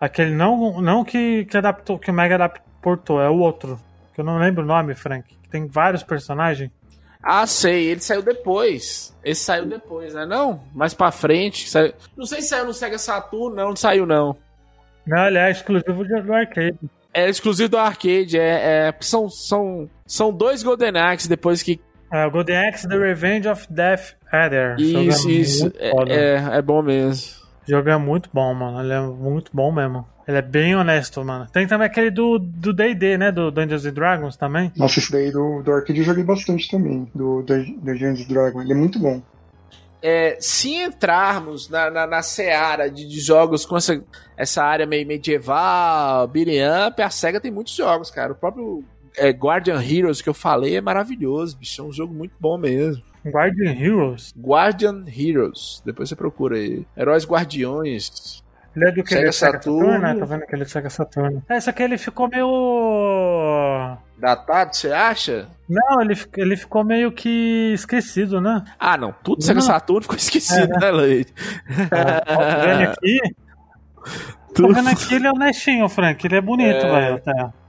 Aquele 0.00 0.32
não, 0.34 0.80
não 0.82 1.04
que, 1.04 1.44
que 1.44 1.56
adaptou, 1.56 1.96
que 1.98 2.10
o 2.10 2.14
Mega 2.14 2.34
adaptou, 2.34 3.20
é 3.20 3.30
o 3.30 3.36
outro. 3.38 3.78
Que 4.14 4.20
eu 4.20 4.24
não 4.24 4.38
lembro 4.38 4.64
o 4.64 4.66
nome, 4.66 4.94
Frank. 4.94 5.28
Que 5.42 5.48
tem 5.48 5.66
vários 5.66 6.02
personagens. 6.02 6.70
Ah, 7.22 7.46
sei, 7.46 7.86
ele 7.86 8.00
saiu 8.00 8.20
depois. 8.20 9.16
Esse 9.24 9.44
saiu 9.44 9.64
depois, 9.64 10.12
né? 10.12 10.26
Não, 10.26 10.60
mais 10.74 10.92
pra 10.92 11.12
frente. 11.12 11.70
saiu- 11.70 11.94
Não 12.16 12.26
sei 12.26 12.42
se 12.42 12.48
saiu 12.48 12.66
no 12.66 12.74
Sega 12.74 12.98
Saturn, 12.98 13.54
não, 13.54 13.68
não 13.68 13.76
saiu 13.76 14.04
não. 14.04 14.36
Não, 15.06 15.26
ele 15.28 15.38
é 15.38 15.50
exclusivo 15.52 16.04
de- 16.04 16.20
do 16.20 16.32
arcade. 16.34 16.76
É 17.14 17.28
exclusivo 17.28 17.68
do 17.68 17.78
arcade, 17.78 18.36
é, 18.38 18.88
é- 18.88 18.94
são, 19.00 19.28
são, 19.30 19.88
são 20.04 20.32
dois 20.32 20.64
Golden 20.64 20.96
Axe 20.98 21.28
depois 21.28 21.62
que. 21.62 21.80
É, 22.12 22.26
o 22.26 22.30
Golden 22.30 22.68
Axe 22.68 22.86
The 22.86 22.96
Revenge 22.96 23.48
of 23.48 23.66
Death 23.70 24.14
Adder. 24.30 24.76
Isso, 24.78 25.30
isso. 25.30 25.62
Muito 25.64 25.78
É, 26.12 26.34
é, 26.36 26.58
é 26.58 26.62
bom 26.62 26.82
mesmo. 26.82 27.40
O 27.66 27.70
jogo 27.70 27.88
é 27.88 27.96
muito 27.96 28.28
bom, 28.32 28.52
mano. 28.54 28.80
Ele 28.80 28.92
é 28.92 29.00
muito 29.00 29.50
bom 29.54 29.72
mesmo. 29.72 30.06
Ele 30.28 30.36
é 30.36 30.42
bem 30.42 30.76
honesto, 30.76 31.24
mano. 31.24 31.46
Tem 31.52 31.66
também 31.66 31.86
aquele 31.86 32.10
do 32.10 32.38
do 32.38 32.72
D&D, 32.72 33.18
né? 33.18 33.32
Do 33.32 33.50
Dungeons 33.50 33.84
and 33.86 33.92
Dragons 33.94 34.36
também. 34.36 34.70
Nossa, 34.76 34.98
esse 35.00 35.10
daí 35.10 35.32
do, 35.32 35.62
do 35.62 35.72
arcade 35.72 35.98
eu 35.98 36.04
joguei 36.04 36.22
bastante 36.22 36.70
também, 36.70 37.08
do 37.14 37.42
Dun- 37.42 37.78
Dungeons 37.82 38.24
Dragon. 38.26 38.60
Ele 38.62 38.72
é 38.72 38.76
muito 38.76 38.98
bom. 38.98 39.20
É, 40.00 40.36
se 40.40 40.74
entrarmos 40.74 41.68
na, 41.68 41.88
na, 41.90 42.06
na 42.06 42.22
seara 42.22 42.90
de, 42.90 43.06
de 43.08 43.20
jogos 43.20 43.64
com 43.64 43.76
essa, 43.76 44.02
essa 44.36 44.62
área 44.64 44.84
meio 44.84 45.06
medieval, 45.06 46.26
beat'em 46.28 46.60
up, 46.88 47.00
a 47.00 47.08
SEGA 47.10 47.40
tem 47.40 47.50
muitos 47.52 47.74
jogos, 47.74 48.10
cara. 48.10 48.32
O 48.32 48.36
próprio 48.36 48.84
é, 49.16 49.30
Guardian 49.30 49.82
Heroes 49.82 50.20
que 50.22 50.28
eu 50.28 50.34
falei 50.34 50.76
é 50.76 50.80
maravilhoso, 50.80 51.56
bicho. 51.56 51.80
É 51.80 51.84
um 51.84 51.92
jogo 51.92 52.14
muito 52.14 52.34
bom 52.38 52.56
mesmo. 52.58 53.02
Guardian 53.24 53.72
Heroes. 53.72 54.34
Guardian 54.36 55.04
Heroes. 55.06 55.82
Depois 55.84 56.08
você 56.08 56.16
procura 56.16 56.56
aí. 56.56 56.84
Heróis 56.96 57.24
Guardiões. 57.24 58.42
Ele 58.74 58.88
é 58.88 58.90
do 58.92 59.02
que? 59.04 59.10
Sega 59.10 59.20
Ele 59.20 59.28
é 59.28 59.32
Sega 59.32 59.52
Saturno. 59.52 59.86
Saturn, 59.92 60.00
né? 60.14 60.18
Tá 60.18 60.24
vendo 60.24 60.46
que 60.46 60.54
ele 60.54 60.62
é 60.62 60.66
Sega 60.66 60.90
Saturn. 60.90 61.42
É, 61.48 61.60
só 61.60 61.72
que 61.72 61.82
ele 61.82 61.98
ficou 61.98 62.26
meio... 62.28 63.96
Datado, 64.18 64.74
você 64.74 64.90
acha? 64.92 65.48
Não, 65.68 66.00
ele, 66.00 66.14
ele 66.36 66.56
ficou 66.56 66.82
meio 66.84 67.12
que 67.12 67.72
esquecido, 67.74 68.40
né? 68.40 68.64
Ah, 68.78 68.96
não. 68.96 69.14
Tudo 69.22 69.42
Sega 69.42 69.60
Não. 69.60 69.66
Saturno 69.66 70.02
ficou 70.02 70.16
esquecido, 70.16 70.72
né, 70.80 70.90
Leite? 70.90 71.32
Tô 71.34 72.66
vendo 72.66 72.90
aqui. 72.90 73.20
Tô 74.54 74.68
vendo 74.72 74.88
aqui, 74.88 75.14
ele 75.14 75.26
é 75.26 75.30
honestinho, 75.30 75.88
Frank. 75.88 76.26
Ele 76.26 76.36
é 76.36 76.40
bonito, 76.40 76.84
É. 76.86 76.90
velho. 76.90 77.14
Até. 77.16 77.61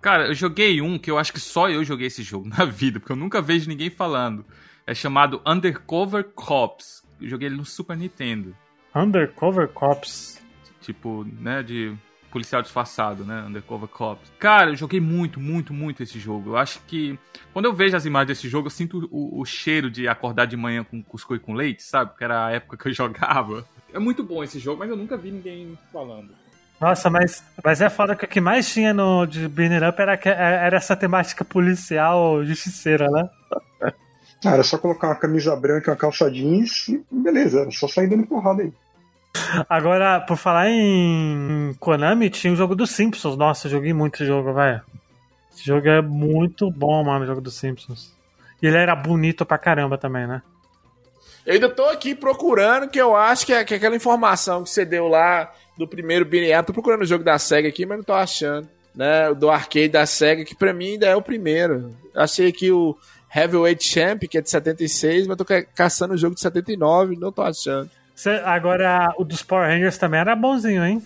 Cara, 0.00 0.28
eu 0.28 0.34
joguei 0.34 0.80
um 0.80 0.98
que 0.98 1.10
eu 1.10 1.18
acho 1.18 1.32
que 1.32 1.40
só 1.40 1.68
eu 1.68 1.84
joguei 1.84 2.06
esse 2.06 2.22
jogo 2.22 2.48
na 2.56 2.64
vida, 2.64 2.98
porque 2.98 3.12
eu 3.12 3.16
nunca 3.16 3.42
vejo 3.42 3.68
ninguém 3.68 3.90
falando. 3.90 4.44
É 4.86 4.94
chamado 4.94 5.42
Undercover 5.46 6.24
Cops. 6.34 7.04
Eu 7.20 7.28
joguei 7.28 7.48
ele 7.48 7.56
no 7.56 7.64
Super 7.64 7.96
Nintendo. 7.96 8.56
Undercover 8.94 9.68
Cops. 9.68 10.42
Tipo, 10.80 11.24
né, 11.38 11.62
de 11.62 11.94
policial 12.30 12.62
disfarçado, 12.62 13.24
né? 13.24 13.44
Undercover 13.46 13.88
Cops. 13.88 14.32
Cara, 14.38 14.70
eu 14.70 14.76
joguei 14.76 15.00
muito, 15.00 15.38
muito, 15.38 15.74
muito 15.74 16.02
esse 16.02 16.18
jogo. 16.18 16.50
Eu 16.50 16.56
acho 16.56 16.80
que 16.86 17.18
quando 17.52 17.66
eu 17.66 17.74
vejo 17.74 17.96
as 17.96 18.06
imagens 18.06 18.38
desse 18.38 18.48
jogo, 18.48 18.66
eu 18.66 18.70
sinto 18.70 19.08
o, 19.10 19.40
o 19.40 19.44
cheiro 19.44 19.90
de 19.90 20.08
acordar 20.08 20.46
de 20.46 20.56
manhã 20.56 20.82
com 20.82 21.02
cuscuz 21.02 21.40
com 21.42 21.52
leite, 21.52 21.82
sabe? 21.82 22.16
Que 22.16 22.24
era 22.24 22.46
a 22.46 22.50
época 22.52 22.76
que 22.76 22.88
eu 22.88 22.92
jogava. 22.94 23.66
É 23.92 23.98
muito 23.98 24.22
bom 24.22 24.42
esse 24.42 24.58
jogo, 24.58 24.78
mas 24.78 24.88
eu 24.88 24.96
nunca 24.96 25.16
vi 25.16 25.30
ninguém 25.30 25.76
falando. 25.92 26.30
Nossa, 26.80 27.10
mas, 27.10 27.44
mas 27.62 27.80
é 27.80 27.90
foda 27.90 28.16
que 28.16 28.24
o 28.24 28.28
que 28.28 28.40
mais 28.40 28.72
tinha 28.72 28.94
no 28.94 29.26
de 29.26 29.46
Banner 29.46 29.86
Up 29.88 30.00
era, 30.00 30.16
que- 30.16 30.28
era 30.28 30.76
essa 30.76 30.96
temática 30.96 31.44
policial 31.44 32.44
justiceira, 32.44 33.08
né? 33.10 33.28
Ah, 34.42 34.52
era 34.54 34.62
só 34.62 34.78
colocar 34.78 35.08
uma 35.08 35.16
camisa 35.16 35.54
branca 35.54 35.90
e 35.90 35.92
uma 35.92 35.98
calça 35.98 36.30
jeans 36.30 36.88
e 36.88 37.04
beleza, 37.12 37.60
era 37.60 37.70
só 37.70 37.86
sair 37.86 38.06
dando 38.08 38.26
porrada 38.26 38.62
aí. 38.62 38.72
Agora, 39.68 40.18
por 40.22 40.38
falar 40.38 40.70
em 40.70 41.76
Konami, 41.78 42.30
tinha 42.30 42.50
o 42.50 42.56
jogo 42.56 42.74
dos 42.74 42.90
Simpsons. 42.90 43.36
Nossa, 43.36 43.66
eu 43.66 43.72
joguei 43.72 43.92
muito 43.92 44.14
esse 44.14 44.24
jogo, 44.24 44.54
velho. 44.54 44.80
Esse 45.52 45.66
jogo 45.66 45.86
é 45.86 46.00
muito 46.00 46.70
bom, 46.70 47.04
mano, 47.04 47.24
o 47.24 47.26
jogo 47.26 47.42
dos 47.42 47.54
Simpsons. 47.54 48.14
E 48.62 48.66
ele 48.66 48.78
era 48.78 48.96
bonito 48.96 49.44
pra 49.44 49.58
caramba 49.58 49.98
também, 49.98 50.26
né? 50.26 50.40
Eu 51.44 51.52
ainda 51.54 51.68
tô 51.68 51.84
aqui 51.84 52.14
procurando, 52.14 52.88
que 52.88 52.98
eu 52.98 53.14
acho 53.14 53.44
que, 53.44 53.52
é, 53.52 53.62
que 53.62 53.74
é 53.74 53.76
aquela 53.76 53.96
informação 53.96 54.62
que 54.64 54.70
você 54.70 54.86
deu 54.86 55.06
lá 55.06 55.52
do 55.80 55.88
primeiro 55.88 56.24
beat'em. 56.24 56.62
Tô 56.64 56.72
procurando 56.72 57.02
o 57.02 57.06
jogo 57.06 57.24
da 57.24 57.38
SEGA 57.38 57.68
aqui, 57.68 57.84
mas 57.84 57.98
não 57.98 58.04
tô 58.04 58.12
achando. 58.14 58.68
Né? 58.94 59.28
O 59.30 59.34
Do 59.34 59.50
arcade 59.50 59.88
da 59.88 60.06
SEGA, 60.06 60.44
que 60.44 60.54
pra 60.54 60.72
mim 60.72 60.92
ainda 60.92 61.06
é 61.06 61.16
o 61.16 61.22
primeiro. 61.22 61.94
Achei 62.14 62.48
aqui 62.48 62.70
o 62.70 62.96
Heavyweight 63.34 63.82
Champ, 63.84 64.22
que 64.24 64.38
é 64.38 64.40
de 64.40 64.50
76, 64.50 65.26
mas 65.26 65.36
tô 65.36 65.44
ca- 65.44 65.62
caçando 65.62 66.14
o 66.14 66.18
jogo 66.18 66.34
de 66.34 66.40
79, 66.40 67.16
não 67.16 67.30
tô 67.32 67.42
achando. 67.42 67.90
Cê- 68.14 68.40
agora, 68.44 69.14
o 69.16 69.24
dos 69.24 69.42
Power 69.42 69.68
Rangers 69.68 69.96
também 69.98 70.20
era 70.20 70.34
bonzinho, 70.36 70.84
hein? 70.84 71.02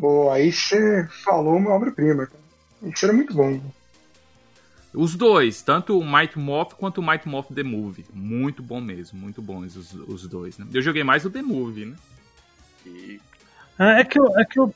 Pô, 0.00 0.30
aí 0.30 0.50
você 0.52 1.06
falou 1.24 1.56
uma 1.56 1.70
obra-prima, 1.72 2.26
cara. 2.26 2.42
Isso 2.94 3.04
era 3.04 3.12
muito 3.12 3.34
bom. 3.34 3.60
Os 4.94 5.16
dois, 5.16 5.60
tanto 5.60 5.98
o 5.98 6.04
Might 6.04 6.38
Morph 6.38 6.74
quanto 6.74 6.98
o 6.98 7.06
Might 7.06 7.26
Morph 7.28 7.50
The 7.52 7.64
Movie. 7.64 8.06
Muito 8.14 8.62
bom 8.62 8.80
mesmo, 8.80 9.18
muito 9.18 9.42
bons 9.42 9.74
os, 9.76 9.92
os 9.92 10.26
dois, 10.28 10.56
né? 10.56 10.66
Eu 10.72 10.80
joguei 10.80 11.02
mais 11.02 11.24
o 11.24 11.30
The 11.30 11.42
Movie, 11.42 11.86
né? 11.86 11.96
Que 12.84 13.20
É 13.78 14.00
é 14.00 14.04
que, 14.04 14.20
o- 14.20 14.38
é 14.38 14.44
que 14.44 14.60
o, 14.60 14.72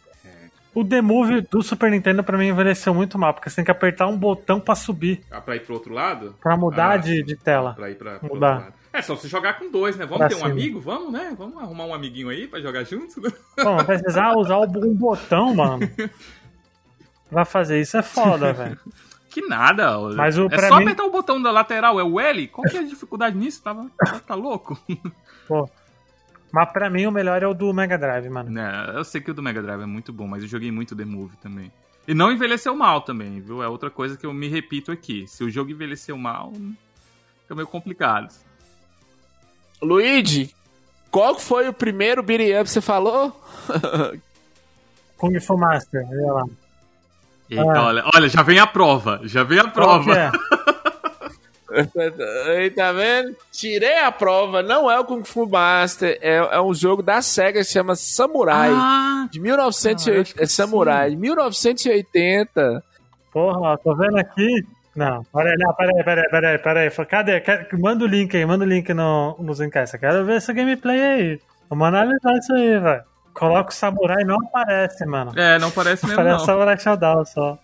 O 0.75 0.85
The 0.85 1.01
Move 1.01 1.41
do 1.43 1.63
Super 1.63 1.91
Nintendo 1.91 2.23
pra 2.25 2.37
mim 2.39 2.49
envelheceu 2.49 2.93
muito 2.95 3.19
mal, 3.19 3.33
porque 3.35 3.49
você 3.51 3.57
tem 3.57 3.65
que 3.65 3.71
apertar 3.71 4.07
um 4.07 4.17
botão 4.17 4.59
pra 4.61 4.75
subir, 4.75 5.21
Ah, 5.31 5.41
pra 5.41 5.57
ir 5.57 5.61
pro 5.61 5.75
outro 5.75 5.93
lado? 5.93 6.35
pra 6.41 6.57
mudar 6.57 6.91
Ah, 6.93 6.97
de, 6.97 7.23
de 7.23 7.37
tela. 7.37 7.75
Pra 7.75 7.91
ir 7.91 7.95
pra, 7.97 8.19
Mudar. 8.23 8.25
outro 8.29 8.39
lado. 8.65 8.75
É, 8.93 9.03
só 9.03 9.15
se 9.17 9.29
jogar 9.29 9.59
com 9.59 9.71
dois, 9.71 9.97
né? 9.97 10.05
Vamos 10.05 10.19
Pra 10.19 10.29
ter 10.29 10.35
um 10.35 10.39
cima. 10.39 10.51
amigo? 10.51 10.81
Vamos, 10.81 11.13
né? 11.13 11.35
Vamos 11.37 11.61
arrumar 11.63 11.85
um 11.87 11.95
amiguinho 11.95 12.29
aí 12.31 12.47
pra 12.49 12.61
jogar 12.61 12.85
juntos? 12.85 13.15
Pô, 13.57 13.73
mas 13.75 13.85
precisar 13.85 14.35
usar 14.37 14.59
um 14.59 14.95
botão, 14.95 15.55
mano. 15.55 15.89
Pra 17.31 17.45
fazer 17.45 17.81
isso 17.81 17.97
é 17.97 18.03
foda, 18.03 18.53
velho. 18.53 18.79
Que 19.29 19.43
nada. 19.47 19.99
Mas 20.17 20.39
o- 20.39 20.49
é 20.51 20.69
só 20.69 20.77
mim- 20.79 20.85
apertar 20.85 21.05
o 21.05 21.11
botão 21.11 21.41
da 21.41 21.51
lateral, 21.51 22.01
é 22.01 22.03
o 22.05 22.19
L? 22.19 22.49
Qual 22.49 22.67
que 22.69 22.77
é 22.77 22.81
a 22.81 22.85
dificuldade 22.85 23.37
nisso? 23.37 23.63
Tava, 23.63 23.87
tá, 23.99 24.21
tá 24.21 24.35
louco? 24.35 24.79
Pô. 25.47 25.69
Mas 26.53 26.73
pra 26.73 26.89
mim 26.89 27.07
o 27.07 27.13
melhor 27.13 27.43
é 27.43 27.47
o 27.47 27.53
do 27.55 27.73
Mega 27.75 27.99
Drive, 27.99 28.29
mano. 28.31 28.59
É, 28.59 28.97
eu 28.97 29.05
sei 29.05 29.21
que 29.21 29.31
o 29.31 29.35
do 29.35 29.43
Mega 29.43 29.63
Drive 29.63 29.83
é 29.83 29.87
muito 29.87 30.13
bom, 30.13 30.27
mas 30.27 30.43
eu 30.43 30.49
joguei 30.49 30.71
muito 30.71 30.97
The 30.97 31.05
Move 31.05 31.37
também. 31.39 31.71
E 32.07 32.15
não 32.15 32.33
envelheceu 32.33 32.75
mal 32.75 33.03
também, 33.03 33.39
viu? 33.41 33.63
É 33.63 33.69
outra 33.69 33.91
coisa 33.91 34.17
que 34.17 34.25
eu 34.25 34.33
me 34.33 34.49
repito 34.49 34.91
aqui. 34.91 35.27
Se 35.29 35.45
o 35.45 35.51
jogo 35.51 35.71
envelheceu 35.71 36.17
mal, 36.17 36.53
fica 37.43 37.55
meio 37.55 37.67
complicado. 37.67 38.33
Luigi, 39.83 40.55
qual 41.11 41.39
foi 41.39 41.69
o 41.69 41.73
primeiro 41.73 42.23
beat'em 42.23 42.55
up 42.55 42.65
que 42.65 42.71
você 42.71 42.81
falou? 42.81 43.39
Kung 45.19 45.39
Fu 45.41 45.57
Master, 45.59 46.07
olha 46.11 46.33
lá. 46.33 46.45
Eita, 47.51 47.63
Ah. 47.79 47.83
olha, 47.87 48.05
olha, 48.15 48.29
já 48.29 48.43
vem 48.43 48.59
a 48.59 48.67
prova. 48.67 49.21
Já 49.25 49.43
vem 49.43 49.59
a 49.59 49.65
Qual 49.71 50.01
que 50.01 50.05
prova. 50.07 50.33
Aí, 52.47 52.71
tá 52.71 52.93
vendo? 52.93 53.37
Tirei 53.53 53.99
a 53.99 54.11
prova, 54.11 54.63
não 54.63 54.91
é 54.91 54.99
o 54.99 55.05
Kung 55.05 55.23
Fu 55.25 55.47
Master, 55.47 56.19
é, 56.23 56.37
é 56.37 56.61
um 56.61 56.73
jogo 56.73 57.03
da 57.03 57.21
SEGA 57.21 57.61
que 57.61 57.65
se 57.65 57.73
chama 57.73 57.95
Samurai. 57.95 58.71
Ah, 58.73 59.29
de 59.31 59.39
1980. 59.41 60.19
Ah, 60.19 60.23
acho 60.23 60.35
que 60.35 60.43
é 60.43 60.47
Samurai, 60.47 61.11
de 61.11 61.17
1980. 61.17 62.83
Porra, 63.33 63.79
tô 63.79 63.95
vendo 63.95 64.17
aqui. 64.19 64.65
Não, 64.97 65.23
peraí, 65.33 65.55
não, 65.59 65.73
peraí, 65.75 66.05
peraí, 66.05 66.29
peraí, 66.29 66.59
peraí. 66.59 66.91
Cadê? 67.07 67.43
Manda 67.79 68.05
o 68.05 68.09
link 68.09 68.37
aí, 68.37 68.45
manda 68.45 68.65
o 68.65 68.69
link 68.69 68.93
no, 68.93 69.37
no 69.39 69.55
Zencast. 69.55 69.95
Eu 69.95 70.01
quero 70.01 70.25
ver 70.25 70.37
essa 70.37 70.53
gameplay 70.53 71.01
aí. 71.01 71.41
Vamos 71.69 71.87
analisar 71.87 72.33
isso 72.37 72.53
aí, 72.55 72.79
velho. 72.81 73.03
Coloca 73.35 73.71
o 73.71 73.75
samurai 73.75 74.25
não 74.25 74.37
aparece, 74.37 75.07
mano. 75.07 75.33
é, 75.37 75.59
não 75.61 75.71
parece 75.71 76.05
mesmo, 76.05 76.17
Parece 76.17 76.39
não. 76.39 76.45
Samurai 76.45 76.79
Shodown 76.79 77.25
só. 77.25 77.59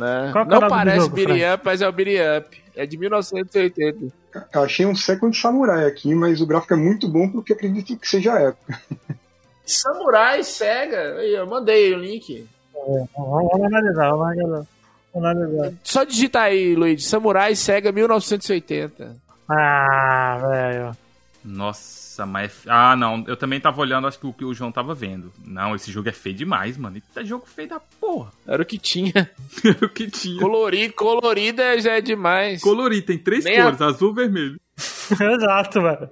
Né? 0.00 0.32
É 0.34 0.44
Não 0.46 0.68
parece 0.68 1.00
jogo, 1.00 1.14
up, 1.54 1.62
mas 1.64 1.82
é 1.82 1.88
o 1.88 1.92
beat'em 1.92 2.38
up. 2.38 2.62
É 2.74 2.86
de 2.86 2.96
1980. 2.96 4.12
Eu 4.54 4.62
achei 4.62 4.86
um 4.86 4.94
Second 4.94 5.36
Samurai 5.36 5.84
aqui, 5.84 6.14
mas 6.14 6.40
o 6.40 6.46
gráfico 6.46 6.72
é 6.72 6.76
muito 6.76 7.06
bom 7.06 7.28
porque 7.28 7.52
acredito 7.52 7.96
que 7.98 8.08
seja 8.08 8.32
a 8.32 8.40
época. 8.40 8.80
Samurai, 9.66 10.42
SEGA. 10.42 10.96
Eu 11.22 11.46
mandei 11.46 11.94
o 11.94 11.98
link. 11.98 12.48
Vamos, 12.72 13.08
vamos 13.14 13.64
analisar, 13.64 14.10
vamos 14.10 14.66
analisar. 15.14 15.72
Só 15.84 16.04
digita 16.04 16.40
aí, 16.40 16.74
Luigi. 16.74 17.04
Samurai, 17.04 17.54
SEGA 17.54 17.92
1980. 17.92 19.16
Ah, 19.48 20.38
velho. 20.48 20.96
Nossa, 21.44 21.99
mas. 22.26 22.62
Ah, 22.66 22.94
não. 22.96 23.24
Eu 23.26 23.36
também 23.36 23.60
tava 23.60 23.80
olhando, 23.80 24.06
acho 24.06 24.18
que 24.18 24.26
o 24.26 24.32
que 24.32 24.44
o 24.44 24.54
João 24.54 24.70
tava 24.72 24.94
vendo. 24.94 25.32
Não, 25.44 25.74
esse 25.74 25.90
jogo 25.90 26.08
é 26.08 26.12
feio 26.12 26.34
demais, 26.36 26.76
mano. 26.76 26.96
Esse 26.96 27.24
jogo 27.26 27.46
feio 27.46 27.68
da 27.68 27.80
porra. 27.80 28.30
Era 28.46 28.62
o 28.62 28.66
que 28.66 28.78
tinha. 28.78 29.30
o 29.82 29.88
que 29.88 30.10
tinha. 30.10 30.40
Colorido, 30.40 30.94
colorida 30.94 31.80
já 31.80 31.92
é 31.92 32.00
demais. 32.00 32.60
Colorido, 32.62 33.06
tem 33.06 33.18
três 33.18 33.44
Nem 33.44 33.58
a- 33.58 33.64
cores, 33.64 33.80
azul 33.82 34.12
e 34.12 34.14
vermelho. 34.14 34.60
Exato, 35.10 35.82
velho. 35.82 36.08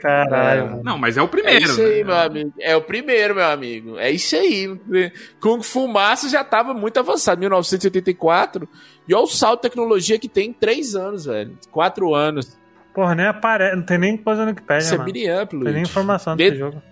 Caralho, 0.00 0.60
É. 0.60 0.64
mano. 0.70 0.82
Não, 0.84 0.98
mas 0.98 1.16
é 1.16 1.22
o 1.22 1.24
É 1.24 1.28
primeiro. 1.28 1.64
isso 1.64 1.80
aí, 1.82 1.98
né? 1.98 2.04
meu 2.04 2.16
amigo. 2.16 2.52
É 2.60 2.76
o 2.76 2.82
primeiro, 2.82 3.34
meu 3.34 3.44
amigo. 3.46 3.98
É 3.98 4.10
isso 4.10 4.36
aí. 4.36 4.68
Kung 5.40 5.62
Fu 5.62 5.88
já 6.30 6.44
tava 6.44 6.72
muito 6.74 6.98
avançado, 7.00 7.40
1984. 7.40 8.68
E 9.08 9.14
olha 9.14 9.24
o 9.24 9.26
salto 9.26 9.62
de 9.62 9.68
tecnologia 9.68 10.18
que 10.18 10.28
tem 10.28 10.50
em 10.50 10.52
três 10.52 10.94
anos, 10.94 11.24
velho. 11.24 11.58
Quatro 11.70 12.14
anos. 12.14 12.56
Porra, 12.94 13.14
nem 13.14 13.26
aparece. 13.26 13.76
Não 13.76 13.82
tem 13.82 13.98
nem 13.98 14.16
coisa 14.16 14.42
no 14.42 14.48
Wikipedia, 14.50 14.78
Isso 14.84 14.94
é 14.94 14.98
mano. 14.98 15.12
beat'em 15.12 15.42
up, 15.42 15.56
Não 15.56 15.64
tem 15.64 15.72
nem 15.74 15.82
informação 15.82 16.36
De- 16.36 16.44
desse 16.44 16.58
jogo. 16.58 16.82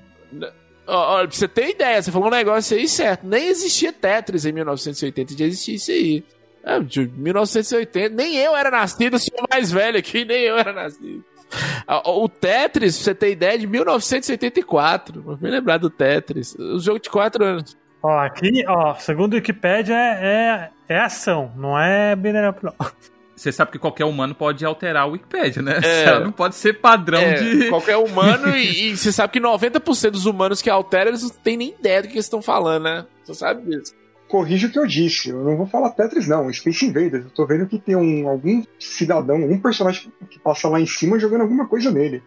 Olha, 0.87 1.29
pra 1.29 1.37
você 1.37 1.47
ter 1.49 1.71
ideia, 1.71 2.01
você 2.03 2.11
falou 2.11 2.29
um 2.29 2.31
negócio 2.31 2.77
aí 2.77 2.89
certo. 2.89 3.27
Nem 3.27 3.49
existia 3.49 3.93
Tetris 3.93 4.47
em 4.47 4.53
1980, 4.53 5.37
já 5.37 5.45
existia 5.45 5.75
isso 5.75 5.91
aí. 5.91 6.25
É, 6.65 6.81
de 6.81 7.07
1980, 7.09 8.15
nem 8.15 8.37
eu 8.37 8.57
era 8.57 8.71
nascido, 8.71 9.19
sou 9.19 9.47
mais 9.51 9.71
velho 9.71 9.99
aqui, 9.99 10.25
nem 10.25 10.43
eu 10.45 10.57
era 10.57 10.73
nascido. 10.73 11.25
O 12.05 12.29
Tetris, 12.29 12.97
pra 12.97 13.05
você 13.05 13.15
ter 13.15 13.31
ideia, 13.33 13.55
é 13.55 13.59
de 13.59 13.67
1974. 13.67 15.23
Vou 15.23 15.39
me 15.41 15.51
lembrar 15.51 15.79
do 15.79 15.89
Tetris. 15.91 16.55
O 16.55 16.79
jogo 16.79 16.99
de 17.01 17.09
4 17.11 17.45
anos. 17.45 17.77
Ó, 18.03 18.19
aqui, 18.19 18.65
ó, 18.69 18.95
segundo 18.95 19.33
o 19.33 19.37
Wikipedia, 19.37 19.95
é, 19.97 20.71
é, 20.89 20.95
é 20.95 21.01
ação, 21.01 21.53
não 21.57 21.79
é 21.79 22.15
up, 22.15 22.65
não. 22.65 22.75
Você 23.39 23.53
sabe 23.53 23.71
que 23.71 23.79
qualquer 23.79 24.05
humano 24.05 24.35
pode 24.35 24.65
alterar 24.65 25.09
o 25.09 25.13
Wikipedia, 25.13 25.63
né? 25.63 25.79
É. 25.83 26.05
Ela 26.11 26.21
não 26.21 26.33
pode 26.33 26.57
ser 26.57 26.81
padrão 26.81 27.21
É, 27.21 27.35
de. 27.35 27.69
Qualquer 27.69 27.97
humano, 27.97 28.49
e, 28.59 28.91
e 28.91 28.97
você 28.97 29.13
sabe 29.13 29.33
que 29.33 29.41
90% 29.41 30.11
dos 30.11 30.27
humanos 30.27 30.61
que 30.61 30.69
alteram, 30.69 31.11
eles 31.11 31.23
não 31.23 31.31
têm 31.31 31.57
nem 31.57 31.69
ideia 31.71 32.03
do 32.03 32.09
que 32.09 32.15
eles 32.15 32.25
estão 32.25 32.43
falando, 32.43 32.83
né? 32.85 33.07
Você 33.25 33.35
sabe 33.35 33.63
disso. 33.63 33.95
Corrija 34.27 34.67
o 34.67 34.71
que 34.71 34.79
eu 34.79 34.87
disse, 34.87 35.31
eu 35.31 35.43
não 35.43 35.57
vou 35.57 35.67
falar 35.67 35.91
Tetris 35.91 36.29
não, 36.29 36.53
Space 36.53 36.85
Invaders. 36.85 37.25
Eu 37.25 37.31
tô 37.31 37.47
vendo 37.47 37.67
que 37.67 37.79
tem 37.79 37.97
um, 37.97 38.29
algum 38.29 38.63
cidadão, 38.79 39.37
algum 39.37 39.59
personagem 39.59 40.13
que 40.29 40.39
passa 40.39 40.69
lá 40.69 40.79
em 40.79 40.87
cima 40.87 41.19
jogando 41.19 41.43
alguma 41.43 41.67
coisa 41.67 41.91
nele. 41.91 42.23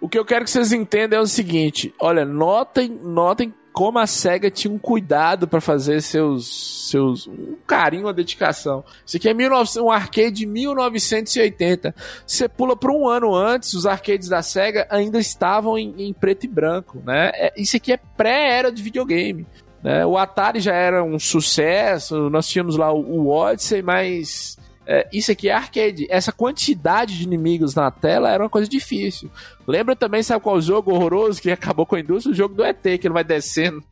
O 0.00 0.08
que 0.08 0.18
eu 0.18 0.24
quero 0.24 0.44
que 0.44 0.50
vocês 0.50 0.72
entendam 0.72 1.18
é 1.18 1.22
o 1.22 1.26
seguinte: 1.26 1.94
olha, 1.98 2.24
notem, 2.24 2.90
notem 3.02 3.54
como 3.78 4.00
a 4.00 4.08
SEGA 4.08 4.50
tinha 4.50 4.74
um 4.74 4.76
cuidado 4.78 5.46
pra 5.46 5.60
fazer 5.60 6.02
seus. 6.02 6.88
seus 6.90 7.28
um 7.28 7.54
carinho, 7.64 8.06
uma 8.06 8.12
dedicação. 8.12 8.82
Isso 9.06 9.16
aqui 9.16 9.28
é 9.28 9.32
19, 9.32 9.78
um 9.78 9.88
arcade 9.88 10.32
de 10.32 10.46
1980. 10.46 11.94
Você 12.26 12.48
pula 12.48 12.76
para 12.76 12.90
um 12.90 13.06
ano 13.06 13.32
antes, 13.32 13.74
os 13.74 13.86
arcades 13.86 14.28
da 14.28 14.42
SEGA 14.42 14.84
ainda 14.90 15.20
estavam 15.20 15.78
em, 15.78 15.94
em 15.96 16.12
preto 16.12 16.42
e 16.42 16.48
branco. 16.48 17.00
Né? 17.06 17.30
É, 17.34 17.52
isso 17.56 17.76
aqui 17.76 17.92
é 17.92 18.00
pré-era 18.16 18.72
de 18.72 18.82
videogame. 18.82 19.46
Né? 19.80 20.04
O 20.04 20.18
Atari 20.18 20.58
já 20.58 20.74
era 20.74 21.04
um 21.04 21.20
sucesso, 21.20 22.28
nós 22.28 22.48
tínhamos 22.48 22.76
lá 22.76 22.92
o, 22.92 22.98
o 22.98 23.28
Odyssey, 23.28 23.80
mas. 23.80 24.58
É, 24.90 25.06
isso 25.12 25.30
aqui 25.30 25.50
é 25.50 25.52
arcade. 25.52 26.06
Essa 26.08 26.32
quantidade 26.32 27.18
de 27.18 27.22
inimigos 27.24 27.74
na 27.74 27.90
tela 27.90 28.30
era 28.30 28.42
uma 28.42 28.48
coisa 28.48 28.66
difícil. 28.66 29.30
Lembra 29.66 29.94
também, 29.94 30.22
sabe 30.22 30.42
qual 30.42 30.58
jogo 30.62 30.92
horroroso 30.94 31.42
que 31.42 31.50
acabou 31.50 31.84
com 31.84 31.94
a 31.96 32.00
indústria? 32.00 32.32
O 32.32 32.36
jogo 32.36 32.54
do 32.54 32.64
ET, 32.64 32.80
que 32.82 33.06
ele 33.06 33.10
vai 33.10 33.22
descendo. 33.22 33.84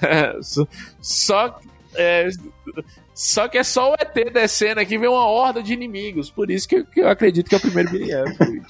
só, 1.02 1.58
é, 1.96 2.28
só 3.12 3.48
que 3.48 3.58
é 3.58 3.64
só 3.64 3.90
o 3.90 3.94
ET 3.94 4.32
descendo 4.32 4.80
aqui, 4.80 4.96
vem 4.96 5.08
uma 5.08 5.26
horda 5.26 5.60
de 5.60 5.72
inimigos. 5.72 6.30
Por 6.30 6.50
isso 6.50 6.68
que, 6.68 6.76
eu- 6.76 6.86
que 6.86 7.00
eu 7.00 7.08
acredito 7.08 7.48
que 7.48 7.54
é 7.56 7.58
o 7.58 7.60
primeiro 7.60 7.90
up. 7.90 8.62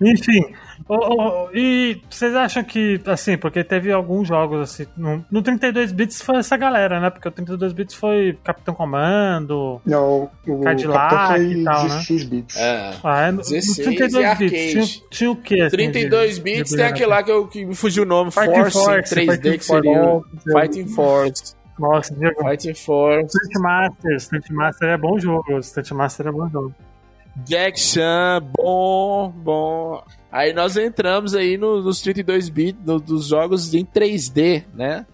Enfim, 0.00 0.54
ô, 0.94 1.44
ô, 1.44 1.48
e 1.54 2.00
vocês 2.10 2.34
acham 2.34 2.64
que, 2.64 3.00
assim, 3.06 3.36
porque 3.36 3.62
teve 3.64 3.92
alguns 3.92 4.26
jogos, 4.28 4.60
assim, 4.60 4.86
no, 4.96 5.24
no 5.30 5.42
32 5.42 5.92
bits 5.92 6.20
foi 6.20 6.38
essa 6.38 6.56
galera, 6.56 6.98
né? 7.00 7.10
Porque 7.10 7.28
o 7.28 7.30
32 7.30 7.72
bits 7.72 7.94
foi 7.94 8.38
Capitão 8.44 8.74
Comando, 8.74 9.80
Não, 9.86 10.30
o 10.46 10.60
Cadillac 10.60 11.10
Capitão 11.14 11.36
foi 11.36 11.52
e 11.52 11.64
tal, 11.64 11.82
né? 11.84 11.88
16 11.96 12.24
bits. 12.24 12.56
É. 12.56 12.92
ah, 13.02 13.20
é, 13.20 13.30
no, 13.30 13.36
no 13.38 13.42
16 13.42 13.78
e 13.78 13.82
32 13.82 14.24
arcade. 14.24 14.50
bits 14.50 14.72
tinha, 14.72 15.08
tinha 15.10 15.30
o 15.30 15.36
que? 15.36 15.60
Assim, 15.60 15.76
32 15.76 16.34
de- 16.34 16.40
bits 16.42 16.70
de 16.70 16.76
tem 16.76 16.84
aquele 16.86 17.06
lá 17.06 17.22
que, 17.22 17.30
eu, 17.30 17.46
que 17.46 17.64
me 17.64 17.74
fugiu 17.74 18.02
o 18.02 18.06
nome, 18.06 18.30
Fighting 18.30 18.70
Force, 18.70 18.78
Force, 18.78 19.14
3D, 19.14 19.26
Fighting 19.26 19.58
que 19.58 19.64
seria 19.64 20.02
Force, 20.02 20.52
Fighting 20.52 20.86
Force. 20.88 21.54
Nossa, 21.78 22.14
Diego, 22.14 22.40
Fighting 22.42 22.74
Force. 22.74 23.38
Stunt 23.38 23.62
Master, 23.62 24.20
Stunt 24.20 24.50
Master 24.50 24.88
é 24.90 24.96
bom 24.98 25.18
jogo, 25.18 25.62
Stunt 25.62 25.90
Master 25.92 26.26
é 26.26 26.30
bom 26.32 26.48
jogo. 26.48 26.74
Jack 27.46 27.78
Chan, 27.80 28.42
bom, 28.56 29.30
bom. 29.34 30.02
Aí 30.32 30.52
nós 30.52 30.76
entramos 30.76 31.34
aí 31.34 31.56
no- 31.56 31.82
nos 31.82 32.00
32 32.00 32.48
bits 32.48 32.80
no- 32.84 33.00
dos 33.00 33.26
jogos 33.26 33.74
em 33.74 33.84
3D, 33.84 34.64
né? 34.74 35.04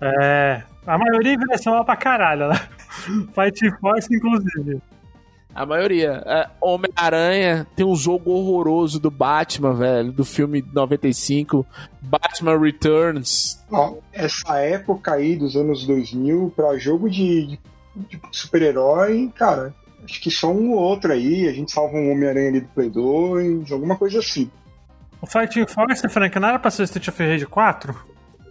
É, 0.00 0.62
a 0.86 0.98
maioria 0.98 1.34
envelheceu 1.34 1.72
mal 1.72 1.84
pra 1.84 1.96
caralho, 1.96 2.48
né? 2.48 2.60
Fighting 3.34 3.70
Force, 3.80 4.14
inclusive. 4.14 4.80
A 5.54 5.66
maioria. 5.66 6.22
É, 6.26 6.48
Homem-Aranha 6.60 7.66
tem 7.76 7.84
um 7.84 7.94
jogo 7.94 8.30
horroroso 8.30 8.98
do 8.98 9.10
Batman, 9.10 9.74
velho, 9.74 10.10
do 10.12 10.24
filme 10.24 10.64
95, 10.72 11.64
Batman 12.00 12.58
Returns. 12.58 13.62
Ó, 13.70 13.96
essa 14.12 14.58
época 14.58 15.12
aí 15.14 15.36
dos 15.36 15.54
anos 15.54 15.86
2000 15.86 16.52
pra 16.56 16.76
jogo 16.78 17.08
de, 17.08 17.46
de- 17.46 17.58
de 17.94 18.20
super-herói, 18.32 19.30
cara, 19.34 19.74
acho 20.12 20.20
que 20.20 20.30
só 20.30 20.52
um 20.52 20.72
ou 20.72 20.78
outro 20.78 21.10
aí, 21.10 21.48
a 21.48 21.52
gente 21.52 21.72
salva 21.72 21.96
um 21.96 22.12
Homem-Aranha 22.12 22.48
ali 22.50 22.60
do 22.60 22.68
Play 22.68 22.90
2, 22.90 23.72
alguma 23.72 23.96
coisa 23.96 24.18
assim. 24.18 24.50
O 25.22 25.26
Fighting 25.26 25.66
Force, 25.66 26.06
Frank, 26.08 26.38
não 26.38 26.48
era 26.48 26.58
pra 26.58 26.70
ser 26.70 26.82
o 26.82 26.84
Street 26.84 27.08
of 27.08 27.22
Rage 27.26 27.46
4? 27.46 27.94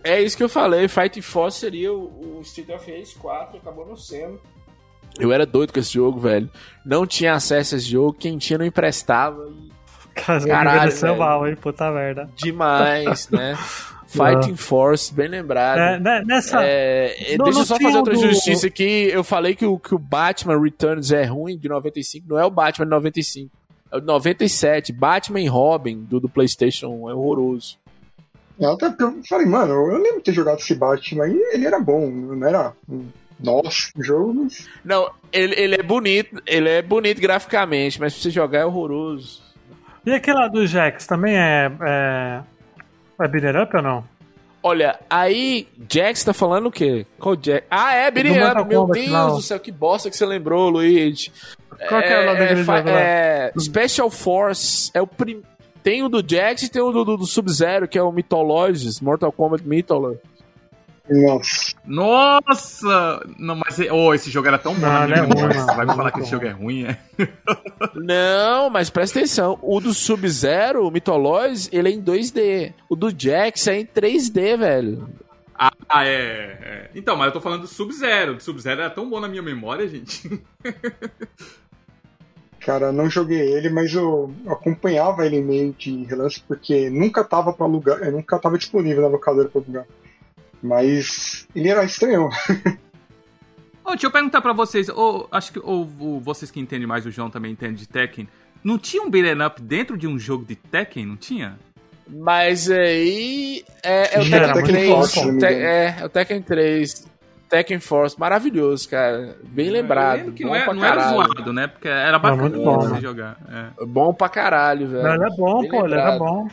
É 0.03 0.19
isso 0.19 0.35
que 0.35 0.41
eu 0.41 0.49
falei, 0.49 0.87
Fighting 0.87 1.21
Force 1.21 1.59
seria 1.59 1.93
o, 1.93 2.37
o 2.37 2.41
Street 2.41 2.69
of 2.69 2.89
Rage 2.91 3.13
4, 3.15 3.57
acabou 3.57 3.85
não 3.85 3.95
sendo. 3.95 4.41
Eu 5.19 5.31
era 5.31 5.45
doido 5.45 5.73
com 5.73 5.79
esse 5.79 5.93
jogo, 5.93 6.19
velho. 6.19 6.49
Não 6.83 7.05
tinha 7.05 7.33
acesso 7.33 7.75
a 7.75 7.77
esse 7.77 7.89
jogo, 7.89 8.13
quem 8.13 8.37
tinha 8.37 8.57
não 8.57 8.65
emprestava. 8.65 9.47
e 9.47 9.69
Caralho, 10.15 10.47
Caralho, 10.47 10.91
velho. 10.91 11.17
mal, 11.17 11.47
hein? 11.47 11.55
Puta 11.55 11.91
merda. 11.91 12.29
Demais, 12.35 13.29
né? 13.29 13.57
Fighting 14.11 14.55
Force, 14.55 15.13
bem 15.13 15.27
lembrado. 15.27 15.79
É, 15.79 15.99
né, 15.99 16.21
nessa. 16.25 16.59
É, 16.63 17.35
Não, 17.37 17.45
deixa 17.45 17.59
eu 17.61 17.65
só 17.65 17.77
fazer 17.79 17.97
outra 17.97 18.13
do- 18.13 18.19
justiça 18.21 18.67
aqui. 18.67 19.09
Eu 19.11 19.23
falei 19.23 19.55
que 19.55 19.65
o, 19.65 19.77
que 19.79 19.95
o 19.95 19.99
Batman 19.99 20.59
Returns 20.61 21.11
é 21.11 21.23
ruim 21.23 21.57
de 21.57 21.67
95. 21.69 22.25
Não 22.29 22.39
é 22.39 22.45
o 22.45 22.49
Batman 22.51 22.85
de 22.85 22.91
95. 22.91 23.49
É 23.91 23.97
o 23.97 23.99
de 23.99 24.05
97. 24.07 24.91
Batman 24.93 25.41
e 25.41 25.47
Robin 25.47 26.03
do, 26.03 26.19
do 26.19 26.29
PlayStation 26.29 26.87
1. 26.87 27.09
É 27.09 27.13
horroroso. 27.13 27.77
É, 28.59 28.65
Até 28.65 28.89
porque 28.89 29.03
eu 29.03 29.21
falei, 29.27 29.45
mano, 29.47 29.73
eu 29.73 29.97
lembro 29.97 30.17
de 30.19 30.23
ter 30.25 30.33
jogado 30.33 30.59
esse 30.59 30.75
Batman 30.75 31.23
aí, 31.25 31.35
ele 31.53 31.65
era 31.65 31.79
bom, 31.79 32.09
não 32.09 32.47
era. 32.47 32.73
Nossa, 33.39 33.89
o 33.97 34.03
jogo, 34.03 34.33
mas. 34.35 34.67
Não, 34.85 35.09
ele, 35.33 35.55
ele 35.59 35.75
é 35.75 35.81
bonito. 35.83 36.41
Ele 36.45 36.69
é 36.69 36.81
bonito 36.81 37.19
graficamente, 37.19 37.99
mas 37.99 38.13
pra 38.13 38.21
você 38.21 38.29
jogar 38.29 38.59
é 38.59 38.65
horroroso. 38.65 39.41
E 40.05 40.11
aquele 40.11 40.37
lá 40.37 40.47
do 40.47 40.65
Jax 40.67 41.07
também 41.07 41.35
é. 41.35 41.71
É, 41.81 42.41
é 43.23 43.27
beat'em 43.27 43.61
up 43.61 43.75
ou 43.75 43.81
não? 43.81 44.03
Olha, 44.63 44.99
aí, 45.09 45.67
Jax 45.91 46.23
tá 46.23 46.33
falando 46.33 46.67
o 46.67 46.71
quê? 46.71 47.05
Qual 47.19 47.35
Jax? 47.41 47.65
Ah, 47.69 47.93
é, 47.95 48.11
Do 48.11 48.19
Up. 48.19 48.67
Meu 48.69 48.81
Kombat, 48.81 48.99
Deus 48.99 49.11
não. 49.11 49.35
do 49.37 49.41
céu, 49.41 49.59
que 49.59 49.71
bosta 49.71 50.07
que 50.09 50.15
você 50.15 50.25
lembrou, 50.25 50.69
Luigi. 50.69 51.31
Qual 51.89 51.99
que 52.01 52.07
é 52.09 52.21
o 52.21 52.25
nome 52.27 52.39
daquele 52.39 52.63
fa- 52.63 52.77
jogo 52.77 52.89
lá? 52.91 52.99
é, 52.99 53.51
Special 53.59 54.09
Force. 54.11 54.91
É 54.93 55.01
o 55.01 55.07
prim... 55.07 55.41
Tem 55.83 56.03
o 56.03 56.09
do 56.09 56.23
Jax 56.23 56.61
e 56.61 56.69
tem 56.69 56.79
o 56.79 56.91
do, 56.91 57.03
do- 57.03 57.17
do 57.17 57.25
Sub-Zero, 57.25 57.87
que 57.87 57.97
é 57.97 58.03
o 58.03 58.11
Mythologies, 58.11 59.01
Mortal 59.01 59.31
Kombat 59.31 59.67
Mythology. 59.67 60.19
Nossa. 61.11 61.75
Nossa! 61.85 63.25
Não, 63.37 63.55
mas 63.55 63.77
oh, 63.91 64.13
esse 64.13 64.31
jogo 64.31 64.47
era 64.47 64.57
tão 64.57 64.73
bom 64.73 64.79
Não, 64.79 65.03
ele 65.03 65.21
minha 65.21 65.23
é 65.23 65.45
ruim. 65.45 65.53
Você 65.53 65.75
vai 65.75 65.85
me 65.85 65.93
falar 65.93 66.11
que 66.11 66.21
esse 66.21 66.31
jogo 66.31 66.45
é 66.45 66.51
ruim, 66.51 66.85
é? 66.85 66.97
Não, 67.95 68.69
mas 68.69 68.89
presta 68.89 69.19
atenção. 69.19 69.59
O 69.61 69.81
do 69.81 69.93
Sub-Zero, 69.93 70.87
o 70.87 70.91
Mythologies, 70.91 71.69
ele 71.73 71.89
é 71.89 71.91
em 71.91 72.01
2D. 72.01 72.73
O 72.87 72.95
do 72.95 73.13
Jax 73.15 73.67
é 73.67 73.79
em 73.79 73.85
3D, 73.85 74.57
velho. 74.57 75.09
Ah, 75.53 76.07
é, 76.07 76.57
é. 76.61 76.89
Então, 76.95 77.17
mas 77.17 77.27
eu 77.27 77.33
tô 77.33 77.41
falando 77.41 77.61
do 77.61 77.67
Sub-Zero. 77.67 78.35
O 78.35 78.39
Sub-Zero 78.39 78.79
era 78.79 78.89
tão 78.89 79.09
bom 79.09 79.19
na 79.19 79.27
minha 79.27 79.43
memória, 79.43 79.87
gente. 79.87 80.41
Cara, 82.61 82.91
não 82.91 83.09
joguei 83.09 83.53
ele, 83.53 83.69
mas 83.69 83.93
eu 83.93 84.33
acompanhava 84.47 85.25
ele 85.25 85.41
meio 85.41 85.73
de 85.73 86.03
relance, 86.03 86.41
porque 86.47 86.89
nunca 86.89 87.23
tava 87.23 87.51
para 87.51 87.65
alugar, 87.65 88.11
nunca 88.11 88.37
tava 88.39 88.57
disponível 88.57 89.01
na 89.01 89.07
locadora 89.07 89.49
pra 89.49 89.61
alugar. 89.61 89.85
Mas 90.61 91.47
ele 91.55 91.69
era 91.69 91.83
estranho. 91.83 92.29
Ô, 93.83 93.91
deixa 93.91 94.07
eu 94.07 94.11
perguntar 94.11 94.41
pra 94.41 94.53
vocês. 94.53 94.89
ô, 94.89 95.27
acho 95.31 95.51
que 95.53 95.59
ô, 95.59 95.85
vocês 96.21 96.51
que 96.51 96.59
entendem 96.59 96.87
mais, 96.87 97.05
o 97.05 97.11
João 97.11 97.29
também 97.29 97.51
entende 97.51 97.75
de 97.81 97.87
Tekken. 97.87 98.27
Não 98.63 98.77
tinha 98.77 99.01
um 99.01 99.09
beat'em 99.09 99.43
up 99.45 99.59
dentro 99.61 99.97
de 99.97 100.07
um 100.07 100.19
jogo 100.19 100.45
de 100.45 100.55
Tekken? 100.55 101.05
Não 101.05 101.15
tinha? 101.17 101.57
Mas 102.07 102.69
aí 102.69 103.63
é, 103.83 104.15
é 104.15 104.19
o 104.19 104.35
era 104.35 104.53
Tekken 104.53 104.53
muito 104.53 104.65
3. 104.67 104.89
forte, 104.89 105.09
se 105.19 105.25
não 105.25 105.33
me 105.33 105.39
Te- 105.39 105.45
é, 105.45 105.95
é 105.99 106.05
o 106.05 106.09
Tekken 106.09 106.41
3. 106.41 107.07
Tekken 107.49 107.79
Force, 107.79 108.17
maravilhoso, 108.19 108.87
cara. 108.87 109.35
Bem 109.43 109.67
Eu 109.67 109.73
lembrado. 109.73 110.31
que 110.31 110.43
bom 110.43 110.49
não 110.49 110.55
era, 110.55 110.65
pra 110.65 110.73
não 110.73 110.85
era 110.85 111.09
zoado, 111.09 111.51
né? 111.53 111.67
Porque 111.67 111.87
era 111.87 112.17
bacana 112.17 112.41
muito 112.43 112.63
bom, 112.63 112.79
você 112.79 112.93
né? 112.93 113.01
jogar. 113.01 113.37
É. 113.79 113.85
Bom 113.85 114.13
pra 114.13 114.29
caralho, 114.29 114.87
velho. 114.87 115.03
Não, 115.03 115.15
ele 115.15 115.23
é 115.25 115.35
bom, 115.35 115.61
Bem 115.61 115.69
pô, 115.69 115.85
ele 115.85 115.93
era 115.95 116.11
lembrado. 116.11 116.19
bom. 116.19 116.47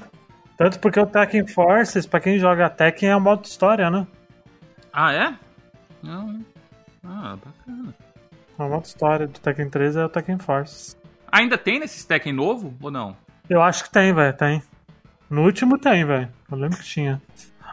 Tanto 0.59 0.79
porque 0.81 0.99
o 1.01 1.07
Tekken 1.07 1.47
Forces, 1.47 2.05
pra 2.05 2.21
quem 2.21 2.39
joga 2.39 2.69
Tekken, 2.69 3.09
é 3.11 3.17
o 3.17 3.21
modo 3.21 3.45
história, 3.47 3.89
né? 3.91 4.07
Ah, 4.93 5.13
é? 5.15 5.35
Não. 6.03 6.45
Ah, 7.05 7.37
bacana. 7.43 7.95
A 8.59 8.65
modo 8.65 8.85
história 8.85 9.27
do 9.29 9.39
Tekken 9.39 9.71
3 9.71 9.97
é 9.97 10.05
o 10.05 10.09
Tekken 10.09 10.39
Forces. 10.39 10.97
Ainda 11.31 11.57
tem 11.57 11.79
nesses 11.79 12.05
Tekken 12.05 12.33
novo 12.33 12.75
ou 12.83 12.91
não? 12.91 13.17
Eu 13.49 13.63
acho 13.63 13.85
que 13.85 13.91
tem, 13.91 14.13
velho, 14.13 14.37
tem. 14.37 14.63
No 15.31 15.43
último 15.45 15.79
tem, 15.79 16.05
velho. 16.05 16.29
Eu 16.51 16.59
lembro 16.59 16.77
que 16.77 16.85
tinha. 16.85 17.23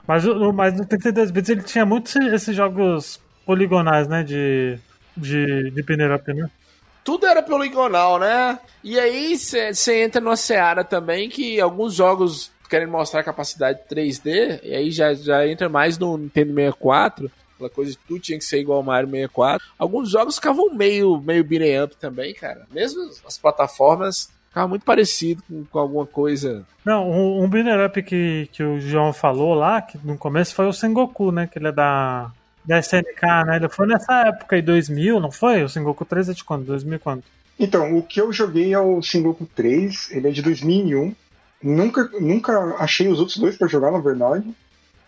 Mas, 0.07 0.25
o- 0.25 0.53
mas 0.53 0.77
no 0.77 0.85
32 0.85 1.31
bits 1.31 1.49
ele 1.49 1.63
tinha 1.63 1.85
muitos 1.85 2.15
esses 2.15 2.55
jogos 2.55 3.19
poligonais, 3.45 4.07
né? 4.07 4.21
De. 4.23 4.77
De, 5.17 5.71
de 5.71 5.81
up, 6.13 6.33
né? 6.33 6.49
Tudo 7.03 7.25
era 7.25 7.41
poligonal, 7.41 8.19
né? 8.19 8.59
E 8.83 8.99
aí 8.99 9.37
você 9.37 10.03
entra 10.03 10.19
numa 10.19 10.35
seara 10.35 10.83
também 10.83 11.29
que 11.29 11.59
alguns 11.61 11.93
jogos 11.95 12.51
querem 12.67 12.87
mostrar 12.87 13.23
capacidade 13.23 13.79
3D, 13.89 14.59
e 14.63 14.73
aí 14.73 14.91
já, 14.91 15.13
já 15.13 15.47
entra 15.47 15.69
mais 15.69 15.97
no 15.97 16.17
Nintendo 16.17 16.53
64, 16.53 17.31
aquela 17.55 17.69
coisa 17.69 17.91
de 17.91 17.97
tudo 17.97 18.19
tinha 18.19 18.37
que 18.37 18.45
ser 18.45 18.59
igual 18.59 18.77
ao 18.77 18.83
Mario 18.83 19.09
64. 19.09 19.65
Alguns 19.77 20.09
jogos 20.09 20.35
ficavam 20.35 20.73
meio, 20.73 21.19
meio 21.21 21.43
beat'em 21.43 21.83
up 21.83 21.95
também, 21.97 22.33
cara. 22.33 22.65
Mesmo 22.71 23.09
as 23.25 23.37
plataformas 23.37 24.29
ficavam 24.49 24.69
muito 24.69 24.85
parecido 24.85 25.43
com, 25.47 25.65
com 25.65 25.79
alguma 25.79 26.05
coisa. 26.05 26.65
Não, 26.83 27.09
um, 27.09 27.43
um 27.43 27.49
beat'em 27.49 27.85
up 27.85 28.03
que, 28.03 28.49
que 28.51 28.63
o 28.63 28.79
João 28.79 29.13
falou 29.13 29.53
lá, 29.53 29.81
que 29.81 29.97
no 30.03 30.17
começo 30.17 30.53
foi 30.53 30.67
o 30.67 30.73
Sengoku, 30.73 31.31
né? 31.31 31.47
Que 31.47 31.59
ele 31.59 31.69
é 31.69 31.71
da, 31.71 32.31
da 32.63 32.79
SNK, 32.79 33.21
né? 33.45 33.55
Ele 33.57 33.69
foi 33.69 33.87
nessa 33.87 34.27
época 34.27 34.55
aí, 34.55 34.61
2000, 34.61 35.19
não 35.19 35.31
foi? 35.31 35.63
O 35.63 35.69
Sengoku 35.69 36.05
3 36.05 36.29
é 36.29 36.33
de 36.33 36.43
quando? 36.43 36.65
2000 36.65 36.99
quando? 36.99 37.23
Então, 37.57 37.97
o 37.97 38.03
que 38.03 38.19
eu 38.19 38.33
joguei 38.33 38.73
é 38.73 38.79
o 38.79 39.01
Sengoku 39.01 39.45
3, 39.55 40.11
ele 40.11 40.27
é 40.27 40.31
de 40.31 40.41
2001. 40.41 41.15
Nunca, 41.61 42.09
nunca 42.19 42.75
achei 42.77 43.07
os 43.07 43.19
outros 43.19 43.37
dois 43.37 43.57
pra 43.57 43.67
jogar, 43.67 43.91
na 43.91 43.99
verdade. 43.99 44.45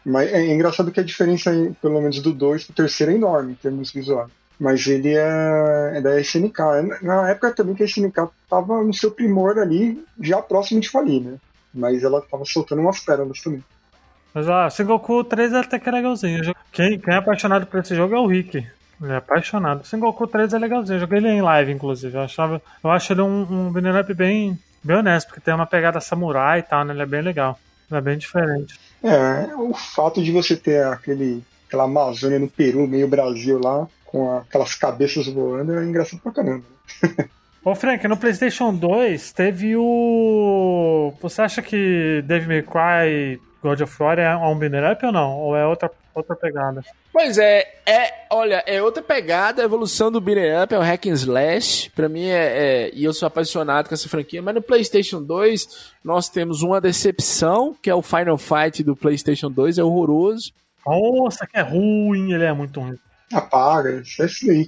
Mas 0.06 0.32
é 0.32 0.54
engraçado 0.54 0.92
que 0.92 1.00
a 1.00 1.04
diferença, 1.04 1.52
pelo 1.82 2.02
menos 2.02 2.22
do 2.22 2.32
2 2.32 2.66
pro 2.66 2.76
terceiro, 2.76 3.12
é 3.12 3.16
enorme 3.16 3.52
em 3.52 3.56
termos 3.56 3.92
visuais. 3.92 4.32
Mas 4.60 4.88
ele 4.88 5.14
é, 5.14 5.94
é 5.96 6.02
da 6.02 6.20
SNK. 6.20 6.60
É 6.62 7.06
Na 7.06 7.30
época 7.30 7.52
também 7.52 7.76
que 7.76 7.84
a 7.84 7.86
SNK 7.86 8.30
tava 8.50 8.84
no 8.84 8.94
seu 8.94 9.12
primor 9.12 9.58
ali, 9.60 10.04
já 10.20 10.42
próximo 10.42 10.80
de 10.80 10.90
falir, 10.90 11.22
né? 11.22 11.38
Mas 11.74 12.04
ela 12.04 12.22
tava 12.22 12.46
soltando 12.46 12.82
umas 12.82 13.00
pérolas 13.00 13.42
também. 13.42 13.64
Mas 14.34 14.48
ó, 14.48 14.70
Sengoku 14.70 15.24
3 15.24 15.54
é 15.54 15.60
até 15.60 15.80
que 15.80 15.90
é 15.90 15.92
legalzinho. 15.92 16.56
Quem, 16.72 17.00
quem 17.00 17.14
é 17.14 17.18
apaixonado 17.18 17.66
por 17.66 17.80
esse 17.80 17.96
jogo 17.96 18.16
é 18.16 18.20
o 18.20 18.28
Rick. 18.28 18.58
Ele 19.02 19.12
é 19.12 19.18
apaixonado. 19.18 19.86
Sengoku 19.86 20.26
3 20.26 20.54
é 20.54 20.60
legalzinho. 20.60 20.96
Eu 20.96 21.02
joguei 21.02 21.20
ele 21.20 21.30
em 21.30 21.42
live, 21.42 21.72
inclusive. 21.72 22.16
Eu, 22.16 22.22
achava, 22.22 22.62
eu 22.84 22.90
acho 22.90 23.14
ele 23.14 23.22
um, 23.22 23.68
um 23.68 23.72
bem, 24.16 24.58
bem 24.88 24.98
honesto, 24.98 25.28
porque 25.28 25.42
tem 25.42 25.54
uma 25.54 25.66
pegada 25.66 26.00
samurai 26.00 26.60
e 26.60 26.64
tal, 26.64 26.86
né? 26.86 26.94
Ele 26.94 27.04
é 27.04 27.06
bem 27.06 27.22
legal. 27.22 27.60
Ele 27.92 27.98
é 27.98 28.02
bem 28.02 28.18
diferente. 28.18 28.80
É, 29.04 29.54
o 29.56 29.74
fato 29.74 30.24
de 30.24 30.32
você 30.32 30.56
ter 30.56 30.84
aquele, 30.86 31.44
aquela 31.68 31.84
Amazônia 31.84 32.40
no 32.40 32.48
Peru, 32.48 32.88
meio 32.88 33.08
Brasil 33.08 33.60
lá, 33.62 33.88
com 34.06 34.38
aquelas 34.38 34.74
cabeças 34.74 35.28
voando, 35.28 35.78
é 35.78 35.84
engraçado 35.84 36.22
pra 36.22 36.32
caramba. 36.32 36.64
Ô 37.64 37.76
Frank, 37.76 38.08
no 38.08 38.16
PlayStation 38.16 38.74
2 38.74 39.34
teve 39.34 39.76
o. 39.76 41.14
Você 41.22 41.42
acha 41.42 41.62
que 41.62 42.24
Devil 42.26 42.48
May 42.48 42.62
Cry 42.62 43.42
God 43.62 43.82
of 43.82 44.02
War 44.02 44.18
é 44.18 44.36
um 44.38 44.58
beat'em 44.58 44.90
up 44.90 45.06
ou 45.06 45.12
não? 45.12 45.38
Ou 45.38 45.58
é 45.58 45.68
outra, 45.68 45.92
outra 46.18 46.36
pegada? 46.36 46.82
Pois 47.14 47.38
é, 47.38 47.80
é, 47.86 48.26
olha, 48.30 48.64
é 48.66 48.82
outra 48.82 49.02
pegada, 49.04 49.62
a 49.62 49.66
evolução 49.66 50.12
do 50.12 50.20
beat'em 50.22 50.62
up, 50.64 50.74
é 50.74 50.78
o 50.78 50.82
hack 50.82 51.06
and 51.08 51.14
slash, 51.14 51.90
pra 51.92 52.10
mim 52.10 52.26
é, 52.26 52.88
é- 52.88 52.92
e 52.94 53.04
eu 53.04 53.14
sou 53.14 53.28
apaixonado 53.28 53.88
com 53.88 53.94
essa 53.94 54.10
franquia, 54.10 54.42
mas 54.42 54.56
no 54.56 54.62
Playstation 54.62 55.22
2 55.22 55.92
nós 56.04 56.30
temos 56.30 56.62
uma 56.62 56.80
decepção, 56.82 57.76
que 57.82 57.90
é 57.90 57.96
o 57.96 58.02
Final 58.02 58.38
Fight 58.38 58.84
do 58.84 58.96
Playstation 58.96 59.50
2, 59.52 59.78
é 59.78 59.84
horroroso, 59.84 60.52
Nossa, 60.86 61.46
que 61.46 61.58
é 61.58 61.62
ruim, 61.62 62.32
ele 62.34 62.44
é 62.46 62.54
muito 62.54 62.80
ruim. 62.80 62.96
Apaga, 63.34 64.02
isso 64.02 64.22
é 64.24 64.26
isso 64.26 64.50
aí. 64.50 64.68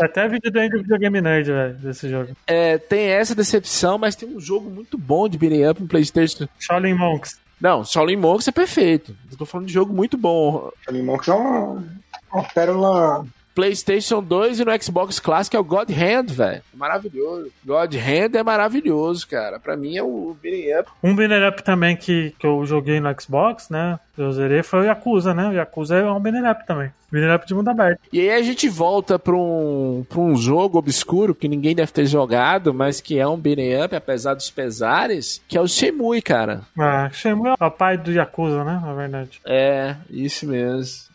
Até 0.00 0.28
vídeo 0.28 0.50
do 0.50 0.58
Andrew 0.60 0.80
Videogame 0.80 1.20
Nerd, 1.20 1.50
velho, 1.50 1.74
desse 1.74 2.08
jogo. 2.08 2.36
é, 2.46 2.78
tem 2.78 3.06
essa 3.08 3.34
decepção, 3.34 3.98
mas 3.98 4.14
tem 4.14 4.28
um 4.28 4.38
jogo 4.40 4.70
muito 4.70 4.96
bom 4.96 5.28
de 5.28 5.36
beat'em 5.36 5.68
up 5.68 5.82
no 5.82 5.88
Playstation. 5.88 6.46
Shaolin 6.58 6.94
Monks. 6.94 7.38
Não, 7.60 7.84
Shaolin 7.84 8.16
Monks 8.16 8.48
é 8.48 8.52
perfeito, 8.52 9.16
eu 9.30 9.36
tô 9.36 9.44
falando 9.44 9.66
de 9.66 9.72
jogo 9.72 9.92
muito 9.92 10.16
bom. 10.16 10.70
Shaolin 10.84 11.02
Monks 11.02 11.28
é 11.28 11.32
uma, 11.32 11.84
uma 12.32 12.44
pérola. 12.54 13.26
PlayStation 13.58 14.22
2 14.22 14.60
e 14.60 14.64
no 14.64 14.80
Xbox 14.80 15.18
Classic 15.18 15.56
é 15.56 15.58
o 15.58 15.64
God 15.64 15.90
Hand, 15.90 16.26
velho. 16.28 16.62
Maravilhoso. 16.72 17.50
God 17.66 17.92
Hand 17.92 18.36
é 18.36 18.42
maravilhoso, 18.44 19.26
cara. 19.26 19.58
Pra 19.58 19.76
mim 19.76 19.96
é 19.96 20.02
o 20.02 20.36
beat'em 20.40 20.78
up. 20.78 20.88
Um 21.02 21.12
beat'em 21.12 21.48
up 21.48 21.64
também 21.64 21.96
que, 21.96 22.32
que 22.38 22.46
eu 22.46 22.64
joguei 22.64 23.00
no 23.00 23.12
Xbox, 23.20 23.68
né? 23.68 23.98
Eu 24.16 24.30
zerei 24.30 24.62
foi 24.62 24.82
o 24.82 24.84
Yakuza, 24.84 25.34
né? 25.34 25.48
O 25.48 25.52
Yakuza 25.52 25.96
é 25.96 26.08
um 26.08 26.20
beat'em 26.20 26.48
up 26.48 26.64
também. 26.68 26.92
Beat'em 27.10 27.34
up 27.34 27.46
de 27.48 27.54
mundo 27.54 27.68
aberto. 27.68 28.00
E 28.12 28.20
aí 28.20 28.30
a 28.30 28.42
gente 28.42 28.68
volta 28.68 29.18
pra 29.18 29.34
um, 29.34 30.06
pra 30.08 30.20
um 30.20 30.36
jogo 30.36 30.78
obscuro 30.78 31.34
que 31.34 31.48
ninguém 31.48 31.74
deve 31.74 31.90
ter 31.90 32.06
jogado, 32.06 32.72
mas 32.72 33.00
que 33.00 33.18
é 33.18 33.26
um 33.26 33.36
beat'em 33.36 33.82
up, 33.82 33.96
apesar 33.96 34.34
dos 34.34 34.50
pesares, 34.50 35.42
que 35.48 35.58
é 35.58 35.60
o 35.60 35.66
Shemui, 35.66 36.22
cara. 36.22 36.60
Ah, 36.78 37.10
Shenmue 37.12 37.54
é 37.58 37.64
o 37.64 37.70
pai 37.72 37.98
do 37.98 38.12
Yakuza, 38.12 38.62
né? 38.62 38.80
Na 38.80 38.92
verdade. 38.92 39.40
É, 39.44 39.96
isso 40.08 40.46
mesmo. 40.46 41.07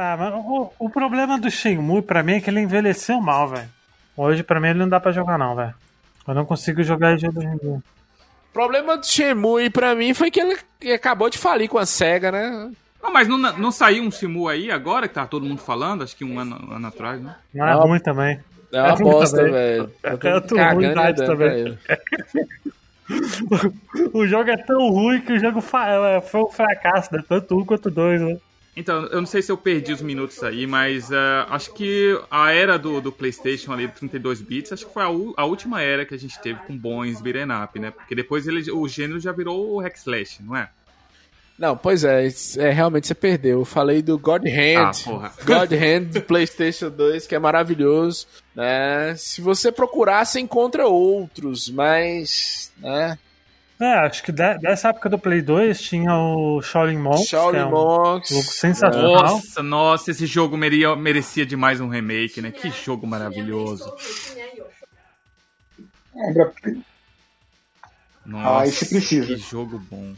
Ah, 0.00 0.16
mas 0.16 0.32
o, 0.32 0.72
o 0.78 0.88
problema 0.88 1.40
do 1.40 1.50
Shenmue 1.50 2.02
pra 2.02 2.22
mim 2.22 2.34
é 2.34 2.40
que 2.40 2.48
ele 2.48 2.60
envelheceu 2.60 3.20
mal, 3.20 3.48
velho. 3.48 3.68
Hoje 4.16 4.44
pra 4.44 4.60
mim 4.60 4.68
ele 4.68 4.78
não 4.78 4.88
dá 4.88 5.00
pra 5.00 5.10
jogar 5.10 5.36
não, 5.36 5.56
velho. 5.56 5.74
Eu 6.26 6.34
não 6.34 6.44
consigo 6.44 6.84
jogar 6.84 7.16
jogo 7.18 7.40
hoje 7.40 7.48
em 7.48 7.56
dia. 7.56 7.70
O 7.70 7.82
problema 8.52 8.96
do 8.96 9.04
Shemui 9.04 9.70
pra 9.70 9.94
mim 9.96 10.14
foi 10.14 10.30
que 10.30 10.40
ele 10.40 10.56
acabou 10.92 11.28
de 11.28 11.36
falir 11.38 11.68
com 11.68 11.78
a 11.78 11.86
SEGA, 11.86 12.30
né? 12.30 12.70
Não, 13.02 13.12
mas 13.12 13.26
não, 13.26 13.38
não 13.38 13.72
saiu 13.72 14.04
um 14.04 14.10
Simu 14.10 14.46
aí 14.48 14.70
agora, 14.70 15.08
que 15.08 15.14
tá 15.14 15.26
todo 15.26 15.44
mundo 15.46 15.60
falando, 15.60 16.02
acho 16.04 16.16
que 16.16 16.24
um 16.24 16.38
ano, 16.38 16.58
um 16.68 16.74
ano 16.74 16.86
atrás, 16.88 17.20
né? 17.20 17.34
Não 17.54 17.66
é 17.66 17.72
Não. 17.74 17.80
ruim 17.86 18.00
também. 18.00 18.38
É 18.72 18.80
uma 18.80 18.88
É 18.88 18.92
ruim 18.92 19.02
bosta, 19.04 19.42
velho. 19.50 19.90
É 20.02 20.12
Eu 20.12 20.18
tô 20.18 20.40
tudo 20.42 20.56
ruim 20.56 20.64
cagando 20.64 20.84
idade 20.92 21.20
e 21.20 21.24
andando 21.24 21.38
também. 21.38 21.48
pra 21.48 21.58
ele. 21.58 21.78
o 24.12 24.26
jogo 24.26 24.50
é 24.50 24.56
tão 24.58 24.90
ruim 24.90 25.20
que 25.20 25.32
o 25.32 25.38
jogo 25.38 25.60
foi 25.60 26.40
um 26.42 26.50
fracasso, 26.50 27.14
né? 27.14 27.22
Tanto 27.28 27.58
um 27.58 27.64
quanto 27.64 27.90
dois, 27.90 28.20
né? 28.20 28.36
Então, 28.78 29.06
eu 29.06 29.18
não 29.18 29.26
sei 29.26 29.42
se 29.42 29.50
eu 29.50 29.56
perdi 29.56 29.92
os 29.92 30.00
minutos 30.00 30.40
aí, 30.40 30.64
mas 30.64 31.10
eh, 31.10 31.46
acho 31.50 31.74
que 31.74 32.16
a 32.30 32.52
era 32.52 32.78
do, 32.78 33.00
do 33.00 33.10
PlayStation 33.10 33.72
ali, 33.72 33.88
32 33.88 34.40
bits, 34.40 34.72
acho 34.72 34.86
que 34.86 34.94
foi 34.94 35.02
a, 35.02 35.06
a 35.06 35.44
última 35.44 35.82
era 35.82 36.06
que 36.06 36.14
a 36.14 36.18
gente 36.18 36.40
teve 36.40 36.60
com 36.60 36.78
bons 36.78 37.20
beat'em 37.20 37.48
up, 37.50 37.76
né? 37.76 37.90
Porque 37.90 38.14
depois 38.14 38.46
ele, 38.46 38.70
o 38.70 38.86
gênero 38.86 39.18
já 39.18 39.32
virou 39.32 39.74
o 39.74 39.80
hack 39.80 39.96
slash, 39.96 40.44
não 40.44 40.56
é? 40.56 40.70
Não, 41.58 41.76
pois 41.76 42.04
é, 42.04 42.28
é, 42.58 42.70
realmente 42.70 43.08
você 43.08 43.16
perdeu. 43.16 43.58
Eu 43.58 43.64
falei 43.64 44.00
do 44.00 44.16
God 44.16 44.44
Hand. 44.46 44.92
Ah. 45.08 45.32
God 45.44 45.72
Hand 45.72 46.12
do 46.12 46.22
PlayStation 46.22 46.88
2, 46.88 47.26
que 47.26 47.34
é 47.34 47.38
maravilhoso. 47.40 48.28
Né? 48.54 49.12
Se 49.16 49.40
você 49.40 49.72
procurar, 49.72 50.24
você 50.24 50.38
encontra 50.38 50.86
outros, 50.86 51.68
mas. 51.68 52.72
Né? 52.78 53.18
É, 53.80 53.92
acho 54.00 54.24
que 54.24 54.32
de- 54.32 54.58
dessa 54.58 54.88
época 54.88 55.08
do 55.08 55.18
Play 55.18 55.40
2 55.40 55.80
tinha 55.80 56.12
o 56.12 56.60
Shaolin 56.60 56.98
Monks, 56.98 57.20
que 57.22 57.26
Shaolin 57.28 57.58
é 57.58 57.64
um 57.64 57.70
Monks. 57.70 58.28
jogo 58.30 58.42
sensacional. 58.42 59.22
Nossa, 59.22 59.62
nossa, 59.62 60.10
esse 60.10 60.26
jogo 60.26 60.56
merecia, 60.56 60.96
merecia 60.96 61.46
demais 61.46 61.80
um 61.80 61.88
remake, 61.88 62.40
né? 62.40 62.50
Que 62.50 62.70
jogo 62.70 63.06
maravilhoso. 63.06 63.94
Nossa, 68.26 68.58
Ah, 68.60 68.66
esse 68.66 68.88
precisa. 68.88 69.26
que 69.26 69.36
jogo 69.36 69.78
bom. 69.90 70.12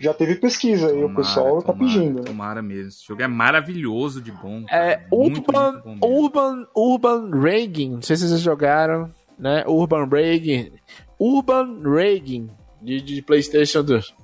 Já 0.00 0.14
teve 0.14 0.36
pesquisa 0.36 0.86
aí, 0.88 0.92
o 0.98 1.08
Tomara, 1.08 1.16
pessoal 1.16 1.62
tá 1.62 1.72
tomara, 1.72 1.92
pedindo. 1.92 2.18
né? 2.20 2.24
Tomara 2.26 2.62
mesmo. 2.62 2.88
Esse 2.88 3.04
jogo 3.06 3.22
é 3.22 3.26
maravilhoso 3.26 4.20
de 4.20 4.30
bom. 4.30 4.64
É, 4.68 4.96
cara. 4.96 5.06
Muito, 5.10 5.38
Urban, 5.38 5.72
muito 5.84 5.98
bom. 5.98 6.06
Urban, 6.06 6.66
Urban 6.76 7.30
Reagan. 7.40 7.88
Não 7.96 8.02
sei 8.02 8.16
se 8.16 8.28
vocês 8.28 8.40
jogaram, 8.40 9.10
né? 9.38 9.64
Urban 9.66 10.06
Reagan. 10.08 10.70
Urban 11.20 11.82
Reagan. 11.82 12.48
De, 12.80 13.00
de 13.00 13.22
PlayStation 13.22 13.82
2. 13.82 14.14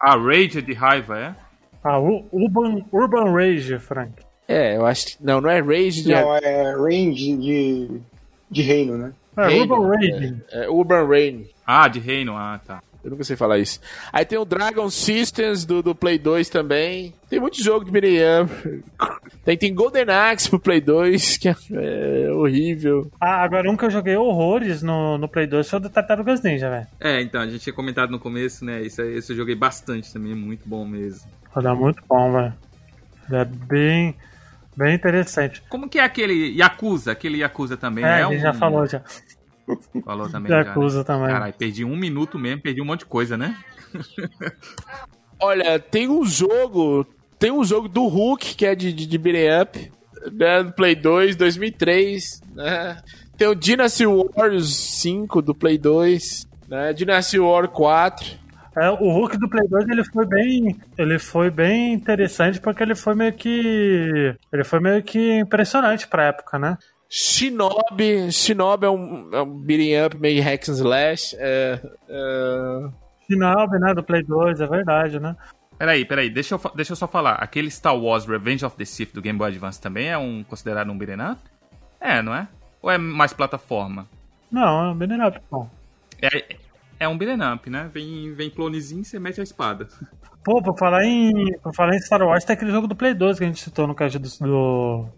A 0.00 0.16
Rage 0.16 0.62
de 0.62 0.72
raiva, 0.72 1.18
é? 1.18 1.34
Ah, 1.84 1.98
Urban, 2.00 2.84
Urban 2.92 3.32
Rage, 3.32 3.78
Frank. 3.78 4.12
É, 4.48 4.76
eu 4.76 4.86
acho 4.86 5.06
que. 5.06 5.24
Não, 5.24 5.40
não 5.40 5.50
é 5.50 5.60
Rage 5.60 6.02
de. 6.02 6.12
Não, 6.12 6.36
é 6.36 6.74
range 6.74 7.36
de, 7.36 8.00
de 8.50 8.62
reino, 8.62 8.96
né? 8.98 9.12
É, 9.36 9.48
Reino, 9.48 9.74
Urban 9.74 9.88
Rage. 9.88 10.36
É 10.50 10.68
Urban 10.68 11.06
Reign. 11.06 11.46
Ah, 11.66 11.88
de 11.88 12.00
reino, 12.00 12.36
ah, 12.36 12.60
tá. 12.64 12.82
Eu 13.04 13.10
nunca 13.10 13.24
sei 13.24 13.34
falar 13.36 13.58
isso. 13.58 13.80
Aí 14.12 14.24
tem 14.24 14.38
o 14.38 14.44
Dragon 14.44 14.88
Systems 14.88 15.64
do, 15.64 15.82
do 15.82 15.94
Play 15.94 16.18
2 16.18 16.48
também. 16.48 17.12
Tem 17.28 17.40
muito 17.40 17.62
jogo 17.62 17.84
de 17.84 17.98
up. 18.42 18.82
Tem, 19.44 19.56
tem 19.56 19.74
Golden 19.74 20.04
Axe 20.08 20.48
pro 20.48 20.60
Play 20.60 20.80
2, 20.80 21.36
que 21.36 21.48
é, 21.48 21.56
é 21.72 22.30
horrível. 22.30 23.10
Ah, 23.20 23.42
agora 23.42 23.68
um 23.68 23.76
que 23.76 23.84
eu 23.84 23.90
joguei 23.90 24.14
horrores 24.16 24.82
no, 24.84 25.18
no 25.18 25.26
Play 25.26 25.48
2 25.48 25.68
foi 25.68 25.78
o 25.80 25.82
do 25.82 25.90
Tartarugas 25.90 26.40
Ninja, 26.42 26.70
velho. 26.70 26.86
É, 27.00 27.20
então, 27.20 27.40
a 27.40 27.46
gente 27.48 27.58
tinha 27.58 27.72
comentado 27.72 28.10
no 28.10 28.20
começo, 28.20 28.64
né? 28.64 28.80
Isso 28.82 29.02
aí, 29.02 29.16
esse 29.16 29.32
eu 29.32 29.36
joguei 29.36 29.56
bastante 29.56 30.12
também, 30.12 30.30
é 30.30 30.36
muito 30.36 30.62
bom 30.64 30.86
mesmo. 30.86 31.28
Roda 31.50 31.74
muito 31.74 32.00
bom, 32.08 32.30
velho. 32.30 32.54
É 33.32 33.44
bem, 33.44 34.14
bem 34.76 34.94
interessante. 34.94 35.60
Como 35.68 35.88
que 35.88 35.98
é 35.98 36.04
aquele 36.04 36.56
Yakuza? 36.56 37.10
Aquele 37.10 37.38
Yakuza 37.38 37.76
também, 37.76 38.04
É, 38.04 38.08
né? 38.08 38.24
a 38.24 38.28
gente 38.30 38.42
já 38.42 38.52
falou 38.54 38.86
já. 38.86 39.02
Falou 40.04 40.28
também 40.28 40.50
já, 40.50 40.62
né? 40.62 40.68
Yakuza 40.68 41.04
também. 41.04 41.28
Caralho, 41.28 41.54
perdi 41.54 41.84
um 41.84 41.96
minuto 41.96 42.38
mesmo, 42.38 42.62
perdi 42.62 42.80
um 42.80 42.84
monte 42.84 43.00
de 43.00 43.06
coisa, 43.06 43.36
né? 43.36 43.56
Olha, 45.40 45.78
tem 45.78 46.08
um 46.08 46.24
jogo. 46.24 47.06
Tem 47.38 47.50
um 47.50 47.64
jogo 47.64 47.88
do 47.88 48.06
Hulk, 48.06 48.54
que 48.54 48.66
é 48.66 48.74
de, 48.74 48.92
de, 48.92 49.06
de 49.06 49.18
beat'em 49.18 49.60
up. 49.60 49.92
Né, 50.32 50.62
do 50.62 50.72
Play 50.72 50.94
2, 50.94 51.34
2003. 51.34 52.40
Né? 52.54 53.02
Tem 53.36 53.48
o 53.48 53.54
Dynasty 53.54 54.06
Warriors 54.06 54.76
5 54.76 55.42
do 55.42 55.54
Play 55.54 55.78
2. 55.78 56.46
Né? 56.68 56.92
Dynasty 56.92 57.40
War 57.40 57.68
4. 57.68 58.42
É, 58.76 58.88
o 58.90 59.10
Hulk 59.10 59.36
do 59.36 59.50
Play 59.50 59.68
2 59.68 59.88
ele 59.88 60.04
foi 60.04 60.26
bem, 60.26 60.80
ele 60.96 61.18
foi 61.18 61.50
bem 61.50 61.92
interessante 61.92 62.58
porque 62.58 62.82
ele 62.82 62.94
foi 62.94 63.14
meio 63.14 63.32
que, 63.34 64.34
ele 64.50 64.64
foi 64.64 64.80
meio 64.80 65.02
que 65.02 65.40
impressionante 65.40 66.08
pra 66.08 66.28
época, 66.28 66.58
né? 66.58 66.78
Shinobi. 67.14 68.32
Shinobi 68.32 68.86
é 68.86 68.90
um, 68.90 69.28
é 69.34 69.42
um 69.42 69.58
beat'em 69.58 70.06
up 70.06 70.16
meio 70.16 70.42
hack 70.42 70.66
and 70.66 70.72
slash. 70.72 71.36
É, 71.38 71.78
é... 72.08 72.88
Shinobi, 73.28 73.78
né, 73.78 73.92
do 73.92 74.02
Play 74.02 74.22
2, 74.22 74.62
é 74.62 74.66
verdade, 74.66 75.20
né? 75.20 75.36
Peraí, 75.78 76.06
peraí, 76.06 76.30
deixa 76.30 76.54
eu, 76.54 76.60
deixa 76.74 76.92
eu 76.92 76.96
só 76.96 77.06
falar. 77.06 77.34
Aquele 77.34 77.70
Star 77.70 77.94
Wars 77.94 78.24
Revenge 78.24 78.64
of 78.64 78.76
the 78.76 78.86
Sith 78.86 79.12
do 79.12 79.20
Game 79.20 79.38
Boy 79.38 79.48
Advance 79.48 79.78
também 79.78 80.08
é 80.08 80.16
um 80.16 80.42
considerado 80.42 80.90
um 80.90 80.96
beat'em 80.96 81.32
up? 81.32 81.40
É, 82.00 82.22
não 82.22 82.34
é? 82.34 82.48
Ou 82.80 82.90
é 82.90 82.96
mais 82.96 83.34
plataforma? 83.34 84.08
Não, 84.50 84.86
é 84.86 84.90
um 84.92 84.96
beat'em 84.96 85.22
up, 85.22 85.38
pô. 85.50 85.66
É, 86.22 86.56
é 86.98 87.06
um 87.06 87.18
beat'em 87.18 87.52
up, 87.52 87.68
né? 87.68 87.90
Vem, 87.92 88.32
vem 88.32 88.48
clonezinho, 88.48 89.04
você 89.04 89.18
mete 89.18 89.38
a 89.38 89.44
espada. 89.44 89.86
Pô, 90.42 90.62
por 90.62 90.78
falar 90.78 91.04
em, 91.04 91.30
por 91.62 91.74
falar 91.74 91.94
em 91.94 92.00
Star 92.00 92.22
Wars, 92.22 92.42
tem 92.42 92.54
aquele 92.54 92.70
jogo 92.70 92.86
do 92.86 92.96
Play 92.96 93.12
2 93.12 93.36
que 93.36 93.44
a 93.44 93.46
gente 93.48 93.60
citou 93.60 93.86
no 93.86 93.94
cast 93.94 94.18
do, 94.18 94.28
do, 94.40 95.08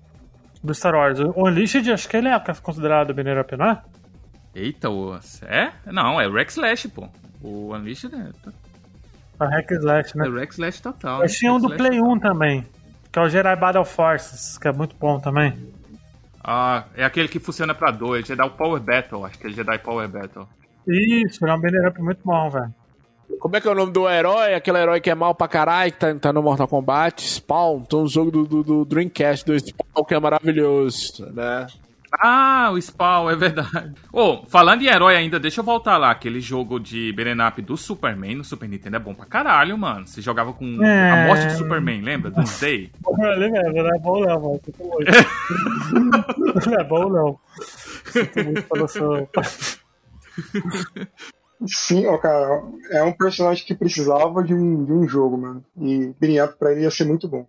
do 0.64 0.74
Star 0.74 0.94
Wars. 0.94 1.20
O 1.20 1.46
Unleashed, 1.46 1.92
acho 1.92 2.08
que 2.08 2.16
ele 2.16 2.28
é 2.28 2.40
considerado 2.62 3.12
beat'em 3.12 3.38
up, 3.38 3.56
não 3.56 3.66
é? 3.66 3.82
Eita, 4.54 4.88
o... 4.88 5.14
é? 5.42 5.72
Não, 5.86 6.18
é 6.20 6.28
Rex 6.28 6.54
Slash, 6.54 6.88
pô. 6.88 7.08
O 7.42 7.74
Unleashed 7.74 8.14
é, 8.14 8.30
A 9.38 9.46
Hack 9.46 9.72
and 9.72 9.78
Slash, 9.78 10.16
né? 10.16 10.26
é 10.26 10.30
Rex 10.30 10.54
Slash 10.54 10.80
total. 10.82 11.18
Mas 11.18 11.36
tinha 11.36 11.52
um 11.52 11.60
do 11.60 11.76
Play 11.76 12.00
1 12.00 12.18
também, 12.18 12.66
que 13.12 13.18
é 13.18 13.22
o 13.22 13.28
Jedi 13.28 13.54
Battle 13.56 13.84
Forces, 13.84 14.56
que 14.56 14.66
é 14.66 14.72
muito 14.72 14.96
bom 14.96 15.20
também. 15.20 15.52
Ah, 16.42 16.84
é 16.94 17.04
aquele 17.04 17.28
que 17.28 17.38
funciona 17.38 17.74
pra 17.74 17.90
dois, 17.90 18.26
Jedi 18.26 18.50
Power 18.50 18.80
Battle, 18.80 19.24
acho 19.26 19.38
que 19.38 19.46
é 19.48 19.50
Jedi 19.50 19.78
Power 19.78 20.08
Battle. 20.08 20.48
Isso, 20.86 21.44
ele 21.44 21.76
é 21.78 21.82
um 21.82 21.88
up 21.88 22.00
muito 22.00 22.20
bom, 22.24 22.48
velho. 22.48 22.74
Como 23.40 23.56
é 23.56 23.60
que 23.60 23.68
é 23.68 23.70
o 23.70 23.74
nome 23.74 23.92
do 23.92 24.08
herói? 24.08 24.54
Aquele 24.54 24.78
herói 24.78 25.00
que 25.00 25.10
é 25.10 25.14
mal 25.14 25.34
pra 25.34 25.48
caralho, 25.48 25.92
que 25.92 25.98
tá, 25.98 26.14
tá 26.14 26.32
no 26.32 26.42
Mortal 26.42 26.68
Kombat? 26.68 27.22
Spawn. 27.22 27.82
Tem 27.82 27.98
um 27.98 28.06
jogo 28.08 28.30
do, 28.30 28.46
do, 28.46 28.62
do 28.62 28.84
Dreamcast 28.84 29.44
do 29.44 29.58
Spawn 29.58 30.04
que 30.06 30.14
é 30.14 30.20
maravilhoso, 30.20 31.26
né? 31.32 31.66
Ah, 32.22 32.70
o 32.72 32.80
Spawn, 32.80 33.28
é 33.28 33.34
verdade. 33.34 33.92
Ô, 34.12 34.44
falando 34.46 34.82
em 34.82 34.86
herói 34.86 35.16
ainda, 35.16 35.40
deixa 35.40 35.60
eu 35.60 35.64
voltar 35.64 35.98
lá. 35.98 36.12
Aquele 36.12 36.40
jogo 36.40 36.78
de 36.78 37.12
beat'em 37.12 37.44
up 37.44 37.60
do 37.60 37.76
Superman 37.76 38.36
no 38.36 38.44
Super 38.44 38.68
Nintendo 38.68 38.96
é 38.96 39.00
bom 39.00 39.12
pra 39.12 39.26
caralho, 39.26 39.76
mano. 39.76 40.06
Você 40.06 40.22
jogava 40.22 40.52
com 40.52 40.80
É. 40.84 41.10
a 41.10 41.26
morte 41.26 41.46
de 41.48 41.56
Superman, 41.56 42.02
lembra? 42.02 42.30
Doomsday? 42.30 42.92
Ele 43.18 43.50
mesmo, 43.50 43.82
não 43.82 43.94
é 43.94 43.98
bom 43.98 44.20
não, 44.20 44.40
mano. 44.40 44.60
Não 46.66 46.80
é 46.80 46.84
bom 46.84 47.08
não. 47.08 47.38
Sinto 48.06 48.44
muito. 48.44 49.34
Sim, 51.66 52.06
ó, 52.06 52.18
cara, 52.18 52.62
é 52.90 53.02
um 53.02 53.12
personagem 53.12 53.64
que 53.64 53.74
precisava 53.74 54.42
de 54.42 54.54
um, 54.54 54.84
de 54.84 54.92
um 54.92 55.08
jogo, 55.08 55.36
mano. 55.38 55.64
E 55.80 56.40
up 56.40 56.58
pra 56.58 56.72
ele 56.72 56.82
ia 56.82 56.90
ser 56.90 57.04
muito 57.04 57.28
bom. 57.28 57.46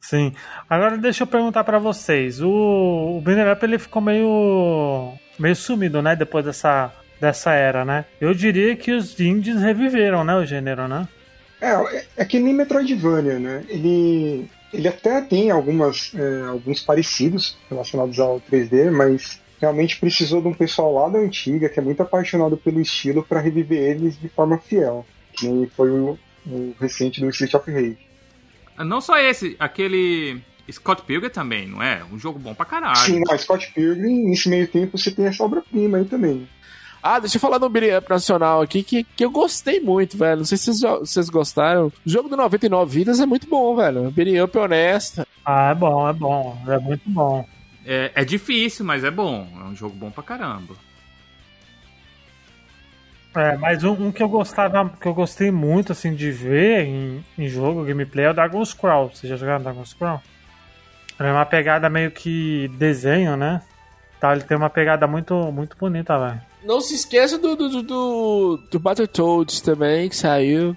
Sim. 0.00 0.32
Agora 0.68 0.96
deixa 0.96 1.24
eu 1.24 1.26
perguntar 1.26 1.62
pra 1.64 1.78
vocês. 1.78 2.40
O, 2.40 2.48
o 2.48 3.18
up 3.18 3.64
ele 3.64 3.78
ficou 3.78 4.00
meio 4.00 5.12
meio 5.38 5.56
sumido, 5.56 6.02
né, 6.02 6.14
depois 6.14 6.44
dessa 6.44 6.92
dessa 7.20 7.52
era, 7.52 7.84
né? 7.84 8.06
Eu 8.18 8.32
diria 8.32 8.74
que 8.74 8.92
os 8.92 9.20
indies 9.20 9.60
reviveram, 9.60 10.24
né, 10.24 10.34
o 10.36 10.46
gênero, 10.46 10.88
né? 10.88 11.06
É, 11.60 12.04
é 12.16 12.24
que 12.24 12.40
nem 12.40 12.54
Metroidvania, 12.54 13.38
né? 13.38 13.64
Ele, 13.68 14.48
ele 14.72 14.88
até 14.88 15.20
tem 15.20 15.50
algumas, 15.50 16.12
é, 16.14 16.48
alguns 16.48 16.80
parecidos 16.80 17.58
relacionados 17.68 18.18
ao 18.18 18.40
3D, 18.40 18.90
mas 18.90 19.38
realmente 19.60 19.98
precisou 19.98 20.40
de 20.40 20.48
um 20.48 20.54
pessoal 20.54 20.94
lá 20.94 21.08
da 21.08 21.18
antiga, 21.18 21.68
que 21.68 21.78
é 21.78 21.82
muito 21.82 22.02
apaixonado 22.02 22.56
pelo 22.56 22.80
estilo, 22.80 23.22
para 23.22 23.40
reviver 23.40 23.78
eles 23.78 24.18
de 24.18 24.28
forma 24.28 24.58
fiel. 24.58 25.04
Que 25.32 25.46
nem 25.46 25.66
foi 25.66 25.90
o, 25.90 26.18
o 26.46 26.74
recente 26.80 27.20
do 27.20 27.28
Street 27.28 27.54
of 27.54 27.70
Rage. 27.70 27.98
Não 28.78 29.00
só 29.00 29.18
esse, 29.18 29.56
aquele 29.58 30.40
Scott 30.70 31.02
Pilgrim 31.02 31.30
também, 31.30 31.66
não 31.66 31.82
é? 31.82 32.02
Um 32.10 32.18
jogo 32.18 32.38
bom 32.38 32.54
pra 32.54 32.64
caralho. 32.64 32.96
Sim, 32.96 33.20
não, 33.20 33.36
Scott 33.36 33.70
Pilgrim, 33.72 34.28
nesse 34.28 34.48
meio 34.48 34.66
tempo 34.66 34.96
você 34.96 35.10
tem 35.10 35.26
essa 35.26 35.44
obra-prima 35.44 35.98
aí 35.98 36.04
também. 36.04 36.48
Ah, 37.02 37.18
deixa 37.18 37.36
eu 37.36 37.40
falar 37.40 37.56
do 37.58 37.68
beat'em 37.68 37.96
up 37.96 38.10
nacional 38.10 38.60
aqui, 38.60 38.82
que, 38.82 39.04
que 39.04 39.24
eu 39.24 39.30
gostei 39.30 39.80
muito, 39.80 40.18
velho. 40.18 40.38
Não 40.38 40.44
sei 40.44 40.58
se 40.58 40.70
vocês, 40.82 41.30
gostaram. 41.30 41.86
O 41.86 41.92
jogo 42.04 42.28
do 42.28 42.36
99 42.36 42.94
Vidas 42.94 43.20
é 43.20 43.26
muito 43.26 43.48
bom, 43.48 43.74
velho. 43.74 44.10
Beat'em 44.10 44.42
up 44.42 44.56
honesto. 44.58 45.26
Ah, 45.44 45.70
é 45.70 45.74
bom, 45.74 46.08
é 46.08 46.12
bom, 46.12 46.62
é 46.68 46.78
muito 46.78 47.08
bom. 47.08 47.46
É, 47.92 48.12
é 48.14 48.24
difícil, 48.24 48.84
mas 48.84 49.02
é 49.02 49.10
bom. 49.10 49.48
É 49.60 49.64
um 49.64 49.74
jogo 49.74 49.96
bom 49.96 50.12
pra 50.12 50.22
caramba. 50.22 50.76
É, 53.34 53.56
mas 53.56 53.82
um, 53.82 54.06
um 54.06 54.12
que 54.12 54.22
eu 54.22 54.28
gostava, 54.28 54.88
que 54.90 55.08
eu 55.08 55.12
gostei 55.12 55.50
muito 55.50 55.90
assim 55.90 56.14
de 56.14 56.30
ver 56.30 56.84
em, 56.84 57.24
em 57.36 57.48
jogo, 57.48 57.84
gameplay, 57.84 58.26
é 58.26 58.30
o 58.30 58.32
Dragon's 58.32 58.72
Crawl. 58.72 59.10
Vocês 59.10 59.28
já 59.28 59.36
jogaram 59.36 59.64
Dragon's 59.64 59.92
Crawl? 59.92 60.22
É 61.18 61.32
uma 61.32 61.44
pegada 61.44 61.90
meio 61.90 62.12
que 62.12 62.68
desenho, 62.78 63.36
né? 63.36 63.60
Tá, 64.20 64.32
ele 64.32 64.44
tem 64.44 64.56
uma 64.56 64.70
pegada 64.70 65.08
muito, 65.08 65.34
muito 65.50 65.76
bonita, 65.76 66.16
velho. 66.16 66.40
Não 66.62 66.80
se 66.80 66.94
esqueça 66.94 67.38
do, 67.38 67.56
do, 67.56 67.68
do, 67.68 67.82
do, 67.82 68.56
do 68.70 68.78
Battletoads 68.78 69.60
também, 69.60 70.08
que 70.08 70.16
saiu. 70.16 70.76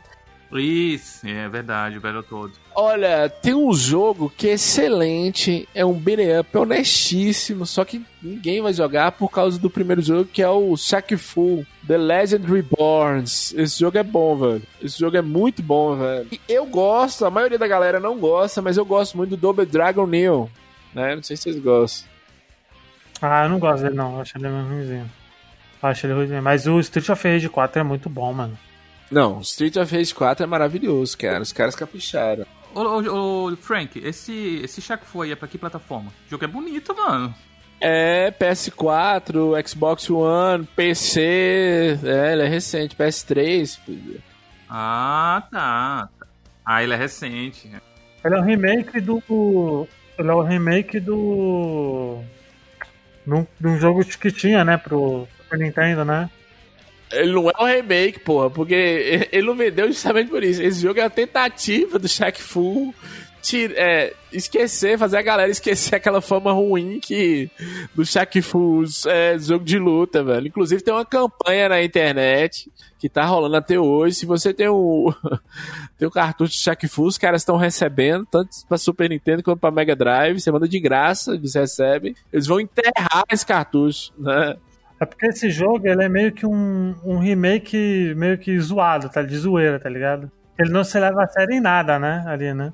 Isso, 0.51 1.27
é 1.27 1.47
verdade, 1.47 1.99
o 1.99 2.01
Battletoads. 2.01 2.59
Olha, 2.75 3.29
tem 3.29 3.53
um 3.53 3.71
jogo 3.73 4.33
que 4.35 4.49
é 4.49 4.53
excelente, 4.53 5.67
é 5.75 5.85
um 5.85 5.93
beat'em 5.93 6.39
up 6.39 6.57
honestíssimo, 6.57 7.65
só 7.65 7.85
que 7.85 8.03
ninguém 8.21 8.61
vai 8.61 8.73
jogar 8.73 9.11
por 9.11 9.29
causa 9.29 9.59
do 9.59 9.69
primeiro 9.69 10.01
jogo, 10.01 10.25
que 10.25 10.41
é 10.41 10.49
o 10.49 10.75
Shaq 10.75 11.15
Fu, 11.17 11.65
The 11.87 11.97
Legend 11.97 12.51
Reborns. 12.51 13.53
Esse 13.53 13.79
jogo 13.79 13.97
é 13.97 14.03
bom, 14.03 14.35
velho. 14.35 14.63
Esse 14.81 14.97
jogo 14.97 15.15
é 15.15 15.21
muito 15.21 15.61
bom, 15.61 15.95
velho. 15.95 16.27
E 16.31 16.39
eu 16.49 16.65
gosto, 16.65 17.25
a 17.25 17.31
maioria 17.31 17.59
da 17.59 17.67
galera 17.67 17.99
não 17.99 18.17
gosta, 18.17 18.61
mas 18.61 18.75
eu 18.75 18.85
gosto 18.85 19.17
muito 19.17 19.31
do 19.31 19.37
Double 19.37 19.65
Dragon 19.65 20.07
Neo, 20.07 20.49
né? 20.95 21.15
Não 21.15 21.21
sei 21.21 21.37
se 21.37 21.43
vocês 21.43 21.59
gostam. 21.59 22.09
Ah, 23.21 23.45
eu 23.45 23.49
não 23.49 23.59
gosto 23.59 23.83
dele 23.83 23.95
não, 23.95 24.15
eu 24.15 24.21
acho 24.21 24.37
ele 24.37 24.49
meio 24.49 24.65
ruimzinho. 24.65 25.11
Eu 25.81 25.89
acho 25.89 26.07
ele 26.07 26.13
ruimzinho. 26.13 26.41
Mas 26.41 26.65
o 26.65 26.79
Street 26.79 27.07
of 27.09 27.27
Rage 27.27 27.49
4 27.49 27.81
é 27.81 27.83
muito 27.83 28.09
bom, 28.09 28.33
mano. 28.33 28.57
Não, 29.11 29.41
Street 29.41 29.75
of 29.75 29.95
Rage 29.95 30.13
4 30.13 30.43
é 30.43 30.47
maravilhoso, 30.47 31.15
cara. 31.17 31.41
Os 31.41 31.53
caras 31.53 31.75
capricharam. 31.75 32.45
Ô, 32.73 32.81
ô, 32.81 33.51
ô, 33.51 33.55
Frank, 33.55 33.99
esse, 33.99 34.61
esse 34.63 34.81
Shaq 34.81 35.05
Fu 35.05 35.21
aí 35.21 35.31
é 35.31 35.35
pra 35.35 35.47
que 35.47 35.57
plataforma? 35.57 36.11
O 36.27 36.29
jogo 36.29 36.43
é 36.43 36.47
bonito, 36.47 36.95
mano. 36.95 37.33
É, 37.79 38.31
PS4, 38.31 39.67
Xbox 39.67 40.09
One, 40.09 40.65
PC. 40.75 41.99
É, 42.03 42.33
ele 42.33 42.43
é 42.43 42.47
recente, 42.47 42.95
PS3. 42.95 43.79
Ah, 44.69 45.43
tá. 45.51 46.09
Ah, 46.65 46.81
ele 46.81 46.93
é 46.93 46.97
recente. 46.97 47.69
Ele 48.23 48.35
é 48.35 48.39
um 48.39 48.43
remake 48.43 49.01
do. 49.01 49.87
Ele 50.17 50.29
é 50.29 50.33
um 50.33 50.41
remake 50.41 50.99
do. 50.99 52.21
Num, 53.25 53.45
de 53.59 53.67
um 53.67 53.77
jogo 53.77 54.03
que 54.03 54.31
tinha, 54.31 54.63
né, 54.63 54.77
pro 54.77 55.27
Super 55.37 55.59
Nintendo, 55.59 56.05
né? 56.05 56.29
Ele 57.13 57.31
não 57.31 57.49
é 57.49 57.53
um 57.59 57.65
remake, 57.65 58.19
porra, 58.19 58.49
porque 58.49 59.27
ele 59.31 59.47
não 59.47 59.55
vendeu 59.55 59.87
justamente 59.87 60.29
por 60.29 60.43
isso. 60.43 60.61
Esse 60.61 60.81
jogo 60.81 60.99
é 60.99 61.03
a 61.03 61.09
tentativa 61.09 61.99
do 61.99 62.07
Shaq 62.07 62.41
Fu 62.41 62.93
é, 63.75 64.13
esquecer, 64.31 64.97
fazer 64.97 65.17
a 65.17 65.21
galera 65.21 65.51
esquecer 65.51 65.95
aquela 65.95 66.21
fama 66.21 66.53
ruim 66.53 66.99
que 66.99 67.49
do 67.93 68.05
Shaq 68.05 68.41
Fu 68.41 68.83
é 69.07 69.37
jogo 69.37 69.65
de 69.65 69.77
luta, 69.77 70.23
velho. 70.23 70.47
Inclusive 70.47 70.81
tem 70.81 70.93
uma 70.93 71.05
campanha 71.05 71.67
na 71.67 71.83
internet 71.83 72.71
que 72.97 73.09
tá 73.09 73.25
rolando 73.25 73.57
até 73.57 73.77
hoje. 73.77 74.15
Se 74.15 74.25
você 74.25 74.53
tem 74.53 74.69
o 74.69 75.13
tem 75.99 76.07
o 76.07 76.11
cartucho 76.11 76.53
de 76.53 76.59
Shaq 76.59 76.87
Fu, 76.87 77.03
os 77.03 77.17
caras 77.17 77.41
estão 77.41 77.57
recebendo 77.57 78.25
tanto 78.25 78.49
para 78.67 78.77
Super 78.77 79.09
Nintendo 79.09 79.43
quanto 79.43 79.59
para 79.59 79.71
Mega 79.71 79.95
Drive. 79.95 80.39
Você 80.39 80.51
manda 80.51 80.67
de 80.67 80.79
graça, 80.79 81.33
eles 81.33 81.53
recebem. 81.53 82.15
Eles 82.31 82.47
vão 82.47 82.61
enterrar 82.61 83.23
esse 83.29 83.45
cartucho, 83.45 84.13
né? 84.17 84.55
É 85.03 85.05
porque 85.05 85.25
esse 85.27 85.49
jogo 85.49 85.85
ele 85.85 86.01
é 86.01 86.07
meio 86.07 86.31
que 86.31 86.45
um, 86.45 86.95
um 87.03 87.17
remake 87.17 88.13
meio 88.15 88.37
que 88.37 88.57
zoado, 88.57 89.09
tá? 89.09 89.21
De 89.21 89.35
zoeira, 89.35 89.77
tá 89.77 89.89
ligado? 89.89 90.31
Ele 90.57 90.69
não 90.69 90.81
se 90.85 90.97
leva 90.97 91.23
a 91.23 91.27
sério 91.27 91.53
em 91.53 91.59
nada, 91.59 91.99
né? 91.99 92.23
Ali, 92.25 92.53
né? 92.53 92.71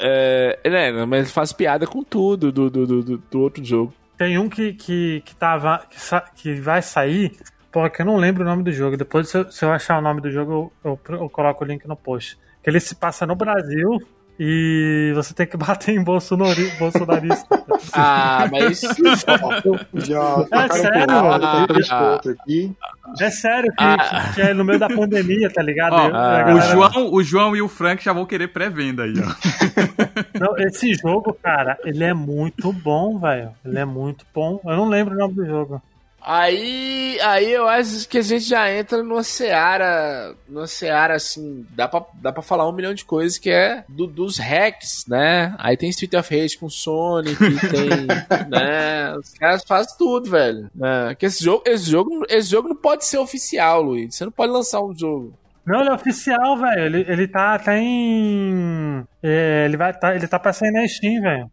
É, 0.00 0.58
né, 0.68 1.04
mas 1.04 1.30
faz 1.30 1.52
piada 1.52 1.86
com 1.86 2.02
tudo 2.02 2.50
do, 2.50 2.68
do, 2.68 2.86
do, 2.86 3.18
do 3.18 3.40
outro 3.40 3.64
jogo. 3.64 3.94
Tem 4.18 4.36
um 4.36 4.48
que, 4.48 4.72
que, 4.72 5.22
que, 5.24 5.36
tava, 5.36 5.84
que, 5.88 6.00
sa, 6.00 6.20
que 6.20 6.54
vai 6.54 6.82
sair, 6.82 7.38
porque 7.70 8.02
eu 8.02 8.06
não 8.06 8.16
lembro 8.16 8.42
o 8.42 8.46
nome 8.46 8.64
do 8.64 8.72
jogo. 8.72 8.96
Depois, 8.96 9.28
se 9.28 9.38
eu, 9.38 9.50
se 9.50 9.64
eu 9.64 9.72
achar 9.72 9.96
o 9.98 10.02
nome 10.02 10.20
do 10.20 10.30
jogo, 10.30 10.72
eu, 10.84 10.98
eu, 11.08 11.16
eu 11.20 11.30
coloco 11.30 11.62
o 11.62 11.66
link 11.66 11.86
no 11.86 11.94
post. 11.94 12.36
Que 12.64 12.68
ele 12.68 12.80
se 12.80 12.96
passa 12.96 13.24
no 13.24 13.36
Brasil 13.36 14.00
e 14.42 15.12
você 15.14 15.34
tem 15.34 15.46
que 15.46 15.54
bater 15.58 15.94
em 15.94 16.02
bolsonari, 16.02 16.70
bolsonarista. 16.78 17.62
ah, 17.92 18.48
mas. 18.50 18.80
Já 19.94 20.46
É 20.50 20.68
sério, 20.72 21.12
mano. 21.12 21.44
ah, 21.90 22.14
aqui. 22.14 22.72
É 23.20 23.30
sério 23.30 23.70
que, 23.70 23.84
Ah. 23.84 24.32
que 24.34 24.40
é 24.40 24.54
no 24.54 24.64
meio 24.64 24.78
da 24.78 24.88
pandemia, 24.88 25.50
tá 25.52 25.62
ligado? 25.62 25.92
Ó, 25.92 25.98
E 25.98 26.04
a 26.04 26.08
o, 26.08 26.12
galera- 26.12 26.62
João, 26.72 27.12
o 27.12 27.22
João 27.22 27.54
e 27.56 27.60
o 27.60 27.68
Frank 27.68 28.02
já 28.02 28.14
vão 28.14 28.24
querer 28.24 28.48
pré-venda 28.48 29.02
aí, 29.02 29.12
ó. 29.18 29.28
Não, 30.40 30.56
esse 30.58 30.94
jogo, 30.94 31.36
cara, 31.42 31.76
ele 31.84 32.02
é 32.02 32.14
muito 32.14 32.72
bom, 32.72 33.18
velho. 33.18 33.50
Ele 33.64 33.78
é 33.78 33.84
muito 33.84 34.24
bom. 34.34 34.58
Eu 34.64 34.76
não 34.76 34.88
lembro 34.88 35.14
o 35.14 35.18
nome 35.18 35.34
do 35.34 35.44
jogo. 35.44 35.82
Aí, 36.22 37.18
aí 37.22 37.50
eu 37.50 37.66
acho 37.66 38.08
que 38.08 38.18
a 38.18 38.22
gente 38.22 38.44
já 38.44 38.70
entra 38.72 39.02
numa 39.02 39.22
seara, 39.22 40.34
numa 40.48 40.66
seara 40.66 41.14
assim, 41.14 41.66
dá 41.70 41.88
pra, 41.88 42.04
dá 42.14 42.30
pra 42.32 42.42
falar 42.42 42.68
um 42.68 42.72
milhão 42.72 42.92
de 42.94 43.04
coisas 43.04 43.38
que 43.38 43.50
é 43.50 43.84
do- 43.88 44.06
dos 44.06 44.38
hacks, 44.38 45.06
né? 45.08 45.54
Aí 45.58 45.76
tem 45.76 45.88
Street 45.90 46.14
of 46.14 46.34
Rage 46.38 46.58
com 46.58 46.68
Sonic, 46.68 47.36
tem, 47.70 48.06
né? 48.48 49.16
Os 49.16 49.32
caras 49.34 49.64
fazem 49.66 49.94
tudo, 49.98 50.30
velho. 50.30 50.70
Né? 50.74 51.14
Que 51.18 51.26
esse 51.26 51.42
jogo, 51.42 51.62
esse 51.66 51.90
jogo, 51.90 52.24
esse 52.28 52.50
jogo 52.50 52.68
não 52.68 52.76
pode 52.76 53.06
ser 53.06 53.18
oficial, 53.18 53.82
Luiz. 53.82 54.14
Você 54.14 54.24
não 54.24 54.32
pode 54.32 54.52
lançar 54.52 54.82
um 54.82 54.96
jogo. 54.96 55.34
Não, 55.66 55.80
ele 55.80 55.90
é 55.90 55.94
oficial, 55.94 56.56
velho. 56.58 56.82
Ele, 56.82 57.04
ele 57.08 57.28
tá, 57.28 57.58
tá 57.58 57.76
em. 57.78 59.04
é, 59.22 59.64
ele, 59.66 59.76
vai, 59.76 59.92
tá, 59.92 60.14
ele 60.14 60.26
tá 60.26 60.38
pra 60.38 60.52
sair 60.52 60.70
na 60.70 60.86
Steam, 60.88 61.22
velho. 61.22 61.50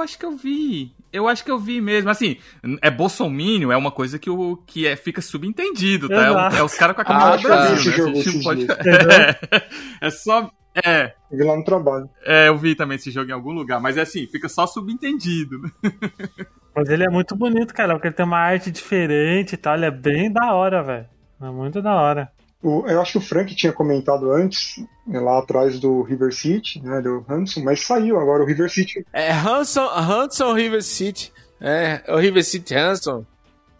Ah, 0.00 0.02
eu 0.02 0.04
acho 0.04 0.18
que 0.18 0.24
eu 0.24 0.36
vi. 0.36 0.92
Eu 1.12 1.28
acho 1.28 1.44
que 1.44 1.50
eu 1.50 1.58
vi 1.58 1.80
mesmo. 1.80 2.08
Assim, 2.10 2.36
é 2.80 2.90
bolsomínio, 2.90 3.72
é 3.72 3.76
uma 3.76 3.90
coisa 3.90 4.18
que, 4.18 4.30
o, 4.30 4.56
que 4.66 4.86
é, 4.86 4.94
fica 4.96 5.20
subentendido, 5.20 6.08
tá? 6.08 6.50
É, 6.54 6.58
é 6.58 6.62
os 6.62 6.74
caras 6.74 6.94
com 6.94 7.02
a 7.02 7.04
Ah, 7.04 7.06
camisa 7.08 7.36
do 7.36 7.42
tá. 7.42 7.48
Brasil, 7.48 8.06
né? 8.12 8.18
esse 8.18 8.42
pode-. 8.42 8.66
É, 8.70 10.06
é 10.06 10.10
só. 10.10 10.50
É, 10.84 11.14
Eu 11.32 11.38
vi 11.38 11.44
lá 11.44 11.56
no 11.56 11.64
trabalho. 11.64 12.08
é, 12.24 12.46
eu 12.48 12.56
vi 12.56 12.76
também 12.76 12.94
esse 12.94 13.10
jogo 13.10 13.28
em 13.28 13.32
algum 13.34 13.50
lugar, 13.50 13.80
mas 13.80 13.96
é 13.96 14.02
assim, 14.02 14.26
fica 14.28 14.48
só 14.48 14.66
subentendido, 14.68 15.58
né? 15.58 15.70
Mas 16.72 16.88
ele 16.88 17.02
é 17.02 17.08
muito 17.10 17.34
bonito, 17.34 17.74
cara, 17.74 17.94
porque 17.94 18.06
ele 18.06 18.14
tem 18.14 18.24
uma 18.24 18.38
arte 18.38 18.70
diferente 18.70 19.54
e 19.54 19.56
tal. 19.56 19.74
Ele 19.74 19.86
é 19.86 19.90
bem 19.90 20.30
da 20.32 20.54
hora, 20.54 20.80
velho. 20.84 21.06
É 21.42 21.50
muito 21.50 21.82
da 21.82 21.92
hora. 22.00 22.30
O- 22.62 22.84
eu 22.86 23.00
acho 23.00 23.12
que 23.12 23.18
o 23.18 23.22
Frank 23.22 23.54
tinha 23.54 23.72
comentado 23.72 24.30
antes, 24.30 24.84
né, 25.06 25.18
lá 25.18 25.38
atrás 25.38 25.80
do 25.80 26.02
River 26.02 26.32
City, 26.34 26.80
né, 26.82 27.00
do 27.00 27.24
Hanson, 27.28 27.62
mas 27.64 27.80
saiu 27.86 28.18
agora 28.20 28.42
o 28.42 28.46
River 28.46 28.68
City. 28.70 29.04
É 29.12 29.32
Hanson, 29.32 29.88
Hanson 29.88 30.52
River 30.54 30.82
City. 30.82 31.32
É, 31.60 32.02
o 32.08 32.16
River 32.18 32.44
City 32.44 32.74
Hanson. 32.74 33.24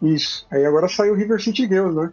Isso. 0.01 0.47
Aí 0.51 0.65
agora 0.65 0.87
saiu 0.87 1.13
o 1.13 1.15
River 1.15 1.39
City 1.39 1.67
Girls, 1.67 1.95
né? 1.95 2.11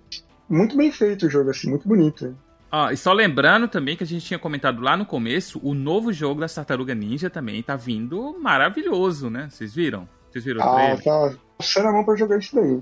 Muito 0.49 0.77
bem 0.77 0.93
feito 0.93 1.27
o 1.27 1.31
jogo, 1.31 1.51
assim, 1.51 1.71
muito 1.71 1.89
bonito. 1.89 2.27
né? 2.29 2.35
Ó, 2.71 2.91
e 2.91 2.97
só 2.99 3.14
lembrando 3.14 3.66
também 3.66 3.97
que 3.97 4.05
a 4.05 4.07
gente 4.07 4.27
tinha 4.27 4.39
comentado 4.39 4.83
lá 4.83 4.95
no 4.95 5.07
começo, 5.07 5.59
o 5.62 5.73
novo 5.75 6.12
jogo 6.12 6.41
da 6.43 6.49
Tartaruga 6.49 6.95
Ninja 6.95 7.31
também 7.31 7.62
tá 7.62 7.77
vindo 7.77 8.37
maravilhoso, 8.39 9.31
né? 9.31 9.49
Vocês 9.51 9.75
viram? 9.75 10.07
Vocês 10.31 10.45
viram 10.45 10.61
o 10.61 10.69
Ah, 10.69 10.75
trailer? 10.75 11.03
tá 11.03 11.31
coçando 11.57 11.89
a 11.89 11.93
mão 11.93 12.05
pra 12.05 12.14
jogar 12.14 12.39
isso 12.39 12.55
daí. 12.55 12.79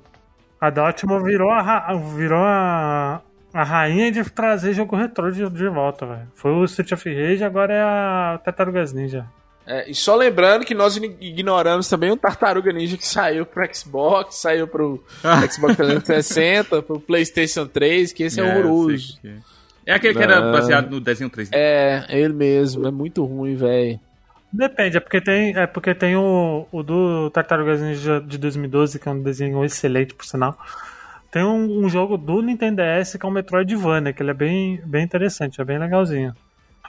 A 0.61 0.71
Dotmo 0.71 1.23
virou 1.23 1.51
a, 1.53 1.95
virou 2.17 2.41
a, 2.43 3.23
a 3.57 3.65
rainha 3.65 4.13
de 4.13 4.23
trazer 4.31 4.75
jogo 4.75 4.95
retrô 4.95 5.31
de, 5.31 5.49
de 5.49 5.69
volta, 5.69 6.05
velho. 6.05 6.29
Foi 6.35 6.51
o 6.51 6.65
Street 6.67 6.93
of 6.93 7.09
Rage, 7.09 7.43
agora 7.43 7.73
é 7.73 7.81
a 7.81 8.39
Tartarugas 8.45 8.93
Ninja. 8.93 9.25
É, 9.67 9.91
e 9.91 9.95
só 9.95 10.15
lembrando 10.15 10.65
que 10.65 10.75
nós 10.75 10.97
ignoramos 10.97 11.89
também 11.89 12.11
o 12.11 12.19
Tartaruga 12.19 12.71
Ninja 12.71 12.99
que 12.99 13.07
saiu 13.09 13.47
pro 13.47 13.67
Xbox, 13.75 14.37
saiu 14.37 14.69
pro 14.69 15.03
Xbox 15.51 15.75
360, 15.75 16.83
pro 16.83 17.01
PlayStation 17.01 17.67
3, 17.67 18.13
que 18.13 18.25
esse 18.25 18.39
é, 18.39 18.43
eu 18.43 18.47
horroroso. 18.47 19.19
que 19.23 19.29
É 19.29 19.37
É 19.87 19.95
aquele 19.95 20.15
que 20.15 20.23
era 20.23 20.39
Não. 20.39 20.53
baseado 20.53 20.91
no 20.91 21.01
desenho 21.01 21.31
3D. 21.31 21.49
É, 21.53 22.05
ele 22.11 22.35
mesmo, 22.35 22.87
é 22.87 22.91
muito 22.91 23.25
ruim, 23.25 23.57
velho. 23.57 23.99
Depende, 24.53 24.99
é 24.99 25.01
porque 25.01 25.21
tem, 25.21 25.57
é 25.57 25.67
porque 25.67 25.95
tem 25.95 26.15
o, 26.15 26.67
o 26.71 26.83
do 26.83 27.31
Tartarugas 27.31 27.81
Ninja 27.81 28.21
de 28.21 28.37
2012, 28.37 28.99
que 28.99 29.09
é 29.09 29.13
um 29.13 29.23
desenho 29.23 29.65
excelente, 29.65 30.13
por 30.13 30.27
sinal. 30.27 30.59
Tem 31.37 31.45
um, 31.45 31.85
um 31.85 31.87
jogo 31.87 32.17
do 32.17 32.41
Nintendo 32.41 32.81
DS 32.81 33.17
que 33.17 33.27
é 33.27 33.29
um 33.29 33.31
Metroidvania, 33.31 34.11
que 34.11 34.23
ele 34.23 34.31
é 34.31 34.35
bem, 34.35 34.81
bem 34.87 35.05
interessante, 35.05 35.61
é 35.61 35.65
bem 35.67 35.79
legalzinho. 35.79 36.35